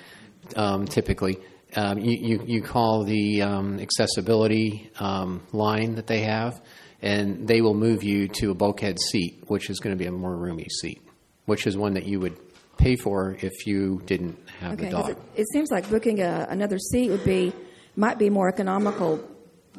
um, 0.56 0.86
typically. 0.86 1.38
Um, 1.74 1.98
you, 1.98 2.12
you 2.12 2.44
you 2.46 2.62
call 2.62 3.04
the 3.04 3.42
um, 3.42 3.78
accessibility 3.80 4.90
um, 4.98 5.42
line 5.52 5.94
that 5.94 6.06
they 6.06 6.20
have, 6.20 6.60
and 7.00 7.48
they 7.48 7.62
will 7.62 7.74
move 7.74 8.02
you 8.02 8.28
to 8.28 8.50
a 8.50 8.54
bulkhead 8.54 8.98
seat, 9.00 9.44
which 9.46 9.70
is 9.70 9.80
going 9.80 9.96
to 9.96 9.98
be 9.98 10.06
a 10.06 10.12
more 10.12 10.36
roomy 10.36 10.68
seat, 10.68 11.02
which 11.46 11.66
is 11.66 11.76
one 11.76 11.94
that 11.94 12.04
you 12.04 12.20
would 12.20 12.36
pay 12.76 12.96
for 12.96 13.36
if 13.40 13.66
you 13.66 14.02
didn't 14.04 14.38
have 14.60 14.74
okay? 14.74 14.86
the 14.86 14.90
dog. 14.90 15.10
It, 15.10 15.18
it 15.36 15.46
seems 15.52 15.70
like 15.70 15.88
booking 15.88 16.20
a, 16.20 16.46
another 16.50 16.78
seat 16.78 17.10
would 17.10 17.24
be 17.24 17.54
might 17.96 18.18
be 18.18 18.28
more 18.28 18.48
economical, 18.48 19.26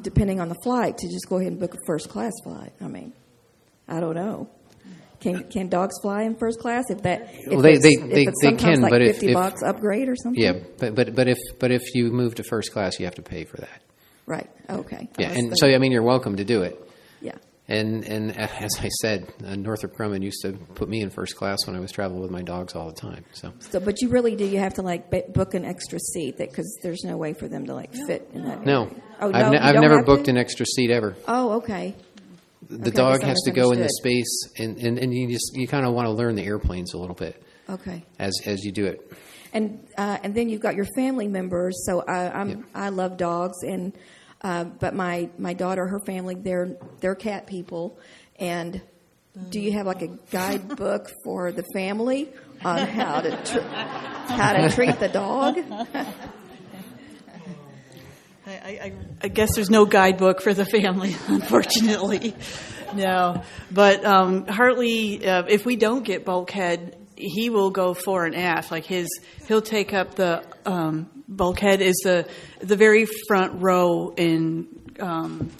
depending 0.02 0.40
on 0.40 0.48
the 0.48 0.56
flight, 0.64 0.98
to 0.98 1.08
just 1.08 1.28
go 1.28 1.36
ahead 1.36 1.52
and 1.52 1.60
book 1.60 1.74
a 1.74 1.78
first 1.86 2.08
class 2.08 2.32
flight. 2.42 2.72
I 2.80 2.88
mean, 2.88 3.12
I 3.88 4.00
don't 4.00 4.14
know. 4.14 4.48
Can 5.20 5.44
can 5.44 5.68
dogs 5.68 5.94
fly 6.02 6.22
in 6.22 6.34
first 6.34 6.58
class 6.60 6.84
if 6.90 7.02
that? 7.02 7.30
If 7.32 7.52
Well, 7.52 7.60
they- 7.62 7.74
it's- 7.74 7.82
they- 7.82 7.90
if 8.04 8.10
they- 8.10 8.22
it's 8.24 8.42
they 8.42 8.48
sometimes 8.48 8.62
can, 8.76 8.80
like 8.82 8.90
but 8.90 9.02
if- 9.02 9.12
fifty 9.16 9.28
if- 9.28 9.34
bucks 9.34 9.62
upgrade 9.62 10.08
or 10.08 10.16
something. 10.16 10.42
Yeah, 10.42 10.54
but 10.78 10.94
but 10.94 11.14
but 11.14 11.28
if 11.28 11.38
but 11.58 11.70
if 11.70 11.82
you 11.94 12.10
move 12.12 12.34
to 12.36 12.42
first 12.42 12.72
class, 12.72 12.98
you 12.98 13.06
have 13.06 13.14
to 13.14 13.22
pay 13.22 13.44
for 13.44 13.56
that. 13.58 13.80
Right. 14.26 14.50
Okay. 14.68 15.08
Yeah, 15.18 15.26
I 15.26 15.30
was 15.30 15.38
and 15.38 15.58
so 15.58 15.66
I 15.68 15.78
mean, 15.78 15.92
you're 15.92 16.02
welcome 16.02 16.36
to 16.36 16.44
do 16.44 16.62
it. 16.62 16.78
Yeah. 17.22 17.32
And 17.68 18.04
and 18.06 18.36
as 18.36 18.76
I 18.80 18.88
said, 19.00 19.26
uh, 19.46 19.56
Northrop 19.56 19.96
Grumman 19.96 20.22
used 20.22 20.42
to 20.42 20.52
put 20.74 20.90
me 20.90 21.00
in 21.00 21.08
first 21.08 21.36
class 21.36 21.66
when 21.66 21.74
I 21.74 21.80
was 21.80 21.90
traveling 21.90 22.20
with 22.20 22.30
my 22.30 22.42
dogs 22.42 22.74
all 22.74 22.88
the 22.88 23.00
time. 23.00 23.24
So 23.32 23.52
So, 23.60 23.80
but 23.80 24.02
you 24.02 24.08
really 24.10 24.36
do. 24.36 24.44
You 24.44 24.58
have 24.58 24.74
to 24.74 24.82
like 24.82 25.10
b- 25.10 25.22
book 25.32 25.54
an 25.54 25.64
extra 25.64 25.98
seat 25.98 26.36
that 26.36 26.50
because 26.50 26.78
there's 26.82 27.02
no 27.04 27.16
way 27.16 27.32
for 27.32 27.48
them 27.48 27.64
to 27.66 27.74
like 27.74 27.94
fit 28.06 28.28
in 28.34 28.44
that. 28.44 28.66
no, 28.66 28.82
area. 28.84 28.94
Oh, 29.22 29.30
no, 29.30 29.38
I've, 29.38 29.52
ne- 29.52 29.56
you 29.58 29.62
I've 29.64 29.72
don't 29.72 29.82
never 29.82 29.96
have 29.98 30.06
booked 30.06 30.24
to? 30.26 30.30
an 30.32 30.36
extra 30.36 30.66
seat 30.66 30.90
ever. 30.90 31.16
Oh, 31.26 31.52
okay. 31.52 31.94
The 32.68 32.88
Okay, 32.88 32.90
dog 32.90 33.22
has 33.22 33.40
to 33.42 33.50
go 33.50 33.72
in 33.72 33.80
the 33.80 33.88
space, 33.88 34.48
and, 34.58 34.76
and, 34.78 34.98
and 34.98 35.14
you 35.14 35.28
just 35.28 35.52
you 35.54 35.66
kind 35.68 35.86
of 35.86 35.92
want 35.94 36.06
to 36.06 36.12
learn 36.12 36.34
the 36.34 36.44
airplanes 36.44 36.94
a 36.94 36.98
little 36.98 37.14
bit 37.14 37.42
Okay. 37.68 38.04
as 38.18 38.40
as 38.46 38.64
you 38.64 38.72
do 38.72 38.86
it. 38.86 39.12
And 39.52 39.86
uh, 39.96 40.18
and 40.22 40.34
then 40.34 40.48
you've 40.48 40.60
got 40.62 40.74
your 40.74 40.86
family 40.96 41.28
members. 41.28 41.84
So 41.86 42.00
I, 42.00 42.30
I'm 42.40 42.66
I 42.74 42.88
love 42.88 43.16
dogs, 43.16 43.62
and 43.62 43.96
uh, 44.42 44.64
but 44.64 44.94
my 44.94 45.30
my 45.38 45.54
daughter, 45.54 45.86
her 45.86 46.00
family, 46.00 46.34
they're 46.34 46.76
they're 47.00 47.14
cat 47.14 47.46
people. 47.46 47.98
And 48.40 48.80
do 49.50 49.60
you 49.60 49.72
have 49.72 49.86
like 49.86 50.02
a 50.02 50.08
guidebook 50.30 51.10
for 51.24 51.52
the 51.52 51.64
family 51.74 52.32
on 52.64 52.86
how 52.86 53.20
to 53.20 53.30
tr- 53.44 53.60
how 53.60 54.52
to 54.54 54.70
treat 54.70 54.98
the 54.98 55.08
dog? 55.08 55.58
I, 58.62 58.68
I, 58.68 58.92
I 59.22 59.28
guess 59.28 59.54
there's 59.54 59.70
no 59.70 59.86
guidebook 59.86 60.40
for 60.40 60.54
the 60.54 60.64
family, 60.64 61.16
unfortunately. 61.28 62.34
No, 62.94 63.42
but 63.70 64.04
um, 64.04 64.46
Hartley, 64.46 65.26
uh, 65.26 65.44
if 65.48 65.66
we 65.66 65.76
don't 65.76 66.04
get 66.04 66.24
bulkhead, 66.24 66.96
he 67.16 67.50
will 67.50 67.70
go 67.70 67.94
fore 67.94 68.24
and 68.24 68.34
aft. 68.34 68.70
Like 68.70 68.84
his, 68.84 69.08
he'll 69.48 69.62
take 69.62 69.92
up 69.92 70.14
the 70.14 70.44
um, 70.66 71.10
bulkhead 71.28 71.80
is 71.80 71.96
the 72.04 72.28
the 72.60 72.76
very 72.76 73.06
front 73.28 73.62
row 73.62 74.12
in 74.16 74.68
um, 75.00 75.50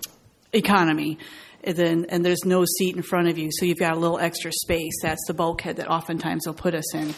economy. 0.53 1.19
And 1.67 1.77
then, 1.77 2.07
and 2.11 2.23
there's 2.25 2.45
no 2.45 2.67
seat 2.67 2.95
in 2.95 3.03
front 3.03 3.29
of 3.29 3.39
you, 3.39 3.49
so 3.51 3.65
you've 3.65 3.79
got 3.79 3.97
a 3.97 3.99
little 3.99 4.19
extra 4.19 4.53
space. 4.53 4.93
That's 5.01 5.27
the 5.27 5.33
bulkhead 5.33 5.77
that 5.77 5.89
oftentimes 5.89 6.45
they'll 6.45 6.53
put 6.53 6.75
us 6.75 6.95
in. 6.95 7.15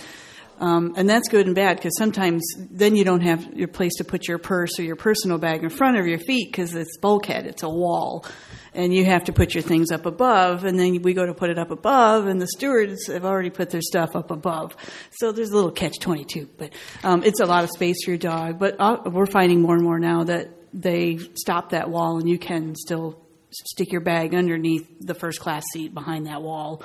Um, 0.59 0.95
and 0.97 1.09
that's 1.09 1.29
good 1.29 1.47
and 1.47 1.55
bad 1.55 1.77
because 1.77 1.97
sometimes 1.99 2.43
then 2.57 2.97
you 2.97 3.05
don't 3.05 3.21
have 3.21 3.53
your 3.55 3.69
place 3.69 3.95
to 3.97 4.05
put 4.05 4.27
your 4.27 4.39
purse 4.39 4.79
or 4.79 4.83
your 4.83 4.97
personal 4.97 5.39
bag 5.39 5.63
in 5.63 5.69
front 5.69 5.99
of 5.99 6.07
your 6.07 6.19
feet 6.19 6.51
because 6.51 6.75
it's 6.75 6.97
bulkhead, 6.97 7.47
it's 7.47 7.63
a 7.63 7.69
wall. 7.69 8.25
And 8.73 8.93
you 8.93 9.07
have 9.07 9.25
to 9.25 9.33
put 9.33 9.55
your 9.55 9.63
things 9.63 9.91
up 9.91 10.05
above, 10.05 10.65
and 10.65 10.79
then 10.79 11.01
we 11.01 11.15
go 11.15 11.25
to 11.25 11.33
put 11.33 11.49
it 11.49 11.59
up 11.59 11.71
above, 11.71 12.27
and 12.27 12.41
the 12.41 12.47
stewards 12.47 13.07
have 13.07 13.25
already 13.25 13.49
put 13.49 13.71
their 13.71 13.81
stuff 13.81 14.15
up 14.15 14.31
above. 14.31 14.77
So 15.13 15.33
there's 15.33 15.49
a 15.49 15.55
little 15.55 15.71
catch 15.71 15.99
22, 15.99 16.51
but 16.59 16.75
um, 17.03 17.23
it's 17.23 17.41
a 17.41 17.47
lot 17.47 17.65
of 17.65 17.71
space 17.71 17.97
for 18.05 18.11
your 18.11 18.19
dog. 18.19 18.59
But 18.59 18.77
uh, 18.79 18.99
we're 19.07 19.25
finding 19.25 19.63
more 19.63 19.75
and 19.75 19.83
more 19.83 19.99
now 19.99 20.25
that 20.25 20.51
they 20.75 21.19
stop 21.37 21.71
that 21.71 21.89
wall, 21.89 22.19
and 22.19 22.29
you 22.29 22.39
can 22.39 22.75
still 22.75 23.27
stick 23.51 23.93
your 23.93 24.03
bag 24.03 24.35
underneath 24.35 24.87
the 25.01 25.15
first 25.15 25.41
class 25.41 25.65
seat 25.73 25.95
behind 25.95 26.27
that 26.27 26.43
wall 26.43 26.83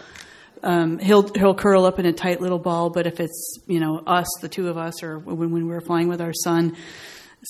um, 0.64 0.99
he'll 0.99 1.28
he'll 1.34 1.55
curl 1.55 1.86
up 1.86 1.99
in 1.99 2.05
a 2.05 2.14
tight 2.14 2.41
little 2.41 2.59
ball. 2.59 2.89
But 2.89 3.07
if 3.07 3.20
it's 3.20 3.59
you 3.68 3.80
know 3.80 4.01
us, 4.05 4.28
the 4.41 4.49
two 4.49 4.68
of 4.70 4.78
us, 4.78 5.03
or 5.03 5.20
when, 5.20 5.51
when 5.51 5.68
we're 5.68 5.82
flying 5.82 6.07
with 6.07 6.22
our 6.22 6.34
son, 6.34 6.76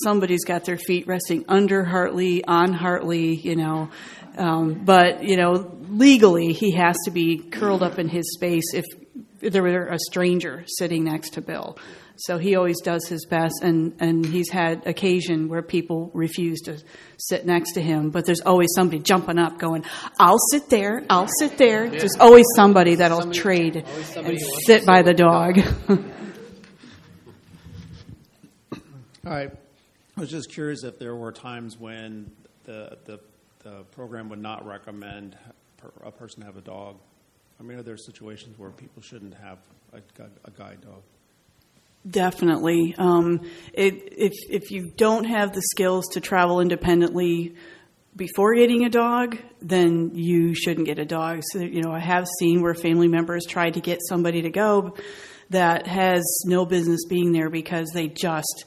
somebody's 0.03 0.45
got 0.45 0.65
their 0.65 0.77
feet 0.77 1.07
resting 1.07 1.45
under 1.47 1.83
Hartley, 1.83 2.43
on 2.45 2.73
Hartley, 2.73 3.35
you 3.35 3.55
know. 3.55 3.89
Um, 4.37 4.85
but 4.85 5.23
you 5.23 5.37
know, 5.37 5.71
legally, 5.89 6.53
he 6.53 6.71
has 6.71 6.95
to 7.05 7.11
be 7.11 7.37
curled 7.37 7.83
up 7.83 7.99
in 7.99 8.07
his 8.07 8.33
space 8.33 8.73
if 8.73 8.85
there 9.39 9.63
were 9.63 9.87
a 9.87 9.99
stranger 9.99 10.63
sitting 10.67 11.03
next 11.03 11.31
to 11.31 11.41
Bill. 11.41 11.77
So 12.17 12.37
he 12.37 12.55
always 12.55 12.79
does 12.81 13.07
his 13.07 13.25
best, 13.25 13.55
and, 13.63 13.93
and 13.99 14.23
he's 14.25 14.49
had 14.49 14.85
occasion 14.85 15.47
where 15.49 15.61
people 15.63 16.11
refuse 16.13 16.61
to 16.61 16.77
sit 17.17 17.45
next 17.45 17.73
to 17.73 17.81
him, 17.81 18.11
but 18.11 18.25
there's 18.25 18.41
always 18.41 18.67
somebody 18.75 18.99
jumping 19.01 19.39
up 19.39 19.57
going, 19.57 19.83
I'll 20.19 20.37
sit 20.51 20.69
there, 20.69 21.03
I'll 21.09 21.27
sit 21.39 21.57
there. 21.57 21.85
Yeah. 21.85 21.99
There's 21.99 22.17
always 22.19 22.45
somebody 22.55 22.95
that'll 22.95 23.21
Somebody- 23.21 23.39
trade 23.39 23.85
somebody 24.03 24.37
and 24.37 24.45
sit 24.65 24.85
by 24.85 25.01
the 25.01 25.13
dog. 25.13 25.59
All 29.25 29.31
right. 29.31 29.51
I 30.17 30.19
was 30.19 30.29
just 30.29 30.51
curious 30.51 30.83
if 30.83 30.99
there 30.99 31.15
were 31.15 31.31
times 31.31 31.77
when 31.79 32.31
the, 32.65 32.97
the, 33.05 33.19
the 33.63 33.83
program 33.91 34.29
would 34.29 34.41
not 34.41 34.65
recommend 34.65 35.37
a 36.03 36.11
person 36.11 36.43
have 36.43 36.57
a 36.57 36.61
dog. 36.61 36.97
I 37.59 37.63
mean, 37.63 37.77
are 37.79 37.83
there 37.83 37.97
situations 37.97 38.57
where 38.57 38.71
people 38.71 39.01
shouldn't 39.01 39.33
have 39.35 39.59
a, 39.93 40.01
a 40.45 40.51
guide 40.51 40.81
dog? 40.81 41.01
Definitely. 42.09 42.95
Um, 42.97 43.41
it, 43.73 43.93
if 44.17 44.33
if 44.49 44.71
you 44.71 44.91
don't 44.97 45.25
have 45.25 45.53
the 45.53 45.61
skills 45.61 46.07
to 46.13 46.19
travel 46.19 46.59
independently 46.59 47.53
before 48.15 48.55
getting 48.55 48.85
a 48.85 48.89
dog, 48.89 49.37
then 49.61 50.11
you 50.15 50.55
shouldn't 50.55 50.87
get 50.87 50.97
a 50.97 51.05
dog. 51.05 51.41
So, 51.51 51.59
you 51.59 51.81
know, 51.81 51.91
I 51.91 51.99
have 51.99 52.27
seen 52.39 52.61
where 52.61 52.73
family 52.73 53.07
members 53.07 53.45
tried 53.45 53.75
to 53.75 53.81
get 53.81 53.99
somebody 54.09 54.41
to 54.41 54.49
go 54.49 54.97
that 55.51 55.85
has 55.85 56.23
no 56.45 56.65
business 56.65 57.01
being 57.07 57.33
there 57.33 57.49
because 57.51 57.91
they 57.93 58.07
just 58.07 58.65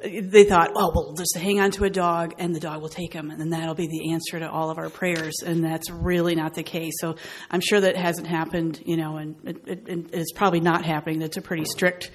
they 0.00 0.44
thought, 0.44 0.70
oh 0.76 0.92
well, 0.94 1.14
just 1.18 1.36
hang 1.36 1.58
on 1.58 1.72
to 1.72 1.82
a 1.82 1.90
dog 1.90 2.34
and 2.38 2.54
the 2.54 2.60
dog 2.60 2.80
will 2.80 2.88
take 2.88 3.12
them, 3.12 3.32
and 3.32 3.40
then 3.40 3.50
that'll 3.50 3.74
be 3.74 3.88
the 3.88 4.12
answer 4.12 4.38
to 4.38 4.48
all 4.48 4.70
of 4.70 4.78
our 4.78 4.88
prayers. 4.88 5.42
And 5.44 5.64
that's 5.64 5.90
really 5.90 6.36
not 6.36 6.54
the 6.54 6.62
case. 6.62 6.94
So 7.00 7.16
I'm 7.50 7.60
sure 7.60 7.80
that 7.80 7.96
hasn't 7.96 8.28
happened, 8.28 8.80
you 8.86 8.96
know, 8.96 9.16
and 9.16 9.34
it, 9.44 9.56
it, 9.66 9.88
it- 9.88 10.10
it's 10.12 10.30
probably 10.32 10.60
not 10.60 10.84
happening. 10.84 11.18
That's 11.18 11.36
a 11.38 11.42
pretty 11.42 11.64
strict 11.64 12.12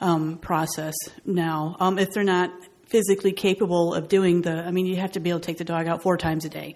um, 0.00 0.38
process 0.38 0.94
now. 1.24 1.76
Um, 1.80 1.98
if 1.98 2.12
they're 2.12 2.24
not 2.24 2.52
physically 2.86 3.32
capable 3.32 3.94
of 3.94 4.08
doing 4.08 4.42
the, 4.42 4.64
I 4.64 4.70
mean, 4.70 4.86
you 4.86 4.96
have 4.96 5.12
to 5.12 5.20
be 5.20 5.30
able 5.30 5.40
to 5.40 5.46
take 5.46 5.58
the 5.58 5.64
dog 5.64 5.88
out 5.88 6.02
four 6.02 6.16
times 6.16 6.44
a 6.44 6.48
day. 6.48 6.74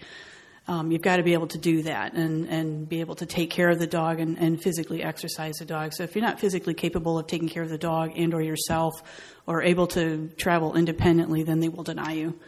Um, 0.68 0.92
you've 0.92 1.02
got 1.02 1.16
to 1.16 1.22
be 1.22 1.32
able 1.32 1.48
to 1.48 1.58
do 1.58 1.82
that 1.82 2.12
and, 2.12 2.46
and 2.48 2.88
be 2.88 3.00
able 3.00 3.16
to 3.16 3.26
take 3.26 3.50
care 3.50 3.70
of 3.70 3.78
the 3.78 3.86
dog 3.86 4.20
and, 4.20 4.38
and 4.38 4.62
physically 4.62 5.02
exercise 5.02 5.56
the 5.56 5.64
dog. 5.64 5.92
So 5.92 6.04
if 6.04 6.14
you're 6.14 6.24
not 6.24 6.38
physically 6.38 6.74
capable 6.74 7.18
of 7.18 7.26
taking 7.26 7.48
care 7.48 7.62
of 7.62 7.70
the 7.70 7.78
dog 7.78 8.12
and 8.14 8.32
or 8.34 8.40
yourself 8.40 9.02
or 9.46 9.62
able 9.62 9.88
to 9.88 10.28
travel 10.36 10.76
independently, 10.76 11.42
then 11.42 11.60
they 11.60 11.68
will 11.68 11.82
deny 11.82 12.12
you. 12.12 12.38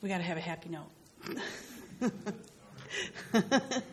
We 0.00 0.08
got 0.08 0.18
to 0.18 0.24
have 0.24 0.38
a 0.38 0.40
happy 0.40 0.70
note. 0.70 0.90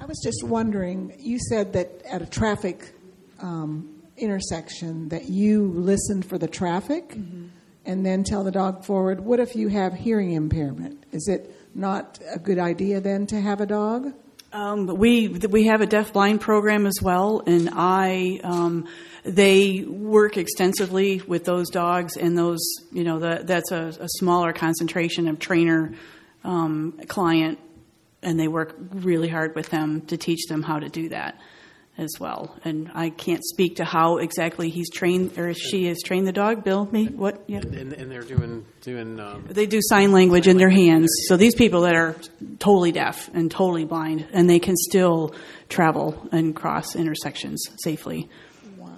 I 0.00 0.04
was 0.04 0.20
just 0.22 0.44
wondering, 0.44 1.14
you 1.18 1.38
said 1.38 1.72
that 1.72 2.02
at 2.04 2.22
a 2.22 2.26
traffic 2.26 2.94
um, 3.40 4.02
intersection 4.16 5.08
that 5.08 5.28
you 5.28 5.72
listened 5.74 6.24
for 6.24 6.38
the 6.38 6.46
traffic 6.46 7.16
and 7.84 8.06
then 8.06 8.22
tell 8.22 8.44
the 8.44 8.50
dog 8.50 8.84
forward. 8.84 9.20
What 9.20 9.40
if 9.40 9.56
you 9.56 9.68
have 9.68 9.94
hearing 9.94 10.32
impairment? 10.32 11.04
Is 11.10 11.26
it 11.28 11.54
not 11.74 12.20
a 12.32 12.38
good 12.38 12.58
idea 12.58 13.00
then 13.00 13.26
to 13.28 13.40
have 13.40 13.60
a 13.60 13.66
dog? 13.66 14.12
Um, 14.50 14.86
we 14.86 15.28
we 15.28 15.66
have 15.66 15.82
a 15.82 15.86
deaf 15.86 16.14
blind 16.14 16.40
program 16.40 16.86
as 16.86 17.02
well, 17.02 17.42
and 17.46 17.68
I 17.70 18.40
um, 18.42 18.86
they 19.22 19.82
work 19.82 20.38
extensively 20.38 21.20
with 21.20 21.44
those 21.44 21.68
dogs, 21.68 22.16
and 22.16 22.36
those 22.36 22.60
you 22.90 23.04
know 23.04 23.18
the, 23.18 23.42
that's 23.44 23.70
a, 23.72 23.92
a 24.00 24.08
smaller 24.08 24.54
concentration 24.54 25.28
of 25.28 25.38
trainer 25.38 25.92
um, 26.44 26.98
client, 27.08 27.58
and 28.22 28.38
they 28.38 28.48
work 28.48 28.74
really 28.78 29.28
hard 29.28 29.54
with 29.54 29.68
them 29.70 30.02
to 30.06 30.16
teach 30.16 30.46
them 30.48 30.62
how 30.62 30.78
to 30.78 30.88
do 30.88 31.08
that 31.10 31.38
as 31.96 32.10
well. 32.20 32.56
And 32.64 32.90
I 32.94 33.10
can't 33.10 33.44
speak 33.44 33.76
to 33.76 33.84
how 33.84 34.18
exactly 34.18 34.70
he's 34.70 34.88
trained 34.88 35.36
or 35.36 35.52
she 35.52 35.86
has 35.86 35.98
trained 36.00 36.28
the 36.28 36.32
dog. 36.32 36.62
Bill, 36.62 36.86
me 36.92 37.06
what? 37.06 37.42
Yeah. 37.48 37.58
And, 37.58 37.92
and 37.92 38.10
they're 38.10 38.22
doing 38.22 38.64
doing. 38.82 39.18
Um, 39.18 39.46
They 39.48 39.66
do 39.66 39.80
sign 39.82 40.12
language 40.12 40.46
in 40.46 40.58
their 40.58 40.70
hands. 40.70 41.10
So 41.26 41.36
these 41.36 41.56
people 41.56 41.80
that 41.82 41.96
are 41.96 42.14
totally 42.60 42.92
deaf 42.92 43.28
and 43.34 43.50
totally 43.50 43.84
blind, 43.84 44.28
and 44.32 44.48
they 44.48 44.60
can 44.60 44.76
still 44.76 45.34
travel 45.68 46.28
and 46.30 46.54
cross 46.54 46.94
intersections 46.94 47.64
safely. 47.82 48.28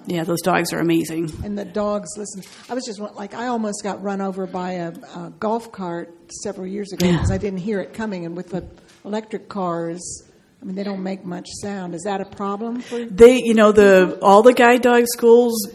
Yeah, 0.06 0.24
those 0.24 0.40
dogs 0.40 0.72
are 0.72 0.78
amazing. 0.78 1.30
And 1.44 1.56
the 1.58 1.64
dogs 1.64 2.08
listen. 2.16 2.42
I 2.70 2.74
was 2.74 2.84
just 2.84 2.98
like, 3.00 3.34
I 3.34 3.46
almost 3.48 3.82
got 3.82 4.02
run 4.02 4.20
over 4.20 4.46
by 4.46 4.72
a, 4.72 4.88
a 4.92 5.32
golf 5.38 5.70
cart 5.72 6.14
several 6.42 6.66
years 6.66 6.92
ago 6.92 7.06
Yeah. 7.06 7.12
because 7.12 7.30
I 7.30 7.38
didn't 7.38 7.58
hear 7.60 7.80
it 7.80 7.92
coming. 7.92 8.24
And 8.24 8.34
with 8.34 8.48
the 8.48 8.66
electric 9.04 9.48
cars, 9.48 10.22
I 10.60 10.64
mean, 10.64 10.74
they 10.74 10.84
don't 10.84 11.02
make 11.02 11.24
much 11.24 11.48
sound. 11.62 11.94
Is 11.94 12.02
that 12.02 12.20
a 12.20 12.24
problem 12.24 12.80
for 12.80 12.98
you? 12.98 13.10
They, 13.10 13.42
you 13.42 13.54
know, 13.54 13.72
the 13.72 14.18
all 14.22 14.42
the 14.42 14.52
guide 14.52 14.82
dog 14.82 15.06
schools 15.06 15.68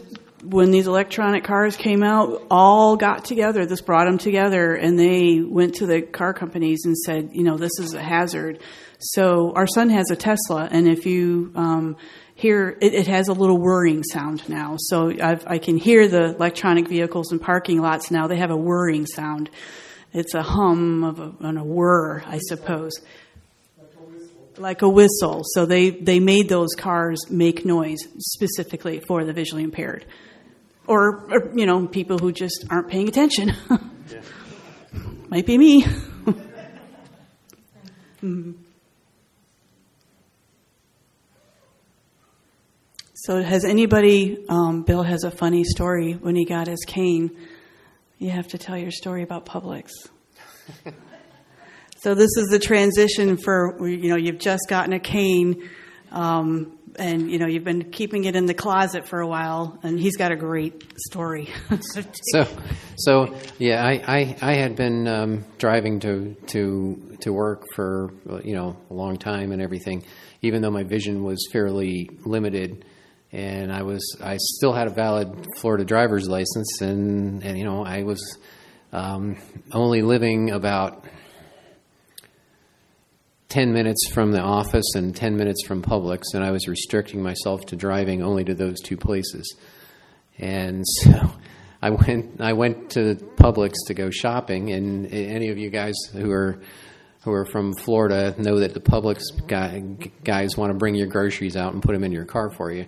when 0.48 0.70
these 0.70 0.86
electronic 0.86 1.44
cars 1.44 1.76
came 1.76 2.02
out, 2.02 2.46
all 2.50 2.96
got 2.96 3.24
together. 3.24 3.66
This 3.66 3.80
brought 3.80 4.04
them 4.04 4.18
together, 4.18 4.74
and 4.74 4.98
they 4.98 5.40
went 5.40 5.76
to 5.76 5.86
the 5.86 6.02
car 6.02 6.32
companies 6.32 6.82
and 6.84 6.96
said, 6.96 7.30
you 7.32 7.42
know, 7.42 7.56
this 7.56 7.72
is 7.80 7.94
a 7.94 8.02
hazard. 8.02 8.60
So 8.98 9.52
our 9.54 9.66
son 9.66 9.90
has 9.90 10.10
a 10.10 10.16
Tesla, 10.16 10.68
and 10.70 10.88
if 10.88 11.04
you 11.04 11.52
um, 11.56 11.96
hear, 12.34 12.78
it, 12.80 12.94
it 12.94 13.06
has 13.08 13.28
a 13.28 13.32
little 13.32 13.58
whirring 13.58 14.04
sound 14.04 14.48
now. 14.48 14.76
So 14.78 15.12
I've, 15.20 15.44
I 15.46 15.58
can 15.58 15.78
hear 15.78 16.06
the 16.06 16.36
electronic 16.36 16.88
vehicles 16.88 17.32
in 17.32 17.38
parking 17.38 17.80
lots 17.80 18.10
now. 18.10 18.26
They 18.26 18.38
have 18.38 18.50
a 18.50 18.56
whirring 18.56 19.06
sound. 19.06 19.50
It's 20.12 20.34
a 20.34 20.42
hum 20.42 21.04
of 21.04 21.18
a, 21.20 21.32
and 21.40 21.58
a 21.58 21.64
whir, 21.64 22.22
I 22.26 22.38
suppose 22.38 22.92
like 24.58 24.82
a 24.82 24.88
whistle. 24.88 25.42
So 25.44 25.66
they, 25.66 25.90
they 25.90 26.20
made 26.20 26.48
those 26.48 26.74
cars 26.76 27.30
make 27.30 27.64
noise 27.64 27.98
specifically 28.18 29.00
for 29.00 29.24
the 29.24 29.32
visually 29.32 29.62
impaired. 29.62 30.04
Or, 30.86 31.30
or 31.30 31.52
you 31.54 31.66
know, 31.66 31.86
people 31.86 32.18
who 32.18 32.32
just 32.32 32.64
aren't 32.70 32.88
paying 32.88 33.08
attention. 33.08 33.52
Might 35.28 35.46
be 35.46 35.58
me. 35.58 35.86
Mhm. 38.22 38.54
So 43.14 43.42
has 43.42 43.64
anybody, 43.64 44.42
um, 44.48 44.82
Bill 44.84 45.02
has 45.02 45.22
a 45.22 45.30
funny 45.30 45.64
story 45.64 46.14
when 46.14 46.34
he 46.34 46.46
got 46.46 46.66
his 46.66 46.82
cane. 46.86 47.30
You 48.18 48.30
have 48.30 48.48
to 48.48 48.58
tell 48.58 48.78
your 48.78 48.90
story 48.90 49.22
about 49.22 49.46
Publix. 49.46 49.90
So 51.98 52.14
this 52.14 52.36
is 52.36 52.48
the 52.50 52.58
transition 52.58 53.36
for 53.36 53.88
you 53.88 54.10
know 54.10 54.16
you've 54.16 54.38
just 54.38 54.68
gotten 54.68 54.92
a 54.92 55.00
cane, 55.00 55.68
Um, 56.12 56.78
and 56.98 57.30
you 57.30 57.38
know, 57.38 57.46
you've 57.46 57.64
been 57.64 57.90
keeping 57.90 58.24
it 58.24 58.36
in 58.36 58.46
the 58.46 58.54
closet 58.54 59.08
for 59.08 59.20
a 59.20 59.26
while, 59.26 59.78
and 59.82 59.98
he's 59.98 60.16
got 60.16 60.30
a 60.30 60.36
great 60.36 60.84
story. 61.08 61.48
So, 62.32 62.46
so 62.96 63.34
yeah, 63.58 63.84
I, 63.84 63.92
I, 64.06 64.36
I 64.40 64.52
had 64.54 64.76
been 64.76 65.08
um, 65.08 65.44
driving 65.58 65.98
to 66.00 66.34
to 66.48 67.16
to 67.20 67.32
work 67.32 67.64
for 67.74 68.12
you 68.44 68.54
know 68.54 68.76
a 68.90 68.94
long 68.94 69.16
time 69.16 69.50
and 69.52 69.60
everything, 69.60 70.04
even 70.42 70.62
though 70.62 70.70
my 70.70 70.84
vision 70.84 71.24
was 71.24 71.38
fairly 71.50 72.08
limited, 72.24 72.84
and 73.36 73.70
I 73.70 73.82
was 73.82 74.16
I 74.22 74.38
still 74.38 74.72
had 74.72 74.86
a 74.86 74.90
valid 74.90 75.46
Florida 75.58 75.84
driver's 75.84 76.26
license, 76.26 76.80
and 76.80 77.44
and 77.44 77.58
you 77.58 77.64
know 77.64 77.84
I 77.84 78.02
was 78.02 78.38
um, 78.92 79.36
only 79.72 80.02
living 80.02 80.50
about. 80.50 81.04
10 83.48 83.72
minutes 83.72 84.08
from 84.08 84.32
the 84.32 84.40
office 84.40 84.96
and 84.96 85.14
10 85.14 85.36
minutes 85.36 85.64
from 85.64 85.80
Publix, 85.80 86.34
and 86.34 86.42
I 86.42 86.50
was 86.50 86.66
restricting 86.66 87.22
myself 87.22 87.64
to 87.66 87.76
driving 87.76 88.20
only 88.20 88.44
to 88.44 88.54
those 88.54 88.80
two 88.80 88.96
places. 88.96 89.54
And 90.36 90.84
so 90.86 91.30
I 91.80 91.90
went 91.90 92.40
I 92.40 92.54
went 92.54 92.90
to 92.90 93.14
Publix 93.36 93.74
to 93.86 93.94
go 93.94 94.10
shopping, 94.10 94.72
and 94.72 95.06
any 95.06 95.50
of 95.50 95.58
you 95.58 95.70
guys 95.70 95.94
who 96.12 96.32
are 96.32 96.58
who 97.22 97.32
are 97.32 97.46
from 97.46 97.72
Florida 97.74 98.34
know 98.36 98.58
that 98.58 98.74
the 98.74 98.80
Publix 98.80 99.20
guy, 99.46 99.80
guys 100.24 100.56
want 100.56 100.72
to 100.72 100.78
bring 100.78 100.96
your 100.96 101.06
groceries 101.06 101.56
out 101.56 101.72
and 101.72 101.82
put 101.82 101.92
them 101.92 102.02
in 102.02 102.12
your 102.12 102.24
car 102.24 102.50
for 102.50 102.72
you. 102.72 102.86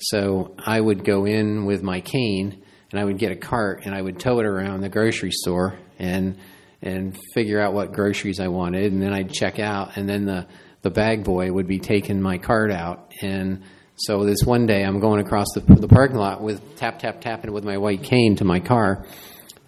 So 0.00 0.54
I 0.58 0.80
would 0.80 1.04
go 1.04 1.26
in 1.26 1.66
with 1.66 1.82
my 1.82 2.00
cane, 2.00 2.62
and 2.90 3.00
I 3.00 3.04
would 3.04 3.18
get 3.18 3.32
a 3.32 3.36
cart, 3.36 3.82
and 3.84 3.94
I 3.94 4.00
would 4.00 4.18
tow 4.18 4.40
it 4.40 4.46
around 4.46 4.80
the 4.80 4.88
grocery 4.88 5.30
store, 5.30 5.78
and 5.98 6.38
and 6.82 7.18
figure 7.34 7.60
out 7.60 7.74
what 7.74 7.92
groceries 7.92 8.40
I 8.40 8.48
wanted, 8.48 8.92
and 8.92 9.02
then 9.02 9.12
I'd 9.12 9.30
check 9.30 9.58
out, 9.58 9.96
and 9.96 10.08
then 10.08 10.24
the 10.24 10.46
the 10.82 10.90
bag 10.90 11.24
boy 11.24 11.52
would 11.52 11.66
be 11.66 11.78
taking 11.78 12.22
my 12.22 12.38
cart 12.38 12.70
out, 12.70 13.12
and 13.20 13.62
so 13.96 14.24
this 14.24 14.42
one 14.44 14.66
day 14.66 14.82
I'm 14.82 14.98
going 14.98 15.20
across 15.20 15.48
the, 15.54 15.60
the 15.60 15.88
parking 15.88 16.16
lot 16.16 16.40
with 16.40 16.76
tap 16.76 16.98
tap 16.98 17.20
tapping 17.20 17.52
with 17.52 17.64
my 17.64 17.76
white 17.76 18.02
cane 18.02 18.36
to 18.36 18.44
my 18.44 18.60
car, 18.60 19.04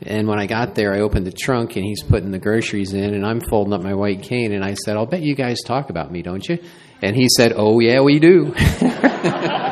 and 0.01 0.26
when 0.26 0.39
I 0.39 0.47
got 0.47 0.74
there, 0.74 0.95
I 0.95 1.01
opened 1.01 1.26
the 1.26 1.33
trunk 1.33 1.76
and 1.76 1.85
he's 1.85 2.03
putting 2.03 2.30
the 2.30 2.39
groceries 2.39 2.95
in, 2.95 3.12
and 3.12 3.26
I'm 3.26 3.41
folding 3.41 3.74
up 3.74 3.83
my 3.83 3.95
white 3.95 4.22
cane, 4.22 4.53
and 4.53 4.64
I 4.64 4.74
said, 4.74 4.97
"I'll 4.97 5.05
bet 5.05 5.20
you 5.20 5.35
guys 5.35 5.61
talk 5.61 5.91
about 5.91 6.11
me, 6.11 6.22
don't 6.22 6.49
you?" 6.49 6.59
And 7.03 7.14
he 7.14 7.28
said, 7.37 7.53
"Oh 7.55 7.80
yeah, 7.80 8.01
we 8.01 8.18
do." 8.18 8.55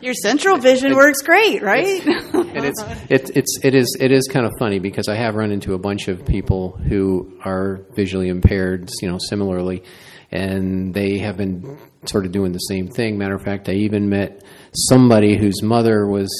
Your 0.00 0.14
central 0.14 0.56
vision 0.56 0.94
works 0.94 1.20
great, 1.22 1.62
right? 1.62 2.04
and 2.06 2.64
it's 2.64 2.82
it, 3.10 3.36
it's 3.36 3.58
it 3.62 3.74
is 3.74 3.96
it 4.00 4.12
is 4.12 4.28
kind 4.28 4.46
of 4.46 4.52
funny 4.58 4.78
because 4.78 5.08
I 5.08 5.16
have 5.16 5.34
run 5.34 5.52
into 5.52 5.74
a 5.74 5.78
bunch 5.78 6.08
of 6.08 6.24
people 6.24 6.72
who 6.72 7.38
are 7.44 7.80
visually 7.94 8.28
impaired, 8.28 8.88
you 9.02 9.10
know, 9.10 9.18
similarly, 9.18 9.82
and 10.30 10.94
they 10.94 11.18
have 11.18 11.36
been 11.36 11.78
sort 12.06 12.24
of 12.24 12.32
doing 12.32 12.52
the 12.52 12.58
same 12.58 12.88
thing. 12.88 13.18
Matter 13.18 13.34
of 13.34 13.42
fact, 13.42 13.68
I 13.68 13.72
even 13.72 14.08
met 14.08 14.42
somebody 14.72 15.36
whose 15.36 15.62
mother 15.62 16.06
was 16.06 16.30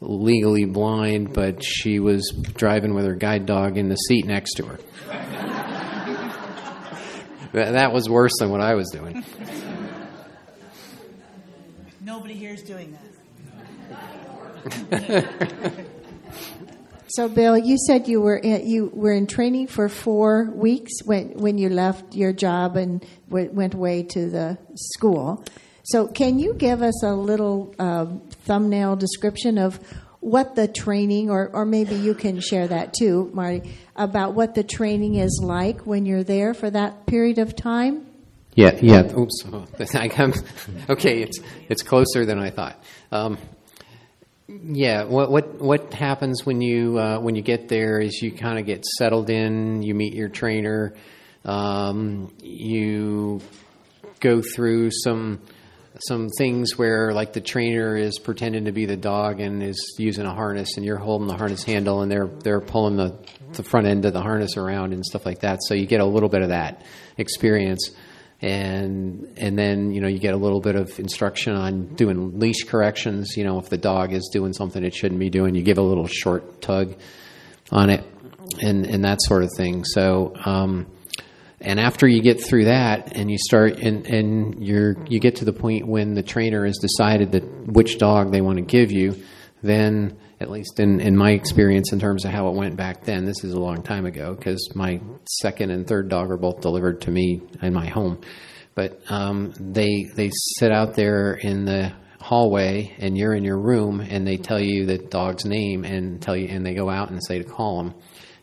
legally 0.00 0.64
blind, 0.64 1.32
but 1.32 1.62
she 1.62 2.00
was 2.00 2.28
driving 2.54 2.94
with 2.94 3.04
her 3.04 3.14
guide 3.14 3.46
dog 3.46 3.78
in 3.78 3.88
the 3.88 3.96
seat 3.96 4.26
next 4.26 4.54
to 4.54 4.66
her. 4.66 4.78
that 7.52 7.92
was 7.92 8.08
worse 8.08 8.32
than 8.38 8.50
what 8.50 8.60
I 8.60 8.74
was 8.74 8.90
doing. 8.90 9.24
Nobody 12.06 12.34
here 12.34 12.52
is 12.52 12.62
doing 12.62 12.96
that. 14.92 15.86
So, 17.08 17.28
Bill, 17.28 17.58
you 17.58 17.76
said 17.78 18.06
you 18.06 18.20
were 18.20 18.36
in, 18.36 18.64
you 18.64 18.92
were 18.94 19.12
in 19.12 19.26
training 19.26 19.66
for 19.66 19.88
four 19.88 20.50
weeks 20.54 20.92
when 21.04 21.30
when 21.30 21.58
you 21.58 21.68
left 21.68 22.14
your 22.14 22.32
job 22.32 22.76
and 22.76 23.04
w- 23.28 23.50
went 23.50 23.74
away 23.74 24.04
to 24.04 24.30
the 24.30 24.56
school. 24.76 25.44
So, 25.82 26.06
can 26.06 26.38
you 26.38 26.54
give 26.54 26.80
us 26.80 27.02
a 27.02 27.12
little 27.12 27.74
um, 27.80 28.20
thumbnail 28.44 28.94
description 28.94 29.58
of 29.58 29.80
what 30.20 30.54
the 30.54 30.68
training, 30.68 31.28
or 31.28 31.50
or 31.52 31.64
maybe 31.64 31.96
you 31.96 32.14
can 32.14 32.38
share 32.38 32.68
that 32.68 32.94
too, 32.94 33.32
Marty, 33.34 33.74
about 33.96 34.34
what 34.34 34.54
the 34.54 34.62
training 34.62 35.16
is 35.16 35.40
like 35.42 35.80
when 35.80 36.06
you're 36.06 36.22
there 36.22 36.54
for 36.54 36.70
that 36.70 37.06
period 37.06 37.38
of 37.38 37.56
time? 37.56 38.06
Yeah, 38.56 38.76
yeah. 38.80 39.02
Oops. 39.16 39.44
Okay, 40.88 41.22
it's 41.22 41.38
it's 41.68 41.82
closer 41.82 42.24
than 42.24 42.38
I 42.38 42.50
thought. 42.50 42.82
Um, 43.12 43.38
yeah. 44.48 45.04
What 45.04 45.30
what 45.30 45.60
what 45.60 45.92
happens 45.92 46.44
when 46.44 46.60
you 46.60 46.98
uh, 46.98 47.20
when 47.20 47.34
you 47.36 47.42
get 47.42 47.68
there 47.68 48.00
is 48.00 48.20
you 48.22 48.32
kind 48.32 48.58
of 48.58 48.66
get 48.66 48.84
settled 48.84 49.30
in. 49.30 49.82
You 49.82 49.94
meet 49.94 50.14
your 50.14 50.28
trainer. 50.28 50.94
Um, 51.44 52.32
you 52.42 53.40
go 54.20 54.40
through 54.42 54.90
some 54.90 55.40
some 56.00 56.28
things 56.38 56.76
where 56.76 57.12
like 57.12 57.32
the 57.32 57.40
trainer 57.40 57.96
is 57.96 58.18
pretending 58.18 58.66
to 58.66 58.72
be 58.72 58.86
the 58.86 58.96
dog 58.96 59.40
and 59.40 59.62
is 59.62 59.96
using 59.98 60.26
a 60.26 60.34
harness 60.34 60.76
and 60.76 60.84
you're 60.84 60.98
holding 60.98 61.26
the 61.26 61.36
harness 61.36 61.62
handle 61.62 62.02
and 62.02 62.10
they're 62.10 62.26
they're 62.26 62.60
pulling 62.60 62.96
the 62.96 63.16
the 63.52 63.62
front 63.62 63.86
end 63.86 64.04
of 64.04 64.12
the 64.12 64.20
harness 64.20 64.56
around 64.58 64.92
and 64.92 65.04
stuff 65.04 65.24
like 65.24 65.40
that 65.40 65.58
so 65.62 65.74
you 65.74 65.86
get 65.86 66.00
a 66.00 66.04
little 66.04 66.28
bit 66.28 66.42
of 66.42 66.50
that 66.50 66.82
experience 67.16 67.90
and 68.42 69.32
and 69.36 69.58
then 69.58 69.92
you 69.92 70.00
know 70.00 70.08
you 70.08 70.18
get 70.18 70.34
a 70.34 70.36
little 70.36 70.60
bit 70.60 70.76
of 70.76 70.98
instruction 70.98 71.54
on 71.54 71.94
doing 71.94 72.38
leash 72.38 72.64
corrections. 72.64 73.36
You 73.36 73.44
know 73.44 73.58
if 73.58 73.68
the 73.68 73.78
dog 73.78 74.12
is 74.12 74.28
doing 74.32 74.52
something 74.52 74.84
it 74.84 74.94
shouldn't 74.94 75.20
be 75.20 75.30
doing 75.30 75.54
you 75.54 75.62
give 75.62 75.78
a 75.78 75.82
little 75.82 76.06
short 76.06 76.60
tug 76.60 76.96
on 77.70 77.90
it 77.90 78.04
and 78.60 78.86
and 78.86 79.04
that 79.04 79.22
sort 79.22 79.42
of 79.42 79.50
thing. 79.56 79.84
So 79.84 80.34
um, 80.44 80.86
and 81.60 81.80
after 81.80 82.06
you 82.06 82.20
get 82.20 82.44
through 82.44 82.66
that 82.66 83.16
and 83.16 83.30
you 83.30 83.38
start 83.38 83.78
and, 83.78 84.06
and 84.06 84.64
you're 84.64 84.96
you 85.08 85.18
get 85.18 85.36
to 85.36 85.44
the 85.44 85.52
point 85.52 85.86
when 85.86 86.14
the 86.14 86.22
trainer 86.22 86.66
has 86.66 86.78
decided 86.78 87.32
that 87.32 87.44
which 87.66 87.98
dog 87.98 88.32
they 88.32 88.40
want 88.40 88.58
to 88.58 88.64
give 88.64 88.92
you 88.92 89.22
then 89.62 90.16
at 90.40 90.50
least 90.50 90.80
in, 90.80 91.00
in 91.00 91.16
my 91.16 91.30
experience 91.30 91.92
in 91.92 91.98
terms 91.98 92.24
of 92.24 92.30
how 92.30 92.48
it 92.48 92.54
went 92.54 92.76
back 92.76 93.04
then. 93.04 93.24
This 93.24 93.42
is 93.44 93.52
a 93.52 93.60
long 93.60 93.82
time 93.82 94.06
ago 94.06 94.34
because 94.34 94.70
my 94.74 95.00
second 95.40 95.70
and 95.70 95.86
third 95.86 96.08
dog 96.08 96.30
are 96.30 96.36
both 96.36 96.60
delivered 96.60 97.02
to 97.02 97.10
me 97.10 97.40
in 97.62 97.72
my 97.72 97.86
home. 97.86 98.20
But 98.74 99.00
um, 99.10 99.54
they 99.58 100.04
they 100.14 100.30
sit 100.58 100.70
out 100.70 100.94
there 100.94 101.32
in 101.32 101.64
the 101.64 101.92
hallway 102.20 102.94
and 102.98 103.16
you're 103.16 103.34
in 103.34 103.44
your 103.44 103.58
room 103.58 104.00
and 104.00 104.26
they 104.26 104.36
tell 104.36 104.60
you 104.60 104.84
the 104.84 104.98
dog's 104.98 105.44
name 105.44 105.84
and 105.84 106.20
tell 106.20 106.36
you 106.36 106.48
and 106.48 106.66
they 106.66 106.74
go 106.74 106.90
out 106.90 107.10
and 107.10 107.24
say 107.24 107.38
to 107.38 107.44
call 107.44 107.80
him 107.80 107.94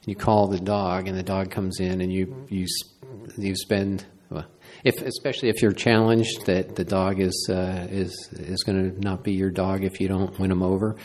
you 0.05 0.15
call 0.15 0.47
the 0.47 0.59
dog 0.59 1.07
and 1.07 1.17
the 1.17 1.23
dog 1.23 1.51
comes 1.51 1.79
in 1.79 2.01
and 2.01 2.11
you 2.11 2.45
you 2.49 2.67
you 3.37 3.55
spend 3.55 4.05
if 4.83 5.01
especially 5.01 5.49
if 5.49 5.61
you're 5.61 5.71
challenged 5.71 6.45
that 6.45 6.75
the 6.75 6.83
dog 6.83 7.19
is 7.19 7.47
uh, 7.49 7.87
is 7.89 8.29
is 8.33 8.63
going 8.63 8.91
to 8.91 8.99
not 8.99 9.23
be 9.23 9.33
your 9.33 9.49
dog 9.49 9.83
if 9.83 9.99
you 10.01 10.07
don't 10.07 10.37
win 10.39 10.51
him 10.51 10.61
over. 10.61 10.97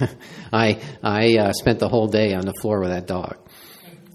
I 0.52 0.80
I 1.02 1.38
uh, 1.38 1.52
spent 1.52 1.80
the 1.80 1.88
whole 1.88 2.06
day 2.06 2.34
on 2.34 2.44
the 2.44 2.54
floor 2.60 2.80
with 2.80 2.90
that 2.90 3.06
dog, 3.06 3.36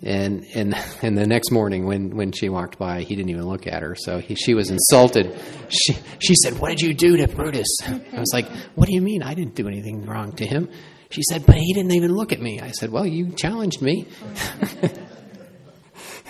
and 0.02 0.46
and 0.56 0.74
and 1.02 1.18
the 1.18 1.28
next 1.28 1.52
morning 1.52 1.86
when 1.86 2.16
when 2.16 2.32
she 2.32 2.48
walked 2.48 2.80
by, 2.80 3.02
he 3.02 3.16
didn't 3.16 3.30
even 3.30 3.46
look 3.46 3.68
at 3.68 3.82
her, 3.82 3.96
so 3.96 4.20
he, 4.20 4.36
she 4.36 4.54
was 4.54 4.70
insulted. 4.70 5.38
She 5.68 5.98
she 6.20 6.36
said, 6.36 6.58
"What 6.60 6.70
did 6.70 6.82
you 6.82 6.94
do 6.94 7.18
to 7.18 7.28
Brutus?" 7.28 7.68
I 7.86 8.20
was 8.20 8.32
like, 8.34 8.50
"What 8.76 8.88
do 8.88 8.94
you 8.94 9.02
mean? 9.02 9.22
I 9.22 9.34
didn't 9.34 9.56
do 9.56 9.68
anything 9.68 10.06
wrong 10.06 10.32
to 10.34 10.46
him." 10.46 10.70
She 11.10 11.24
said, 11.30 11.46
"But 11.46 11.56
he 11.56 11.74
didn't 11.74 11.92
even 11.92 12.14
look 12.14 12.32
at 12.32 12.40
me." 12.40 12.62
I 12.62 12.72
said, 12.72 12.90
"Well, 12.90 13.06
you 13.06 13.32
challenged 13.32 13.82
me." 13.82 14.08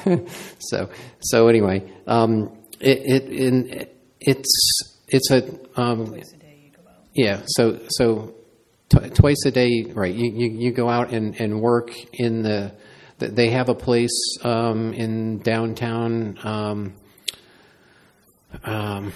so 0.59 0.89
so 1.19 1.47
anyway, 1.49 1.91
um, 2.07 2.59
it, 2.80 2.99
it, 3.05 3.30
in, 3.30 3.88
it's 4.19 4.97
it's 5.07 5.32
a 5.32 5.80
um, 5.80 6.19
yeah. 7.13 7.41
So 7.45 7.80
so 7.89 8.36
t- 8.89 9.09
twice 9.09 9.45
a 9.45 9.51
day, 9.51 9.86
right? 9.93 10.13
You, 10.13 10.32
you 10.32 10.49
you 10.51 10.71
go 10.71 10.89
out 10.89 11.11
and 11.11 11.39
and 11.39 11.61
work 11.61 11.91
in 12.13 12.43
the. 12.43 12.75
They 13.17 13.49
have 13.49 13.67
a 13.67 13.75
place 13.75 14.38
um, 14.43 14.93
in 14.93 15.39
downtown 15.39 16.38
um, 16.41 16.93
um, 18.63 19.11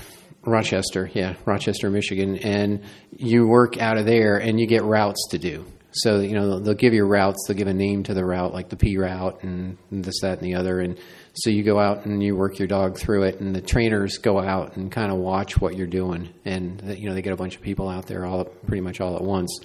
Rochester, 0.45 1.09
yeah, 1.14 1.36
Rochester, 1.45 1.89
Michigan, 1.89 2.38
and 2.38 2.84
you 3.16 3.47
work 3.47 3.78
out 3.82 3.97
of 3.97 4.05
there, 4.05 4.38
and 4.38 4.59
you 4.59 4.68
get 4.68 4.84
routes 4.84 5.30
to 5.32 5.38
do. 5.38 5.66
So 5.91 6.20
you 6.20 6.34
know 6.34 6.59
they'll 6.59 6.74
give 6.74 6.93
you 6.93 7.05
routes. 7.05 7.45
They'll 7.47 7.55
give 7.55 7.68
a 7.68 7.74
name 7.74 8.03
to 8.03 8.14
the 8.14 8.26
route, 8.26 8.53
like 8.53 8.70
the 8.70 8.76
P 8.76 8.97
route, 8.97 9.41
and 9.43 9.78
this, 9.89 10.20
that, 10.22 10.39
and 10.39 10.47
the 10.47 10.55
other. 10.55 10.82
And 10.82 10.99
so 11.34 11.49
you 11.49 11.63
go 11.63 11.79
out 11.79 12.05
and 12.05 12.21
you 12.21 12.36
work 12.36 12.59
your 12.59 12.67
dog 12.67 12.97
through 12.97 13.23
it, 13.23 13.39
and 13.39 13.55
the 13.55 13.61
trainers 13.61 14.17
go 14.19 14.39
out 14.39 14.77
and 14.77 14.91
kind 14.91 15.11
of 15.11 15.17
watch 15.17 15.59
what 15.59 15.75
you're 15.75 15.88
doing. 15.88 16.29
And 16.45 16.81
you 16.97 17.09
know 17.09 17.15
they 17.15 17.23
get 17.23 17.34
a 17.34 17.38
bunch 17.38 17.55
of 17.55 17.61
people 17.61 17.89
out 17.89 18.05
there 18.05 18.25
all 18.25 18.45
pretty 18.45 18.81
much 18.81 19.01
all 19.01 19.15
at 19.15 19.23
once. 19.23 19.59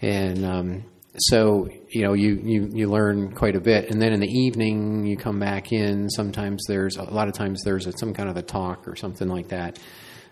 And 0.00 0.44
um, 0.44 0.84
so 1.16 1.68
you 1.90 2.02
know 2.02 2.12
you, 2.12 2.40
you 2.44 2.70
you 2.72 2.88
learn 2.88 3.32
quite 3.32 3.56
a 3.56 3.60
bit. 3.60 3.90
And 3.90 4.00
then 4.00 4.12
in 4.12 4.20
the 4.20 4.28
evening 4.28 5.04
you 5.04 5.16
come 5.16 5.40
back 5.40 5.72
in. 5.72 6.08
Sometimes 6.10 6.64
there's 6.68 6.96
a 6.96 7.02
lot 7.02 7.26
of 7.26 7.34
times 7.34 7.62
there's 7.64 7.88
some 7.98 8.14
kind 8.14 8.28
of 8.28 8.36
a 8.36 8.42
talk 8.42 8.86
or 8.86 8.94
something 8.94 9.28
like 9.28 9.48
that 9.48 9.80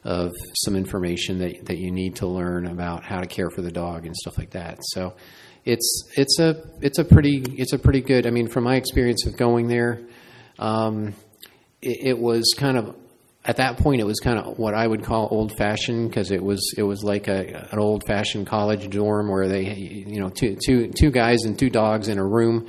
of 0.04 0.32
some 0.54 0.76
information 0.76 1.38
that 1.38 1.66
that 1.66 1.78
you 1.78 1.90
need 1.90 2.14
to 2.16 2.28
learn 2.28 2.66
about 2.66 3.02
how 3.02 3.20
to 3.20 3.26
care 3.26 3.50
for 3.50 3.62
the 3.62 3.72
dog 3.72 4.06
and 4.06 4.14
stuff 4.14 4.38
like 4.38 4.50
that. 4.50 4.78
So 4.82 5.14
it's 5.64 6.08
it's 6.16 6.38
a 6.38 6.62
it's 6.80 7.00
a 7.00 7.04
pretty 7.04 7.42
it's 7.58 7.72
a 7.72 7.78
pretty 7.78 8.00
good. 8.00 8.28
I 8.28 8.30
mean, 8.30 8.46
from 8.46 8.62
my 8.62 8.76
experience 8.76 9.26
of 9.26 9.36
going 9.36 9.66
there, 9.66 10.06
um, 10.58 11.14
it, 11.82 12.08
it 12.08 12.18
was 12.18 12.54
kind 12.56 12.76
of 12.76 12.96
at 13.46 13.58
that 13.58 13.78
point, 13.78 14.00
it 14.00 14.04
was 14.04 14.18
kind 14.18 14.38
of 14.38 14.58
what 14.58 14.74
I 14.74 14.86
would 14.86 15.04
call 15.04 15.28
old 15.30 15.56
fashioned 15.56 16.10
because 16.10 16.32
it 16.32 16.42
was 16.42 16.74
it 16.76 16.82
was 16.82 17.04
like 17.04 17.28
a, 17.28 17.68
an 17.70 17.78
old 17.78 18.04
fashioned 18.04 18.48
college 18.48 18.90
dorm 18.90 19.28
where 19.28 19.46
they 19.46 19.72
you 19.74 20.20
know 20.20 20.28
two 20.28 20.56
two 20.64 20.88
two 20.88 21.10
guys 21.10 21.44
and 21.44 21.56
two 21.56 21.70
dogs 21.70 22.08
in 22.08 22.18
a 22.18 22.24
room 22.24 22.66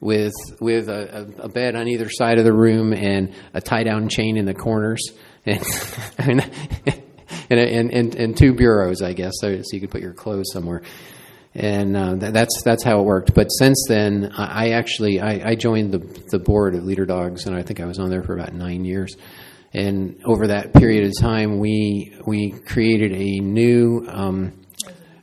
with 0.00 0.32
with 0.60 0.88
a, 0.88 1.32
a, 1.38 1.48
bed 1.48 1.76
on 1.76 1.86
either 1.86 2.08
side 2.10 2.38
of 2.38 2.44
the 2.44 2.52
room 2.52 2.92
and 2.92 3.32
a 3.54 3.60
tie 3.60 3.84
down 3.84 4.08
chain 4.08 4.36
in 4.36 4.44
the 4.44 4.54
corners 4.54 5.00
and 5.46 5.62
and, 7.50 7.60
and, 7.60 7.92
and, 7.92 8.14
and 8.14 8.36
two 8.36 8.54
bureaus, 8.54 9.02
I 9.02 9.12
guess, 9.12 9.34
so, 9.40 9.56
so 9.56 9.68
you 9.72 9.80
could 9.80 9.90
put 9.90 10.02
your 10.02 10.12
clothes 10.12 10.46
somewhere. 10.52 10.82
And 11.54 11.96
uh, 11.96 12.16
th- 12.16 12.32
that's 12.32 12.62
that's 12.62 12.84
how 12.84 13.00
it 13.00 13.04
worked. 13.04 13.34
But 13.34 13.48
since 13.48 13.86
then, 13.88 14.32
I, 14.36 14.66
I 14.66 14.68
actually 14.70 15.20
I, 15.20 15.50
I 15.50 15.54
joined 15.54 15.92
the 15.92 15.98
the 16.30 16.38
board 16.38 16.74
of 16.74 16.84
Leader 16.84 17.06
Dogs, 17.06 17.46
and 17.46 17.56
I 17.56 17.62
think 17.62 17.80
I 17.80 17.86
was 17.86 17.98
on 17.98 18.10
there 18.10 18.22
for 18.22 18.34
about 18.34 18.52
nine 18.52 18.84
years. 18.84 19.16
And 19.72 20.20
over 20.24 20.46
that 20.48 20.72
period 20.72 21.04
of 21.04 21.12
time, 21.20 21.58
we 21.58 22.16
we 22.26 22.50
created 22.50 23.12
a 23.12 23.40
new 23.40 24.06
um, 24.08 24.52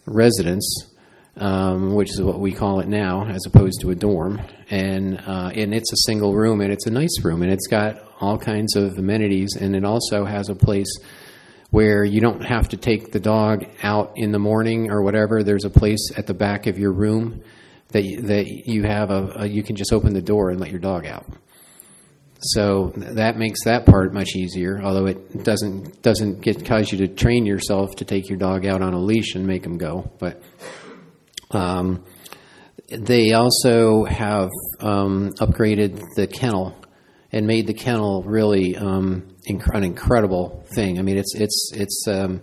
residence, 0.06 0.94
um, 1.38 1.96
which 1.96 2.12
is 2.12 2.22
what 2.22 2.40
we 2.40 2.52
call 2.52 2.80
it 2.80 2.88
now, 2.88 3.26
as 3.26 3.46
opposed 3.46 3.82
to 3.82 3.92
a 3.92 3.96
dorm. 3.96 4.42
And 4.70 5.20
uh, 5.26 5.52
and 5.54 5.74
it's 5.74 5.92
a 5.94 5.98
single 6.06 6.34
room, 6.34 6.62
and 6.62 6.72
it's 6.72 6.86
a 6.86 6.92
nice 6.92 7.24
room, 7.24 7.44
and 7.44 7.52
it's 7.52 7.68
got 7.68 8.02
all 8.20 8.38
kinds 8.38 8.76
of 8.76 8.98
amenities, 8.98 9.56
and 9.60 9.76
it 9.76 9.86
also 9.86 10.26
has 10.26 10.50
a 10.50 10.56
place 10.56 10.92
where 11.72 12.04
you 12.04 12.22
don't 12.22 12.44
have 12.46 12.70
to 12.70 12.78
take 12.78 13.12
the 13.12 13.20
dog 13.20 13.66
out 13.84 14.14
in 14.16 14.32
the 14.32 14.40
morning 14.40 14.92
or 14.92 15.02
whatever. 15.02 15.44
There's 15.44 15.66
a 15.66 15.70
place 15.70 16.12
at 16.16 16.28
the 16.28 16.34
back 16.34 16.68
of 16.68 16.78
your 16.78 16.92
room 16.92 17.44
that 17.90 18.04
that 18.24 18.48
you 18.48 18.84
have 18.84 19.10
a, 19.10 19.34
a 19.40 19.46
you 19.48 19.64
can 19.64 19.76
just 19.76 19.92
open 19.94 20.14
the 20.14 20.22
door 20.22 20.50
and 20.50 20.60
let 20.60 20.72
your 20.72 20.80
dog 20.80 21.06
out. 21.06 21.26
So 22.40 22.92
that 22.96 23.38
makes 23.38 23.64
that 23.64 23.86
part 23.86 24.14
much 24.14 24.36
easier. 24.36 24.82
Although 24.82 25.08
it 25.08 25.44
doesn't 25.44 26.02
doesn't 26.02 26.42
get 26.42 26.66
cause 26.66 26.92
you 26.92 27.00
to 27.00 27.08
train 27.08 27.46
yourself 27.46 27.96
to 27.98 28.06
take 28.06 28.30
your 28.30 28.38
dog 28.38 28.66
out 28.66 28.82
on 28.82 28.94
a 28.94 29.00
leash 29.00 29.36
and 29.36 29.48
make 29.48 29.66
him 29.66 29.78
go. 29.78 30.12
But 30.20 30.44
um, 31.52 32.04
they 32.90 33.34
also 33.34 34.04
have 34.04 34.50
um, 34.80 35.32
upgraded 35.40 36.04
the 36.16 36.28
kennel 36.28 36.76
and 37.32 37.48
made 37.48 37.68
the 37.68 37.74
kennel 37.74 38.24
really 38.24 38.78
um, 38.78 39.35
inc- 39.50 39.76
an 39.76 39.84
incredible 39.84 40.66
thing. 40.74 41.00
I 41.00 41.02
mean, 41.02 41.18
it's 41.18 41.36
it's 41.36 41.72
it's 41.74 42.06
um, 42.08 42.42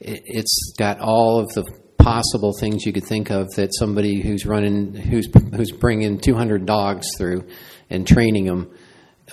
it, 0.00 0.22
it's 0.24 0.72
got 0.78 1.00
all 1.00 1.40
of 1.40 1.48
the 1.54 1.64
possible 1.98 2.52
things 2.58 2.86
you 2.86 2.92
could 2.92 3.04
think 3.04 3.30
of 3.30 3.48
that 3.56 3.70
somebody 3.74 4.22
who's 4.22 4.46
running 4.46 4.94
who's 4.94 5.28
who's 5.54 5.72
bringing 5.72 6.18
200 6.18 6.64
dogs 6.64 7.06
through 7.16 7.44
and 7.90 8.06
training 8.06 8.44
them 8.44 8.70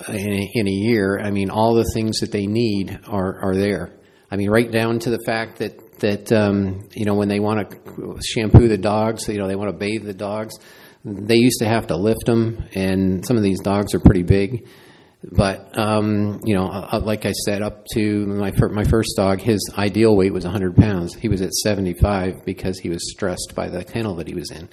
in 0.08 0.32
a, 0.32 0.50
in 0.54 0.68
a 0.68 0.70
year. 0.70 1.18
I 1.18 1.30
mean, 1.30 1.50
all 1.50 1.74
the 1.74 1.88
things 1.94 2.18
that 2.20 2.32
they 2.32 2.46
need 2.46 2.98
are 3.06 3.38
are 3.40 3.54
there. 3.54 3.92
I 4.30 4.36
mean, 4.36 4.50
right 4.50 4.70
down 4.70 4.98
to 5.00 5.10
the 5.10 5.20
fact 5.24 5.58
that 5.58 6.00
that 6.00 6.32
um, 6.32 6.88
you 6.92 7.04
know 7.04 7.14
when 7.14 7.28
they 7.28 7.40
want 7.40 7.70
to 7.70 8.18
shampoo 8.22 8.68
the 8.68 8.78
dogs, 8.78 9.28
you 9.28 9.38
know 9.38 9.46
they 9.46 9.56
want 9.56 9.70
to 9.70 9.76
bathe 9.76 10.04
the 10.04 10.14
dogs. 10.14 10.54
They 11.04 11.36
used 11.36 11.60
to 11.60 11.66
have 11.66 11.86
to 11.88 11.96
lift 11.96 12.26
them, 12.26 12.64
and 12.74 13.24
some 13.24 13.36
of 13.36 13.42
these 13.42 13.60
dogs 13.60 13.94
are 13.94 14.00
pretty 14.00 14.24
big. 14.24 14.66
But 15.24 15.76
um, 15.76 16.40
you 16.44 16.54
know, 16.54 16.68
uh, 16.68 17.00
like 17.02 17.26
I 17.26 17.32
said, 17.32 17.62
up 17.62 17.84
to 17.94 18.26
my 18.26 18.52
fir- 18.52 18.68
my 18.68 18.84
first 18.84 19.14
dog, 19.16 19.40
his 19.40 19.60
ideal 19.76 20.14
weight 20.14 20.32
was 20.32 20.44
100 20.44 20.76
pounds. 20.76 21.14
He 21.14 21.28
was 21.28 21.42
at 21.42 21.52
75 21.52 22.44
because 22.44 22.78
he 22.78 22.90
was 22.90 23.10
stressed 23.10 23.52
by 23.54 23.68
the 23.68 23.84
kennel 23.84 24.16
that 24.16 24.28
he 24.28 24.34
was 24.34 24.50
in, 24.50 24.68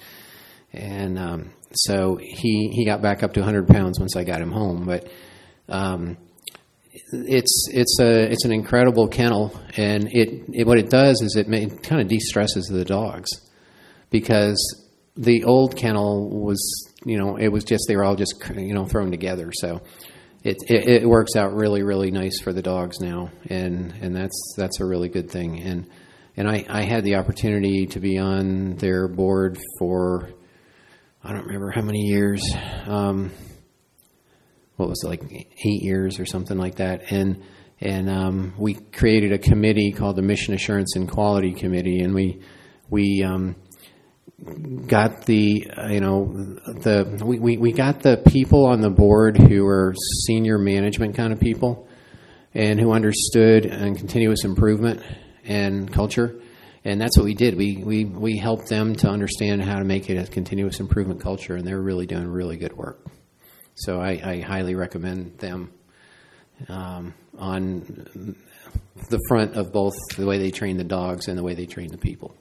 and 0.72 1.18
um, 1.18 1.50
so 1.72 2.16
he 2.20 2.70
he 2.72 2.84
got 2.84 3.02
back 3.02 3.22
up 3.22 3.32
to 3.34 3.40
100 3.40 3.66
pounds 3.66 3.98
once 3.98 4.16
I 4.16 4.24
got 4.24 4.40
him 4.40 4.52
home. 4.52 4.86
But 4.86 5.08
um, 5.68 6.18
it's 7.12 7.68
it's 7.72 7.98
a 8.00 8.30
it's 8.30 8.44
an 8.44 8.52
incredible 8.52 9.08
kennel, 9.08 9.58
and 9.76 10.08
it, 10.12 10.44
it 10.52 10.66
what 10.66 10.78
it 10.78 10.90
does 10.90 11.20
is 11.22 11.36
it, 11.36 11.52
it 11.52 11.82
kind 11.82 12.00
of 12.00 12.08
de-stresses 12.08 12.66
the 12.66 12.84
dogs 12.84 13.30
because 14.10 14.58
the 15.16 15.44
old 15.44 15.76
kennel 15.76 16.28
was 16.28 16.92
you 17.04 17.18
know 17.18 17.36
it 17.36 17.48
was 17.48 17.64
just 17.64 17.84
they 17.88 17.96
were 17.96 18.04
all 18.04 18.16
just 18.16 18.34
you 18.56 18.74
know 18.74 18.84
thrown 18.84 19.10
together 19.10 19.50
so 19.52 19.80
it, 20.44 20.58
it, 20.68 21.02
it 21.02 21.08
works 21.08 21.36
out 21.36 21.54
really 21.54 21.82
really 21.82 22.10
nice 22.10 22.40
for 22.40 22.52
the 22.52 22.62
dogs 22.62 23.00
now 23.00 23.30
and 23.48 23.92
and 24.00 24.14
that's 24.14 24.54
that's 24.56 24.80
a 24.80 24.84
really 24.84 25.08
good 25.08 25.30
thing. 25.30 25.60
And 25.60 25.88
and 26.36 26.48
I, 26.48 26.64
I 26.68 26.82
had 26.82 27.04
the 27.04 27.16
opportunity 27.16 27.86
to 27.86 28.00
be 28.00 28.18
on 28.18 28.76
their 28.76 29.08
board 29.08 29.58
for 29.78 30.30
I 31.22 31.32
don't 31.32 31.46
remember 31.46 31.70
how 31.70 31.82
many 31.82 32.00
years 32.00 32.42
um, 32.86 33.30
what 34.76 34.88
was 34.88 35.02
it 35.04 35.08
like 35.08 35.22
eight 35.22 35.82
years 35.82 36.18
or 36.18 36.26
something 36.26 36.58
like 36.58 36.76
that. 36.76 37.10
And 37.10 37.42
and 37.80 38.10
um, 38.10 38.54
we 38.58 38.74
created 38.74 39.32
a 39.32 39.38
committee 39.38 39.92
called 39.92 40.16
the 40.16 40.22
Mission 40.22 40.54
Assurance 40.54 40.96
and 40.96 41.08
Quality 41.08 41.54
Committee 41.54 42.00
and 42.00 42.14
we 42.14 42.42
we 42.90 43.22
um, 43.22 43.56
got 44.86 45.24
the 45.26 45.70
uh, 45.76 45.88
you 45.88 46.00
know 46.00 46.26
the 46.26 47.22
we, 47.24 47.38
we, 47.38 47.56
we 47.56 47.72
got 47.72 48.00
the 48.00 48.16
people 48.16 48.66
on 48.66 48.80
the 48.80 48.90
board 48.90 49.36
who 49.36 49.66
are 49.66 49.94
senior 50.26 50.58
management 50.58 51.16
kind 51.16 51.32
of 51.32 51.40
people 51.40 51.88
and 52.52 52.78
who 52.78 52.92
understood 52.92 53.66
and 53.66 53.96
continuous 53.96 54.44
improvement 54.44 55.02
and 55.44 55.92
culture. 55.92 56.40
And 56.84 57.00
that's 57.00 57.16
what 57.16 57.24
we 57.24 57.34
did. 57.34 57.56
We, 57.56 57.78
we 57.78 58.04
we 58.04 58.36
helped 58.36 58.68
them 58.68 58.94
to 58.96 59.08
understand 59.08 59.62
how 59.62 59.78
to 59.78 59.84
make 59.84 60.10
it 60.10 60.16
a 60.16 60.30
continuous 60.30 60.80
improvement 60.80 61.20
culture 61.20 61.56
and 61.56 61.66
they're 61.66 61.80
really 61.80 62.06
doing 62.06 62.28
really 62.28 62.56
good 62.56 62.76
work. 62.76 63.04
So 63.76 64.00
I, 64.00 64.20
I 64.22 64.40
highly 64.40 64.74
recommend 64.74 65.38
them 65.38 65.72
um, 66.68 67.14
on 67.38 68.36
the 69.10 69.18
front 69.28 69.56
of 69.56 69.72
both 69.72 69.94
the 70.16 70.26
way 70.26 70.38
they 70.38 70.50
train 70.50 70.76
the 70.76 70.84
dogs 70.84 71.26
and 71.26 71.36
the 71.36 71.42
way 71.42 71.54
they 71.54 71.66
train 71.66 71.90
the 71.90 71.98
people 71.98 72.36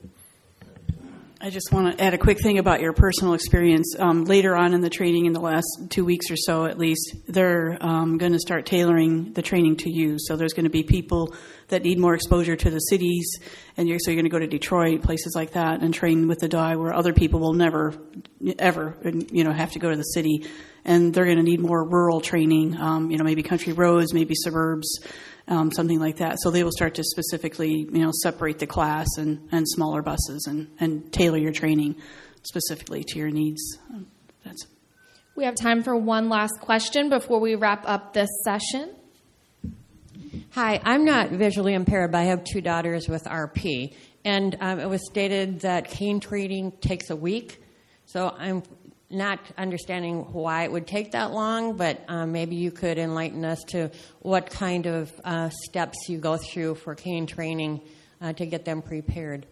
I 1.45 1.49
just 1.49 1.73
want 1.73 1.97
to 1.97 2.01
add 2.01 2.13
a 2.13 2.17
quick 2.17 2.39
thing 2.41 2.57
about 2.57 2.79
your 2.79 2.93
personal 2.93 3.33
experience. 3.33 3.97
Um, 3.99 4.23
later 4.23 4.55
on 4.55 4.73
in 4.73 4.79
the 4.79 4.89
training, 4.89 5.25
in 5.25 5.33
the 5.33 5.41
last 5.41 5.65
two 5.89 6.05
weeks 6.05 6.31
or 6.31 6.37
so 6.37 6.63
at 6.63 6.77
least, 6.77 7.17
they're 7.27 7.77
um, 7.81 8.17
going 8.17 8.31
to 8.31 8.39
start 8.39 8.65
tailoring 8.65 9.33
the 9.33 9.41
training 9.41 9.75
to 9.79 9.89
you. 9.89 10.15
So 10.19 10.37
there's 10.37 10.53
going 10.53 10.63
to 10.63 10.69
be 10.69 10.83
people 10.83 11.35
that 11.67 11.83
need 11.83 11.99
more 11.99 12.13
exposure 12.13 12.55
to 12.55 12.69
the 12.69 12.79
cities, 12.79 13.39
and 13.75 13.89
you're, 13.89 13.99
so 13.99 14.11
you're 14.11 14.21
going 14.21 14.23
to 14.23 14.29
go 14.29 14.39
to 14.39 14.47
Detroit, 14.47 15.01
places 15.01 15.33
like 15.35 15.51
that, 15.51 15.81
and 15.81 15.93
train 15.93 16.29
with 16.29 16.39
the 16.39 16.47
dog, 16.47 16.77
where 16.77 16.93
other 16.93 17.11
people 17.11 17.41
will 17.41 17.53
never, 17.53 17.93
ever, 18.57 18.97
you 19.29 19.43
know, 19.43 19.51
have 19.51 19.73
to 19.73 19.79
go 19.79 19.89
to 19.89 19.97
the 19.97 20.03
city, 20.03 20.45
and 20.85 21.13
they're 21.13 21.25
going 21.25 21.39
to 21.39 21.43
need 21.43 21.59
more 21.59 21.83
rural 21.83 22.21
training. 22.21 22.77
Um, 22.79 23.11
you 23.11 23.17
know, 23.17 23.25
maybe 23.25 23.43
country 23.43 23.73
roads, 23.73 24.13
maybe 24.13 24.33
suburbs 24.33 24.87
um, 25.47 25.71
something 25.71 25.99
like 25.99 26.17
that. 26.17 26.37
So 26.41 26.51
they 26.51 26.63
will 26.63 26.71
start 26.71 26.95
to 26.95 27.03
specifically, 27.03 27.87
you 27.91 28.01
know, 28.03 28.11
separate 28.21 28.59
the 28.59 28.67
class 28.67 29.07
and, 29.17 29.47
and 29.51 29.67
smaller 29.67 30.01
buses 30.01 30.45
and, 30.47 30.69
and 30.79 31.11
tailor 31.11 31.37
your 31.37 31.51
training 31.51 31.95
specifically 32.43 33.03
to 33.09 33.19
your 33.19 33.29
needs. 33.29 33.77
Um, 33.89 34.07
That's 34.43 34.65
We 35.35 35.45
have 35.45 35.55
time 35.55 35.83
for 35.83 35.95
one 35.95 36.29
last 36.29 36.59
question 36.61 37.09
before 37.09 37.39
we 37.39 37.55
wrap 37.55 37.83
up 37.85 38.13
this 38.13 38.29
session. 38.43 38.95
Hi, 40.51 40.79
I'm 40.83 41.03
not 41.03 41.31
visually 41.31 41.73
impaired, 41.73 42.11
but 42.11 42.19
I 42.19 42.23
have 42.25 42.43
two 42.43 42.61
daughters 42.61 43.07
with 43.07 43.23
RP. 43.23 43.95
And 44.25 44.55
um, 44.61 44.79
it 44.79 44.87
was 44.87 45.05
stated 45.05 45.61
that 45.61 45.89
cane 45.89 46.19
training 46.19 46.73
takes 46.79 47.09
a 47.09 47.15
week. 47.15 47.61
So 48.05 48.29
I'm 48.37 48.63
not 49.14 49.39
understanding 49.57 50.22
why 50.34 50.64
it 50.64 50.72
would 50.72 50.88
take 50.88 51.11
that 51.11 51.32
long, 51.32 51.78
but 51.78 52.03
um, 52.07 52.32
maybe 52.32 52.55
you 52.55 52.72
could 52.72 52.97
enlighten 52.97 53.45
us 53.45 53.64
to 53.70 53.91
what 54.20 54.49
kind 54.49 54.86
of 54.86 55.11
uh, 55.24 55.49
steps 55.49 56.09
you 56.09 56.18
go 56.18 56.38
through 56.38 56.76
for 56.76 56.95
cane 56.95 57.26
training 57.26 57.82
uh, 58.22 58.34
to 58.34 58.45
get 58.45 58.66
them 58.66 58.82
prepared. 58.82 59.45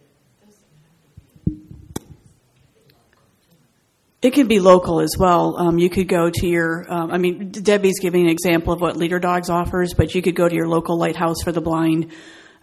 It 4.21 4.33
can 4.33 4.47
be 4.47 4.59
local 4.59 5.01
as 5.01 5.15
well. 5.17 5.57
Um, 5.57 5.79
you 5.79 5.89
could 5.89 6.07
go 6.07 6.29
to 6.29 6.47
your, 6.47 6.85
um, 6.91 7.09
I 7.09 7.17
mean, 7.17 7.49
Debbie's 7.49 7.99
giving 7.99 8.21
an 8.21 8.29
example 8.29 8.71
of 8.71 8.79
what 8.79 8.95
Leader 8.95 9.19
Dogs 9.19 9.49
offers, 9.49 9.95
but 9.95 10.13
you 10.13 10.21
could 10.21 10.35
go 10.35 10.47
to 10.47 10.53
your 10.53 10.67
local 10.67 10.97
Lighthouse 10.97 11.41
for 11.43 11.51
the 11.51 11.61
Blind 11.61 12.11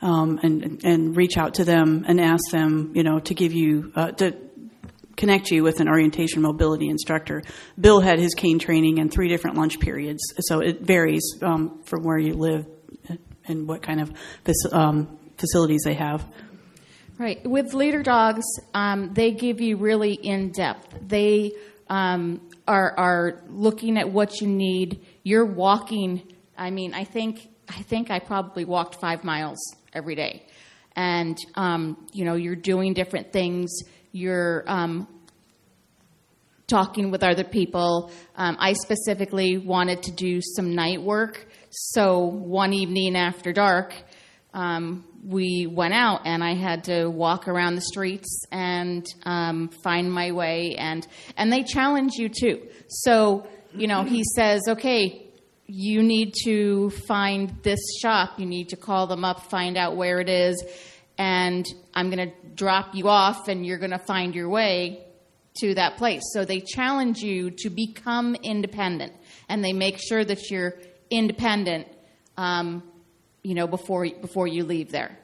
um, 0.01 0.39
and 0.43 0.85
and 0.85 1.17
reach 1.17 1.37
out 1.37 1.55
to 1.55 1.65
them 1.65 2.05
and 2.07 2.21
ask 2.21 2.51
them, 2.53 2.93
you 2.95 3.03
know, 3.03 3.19
to 3.19 3.35
give 3.35 3.53
you 3.53 3.93
uh, 3.97 4.13
to 4.13 4.37
connect 5.19 5.51
you 5.51 5.63
with 5.63 5.81
an 5.81 5.89
orientation 5.89 6.41
mobility 6.41 6.89
instructor. 6.89 7.43
Bill 7.79 8.01
had 8.01 8.19
his 8.19 8.35
cane 8.35 8.59
training 8.59 8.97
in 8.97 9.11
three 9.11 9.29
different 9.29 9.59
lunch 9.59 9.79
periods, 9.79 10.23
so 10.41 10.61
it 10.61 10.81
varies 10.81 11.37
um, 11.43 11.83
from 11.83 12.05
where 12.05 12.19
you 12.19 12.33
live 12.33 12.67
and 13.45 13.69
what 13.69 13.83
kind 13.83 14.01
of 14.01 14.13
um, 14.73 15.19
facilities 15.37 15.83
they 15.85 15.95
have. 15.95 16.25
Right. 17.19 17.45
With 17.45 17.75
leader 17.75 18.03
dogs, 18.03 18.45
um, 18.75 19.13
they 19.13 19.33
give 19.33 19.61
you 19.61 19.77
really 19.77 20.13
in 20.13 20.53
depth. 20.53 20.97
They 21.07 21.53
um, 21.91 22.41
are 22.69 22.97
are 22.97 23.43
looking 23.49 23.99
at 23.99 24.09
what 24.09 24.41
you 24.41 24.47
need. 24.47 25.05
You're 25.25 25.45
walking. 25.45 26.23
I 26.57 26.71
mean, 26.71 26.95
I 26.95 27.03
think 27.03 27.49
I 27.69 27.83
think 27.83 28.13
I 28.13 28.21
probably 28.21 28.65
walked 28.65 29.01
five 29.01 29.25
miles 29.25 29.59
every 29.93 30.15
day, 30.15 30.47
and 30.95 31.37
um, 31.57 32.07
you 32.13 32.25
know, 32.25 32.35
you're 32.35 32.55
doing 32.55 32.95
different 32.95 33.33
things. 33.33 33.69
You're 34.13 34.65
um, 34.67 35.07
talking 36.67 37.11
with 37.11 37.23
other 37.23 37.45
people. 37.45 38.11
Um, 38.37 38.57
I 38.59 38.75
specifically 38.75 39.59
wanted 39.59 40.03
to 40.05 40.13
do 40.13 40.41
some 40.43 40.75
night 40.75 41.03
work, 41.03 41.47
so 41.71 42.25
one 42.25 42.73
evening 42.73 43.17
after 43.17 43.53
dark, 43.53 43.95
um, 44.55 45.05
we 45.25 45.67
went 45.71 45.95
out 45.95 46.23
and 46.25 46.43
I 46.43 46.55
had 46.55 46.85
to 46.85 47.07
walk 47.09 47.49
around 47.49 47.75
the 47.75 47.83
streets 47.83 48.45
and 48.51 49.07
um, 49.25 49.69
find 49.83 50.11
my 50.11 50.33
way. 50.33 50.75
And 50.79 51.07
and 51.37 51.53
they 51.53 51.63
challenge 51.63 52.13
you 52.15 52.29
too. 52.29 52.67
So 52.89 53.47
you 53.75 53.87
know, 53.87 54.03
he 54.05 54.25
says, 54.35 54.63
okay. 54.69 55.25
You 55.71 56.03
need 56.03 56.33
to 56.45 56.89
find 57.07 57.55
this 57.63 57.79
shop. 58.01 58.41
You 58.41 58.47
need 58.47 58.71
to 58.71 58.77
call 58.77 59.07
them 59.07 59.23
up, 59.23 59.51
find 59.51 59.77
out 59.77 59.97
where 59.97 60.19
it 60.19 60.31
is, 60.31 60.65
and 61.19 61.67
I'm 61.93 62.11
going 62.11 62.31
to 62.31 62.35
drop 62.55 62.95
you 62.95 63.09
off, 63.09 63.49
and 63.49 63.67
you're 63.67 63.79
going 63.79 63.91
to 63.91 63.99
find 63.99 64.35
your 64.35 64.49
way 64.49 65.05
to 65.59 65.75
that 65.75 65.97
place. 65.97 66.23
So 66.33 66.45
they 66.45 66.61
challenge 66.61 67.19
you 67.19 67.51
to 67.51 67.71
become 67.71 68.37
independent, 68.37 69.13
and 69.49 69.65
they 69.65 69.73
make 69.73 69.99
sure 69.99 70.25
that 70.25 70.51
you're 70.51 70.75
independent, 71.11 71.89
um, 72.37 72.85
you 73.43 73.55
know, 73.55 73.67
before 73.67 74.09
before 74.09 74.47
you 74.47 74.65
leave 74.65 74.93
there. 74.93 75.19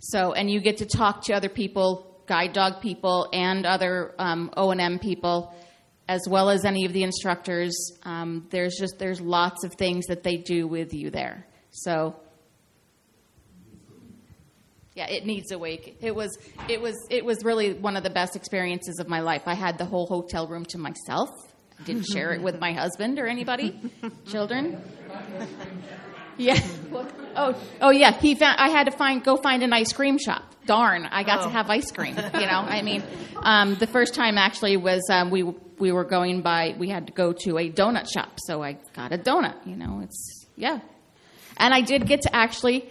So, 0.00 0.32
and 0.32 0.50
you 0.50 0.60
get 0.60 0.78
to 0.78 0.86
talk 0.86 1.24
to 1.26 1.34
other 1.34 1.48
people, 1.48 2.22
guide 2.26 2.52
dog 2.52 2.80
people, 2.80 3.28
and 3.32 3.64
other 3.64 4.14
um, 4.18 4.50
O 4.56 4.70
and 4.70 4.80
M 4.80 4.98
people, 4.98 5.54
as 6.08 6.22
well 6.28 6.50
as 6.50 6.64
any 6.64 6.86
of 6.86 6.92
the 6.92 7.04
instructors. 7.04 7.72
Um, 8.02 8.48
there's 8.50 8.76
just 8.76 8.98
there's 8.98 9.20
lots 9.20 9.62
of 9.62 9.74
things 9.74 10.06
that 10.06 10.24
they 10.24 10.36
do 10.38 10.66
with 10.66 10.92
you 10.92 11.10
there. 11.10 11.46
So. 11.70 12.16
Yeah, 14.94 15.06
it 15.08 15.24
needs 15.24 15.52
a 15.52 15.58
wake. 15.58 15.98
It 16.00 16.14
was 16.14 16.36
it 16.68 16.80
was 16.80 16.94
it 17.10 17.24
was 17.24 17.44
really 17.44 17.74
one 17.74 17.96
of 17.96 18.02
the 18.02 18.10
best 18.10 18.34
experiences 18.34 18.98
of 18.98 19.08
my 19.08 19.20
life. 19.20 19.42
I 19.46 19.54
had 19.54 19.78
the 19.78 19.84
whole 19.84 20.06
hotel 20.06 20.48
room 20.48 20.64
to 20.66 20.78
myself. 20.78 21.28
I 21.78 21.84
didn't 21.84 22.04
share 22.04 22.32
it 22.32 22.42
with 22.42 22.58
my 22.60 22.72
husband 22.72 23.18
or 23.18 23.26
anybody, 23.26 23.78
children. 24.26 24.82
Yeah. 26.36 26.58
Oh, 27.36 27.54
oh 27.80 27.90
yeah. 27.90 28.12
He 28.12 28.34
found. 28.34 28.58
I 28.58 28.70
had 28.70 28.84
to 28.84 28.90
find 28.90 29.22
go 29.22 29.36
find 29.36 29.62
an 29.62 29.72
ice 29.72 29.92
cream 29.92 30.18
shop. 30.18 30.42
Darn, 30.66 31.06
I 31.06 31.22
got 31.22 31.44
to 31.44 31.48
have 31.50 31.70
ice 31.70 31.90
cream. 31.90 32.16
You 32.16 32.22
know, 32.22 32.30
I 32.68 32.82
mean, 32.82 33.02
um, 33.36 33.74
the 33.76 33.86
first 33.86 34.14
time 34.14 34.38
actually 34.38 34.76
was 34.76 35.02
um, 35.10 35.30
we 35.30 35.42
we 35.42 35.92
were 35.92 36.04
going 36.04 36.42
by. 36.42 36.74
We 36.78 36.88
had 36.88 37.06
to 37.06 37.12
go 37.12 37.32
to 37.44 37.58
a 37.58 37.70
donut 37.70 38.10
shop, 38.12 38.38
so 38.38 38.62
I 38.62 38.78
got 38.94 39.12
a 39.12 39.18
donut. 39.18 39.66
You 39.66 39.76
know, 39.76 40.00
it's 40.02 40.46
yeah. 40.56 40.80
And 41.56 41.74
I 41.74 41.82
did 41.82 42.06
get 42.06 42.22
to 42.22 42.34
actually 42.34 42.88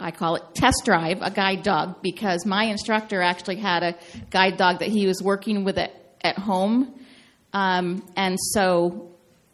I 0.00 0.10
call 0.10 0.36
it 0.36 0.42
test 0.54 0.82
drive 0.84 1.18
a 1.22 1.30
guide 1.30 1.62
dog 1.62 2.02
because 2.02 2.44
my 2.46 2.64
instructor 2.64 3.22
actually 3.22 3.56
had 3.56 3.82
a 3.82 3.96
guide 4.30 4.56
dog 4.56 4.80
that 4.80 4.88
he 4.88 5.06
was 5.06 5.22
working 5.22 5.64
with 5.64 5.78
at, 5.78 5.92
at 6.22 6.38
home. 6.38 6.94
Um, 7.52 8.02
and 8.16 8.38
so 8.40 9.10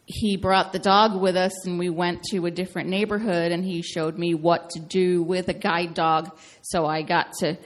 he 0.06 0.36
brought 0.36 0.72
the 0.72 0.78
dog 0.78 1.20
with 1.20 1.36
us 1.36 1.66
and 1.66 1.78
we 1.78 1.88
went 1.88 2.22
to 2.24 2.46
a 2.46 2.50
different 2.50 2.88
neighborhood 2.88 3.52
and 3.52 3.64
he 3.64 3.82
showed 3.82 4.18
me 4.18 4.34
what 4.34 4.70
to 4.70 4.80
do 4.80 5.22
with 5.22 5.48
a 5.48 5.54
guide 5.54 5.94
dog. 5.94 6.36
So 6.62 6.86
I 6.86 7.02
got 7.02 7.32
to 7.40 7.56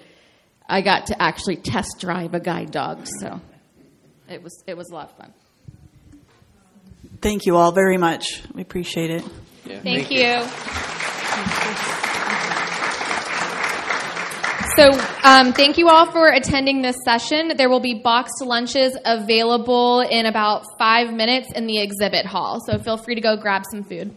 I 0.68 0.80
got 0.80 1.07
to 1.07 1.22
actually 1.22 1.57
test 1.57 1.96
drive 2.00 2.34
a 2.34 2.40
guide 2.40 2.70
dog. 2.70 3.07
So 3.20 3.40
it 4.28 4.42
was 4.42 4.62
it 4.66 4.76
was 4.76 4.90
a 4.90 4.94
lot 4.94 5.11
of 5.11 5.16
fun. 5.16 5.32
Thank 7.20 7.46
you 7.46 7.57
all 7.57 7.72
very 7.72 7.96
much. 7.96 8.42
We 8.52 8.61
appreciate 8.61 9.11
it. 9.11 9.24
Thank, 9.64 10.11
you. 10.11 10.44
So, 14.77 14.91
um, 15.22 15.53
thank 15.53 15.79
you 15.79 15.89
all 15.89 16.11
for 16.11 16.31
attending 16.31 16.83
this 16.83 16.97
session. 17.05 17.53
There 17.57 17.68
will 17.68 17.79
be 17.79 17.95
boxed 17.95 18.43
lunches 18.43 18.97
available 19.05 20.01
in 20.01 20.27
about 20.27 20.64
five 20.79 21.12
minutes 21.12 21.53
in 21.53 21.68
the 21.68 21.81
exhibit 21.81 22.27
hall. 22.27 22.59
So, 22.66 22.79
feel 22.79 22.97
free 22.97 23.14
to 23.14 23.20
go 23.20 23.37
grab 23.37 23.62
some 23.70 23.85
food. 23.85 24.16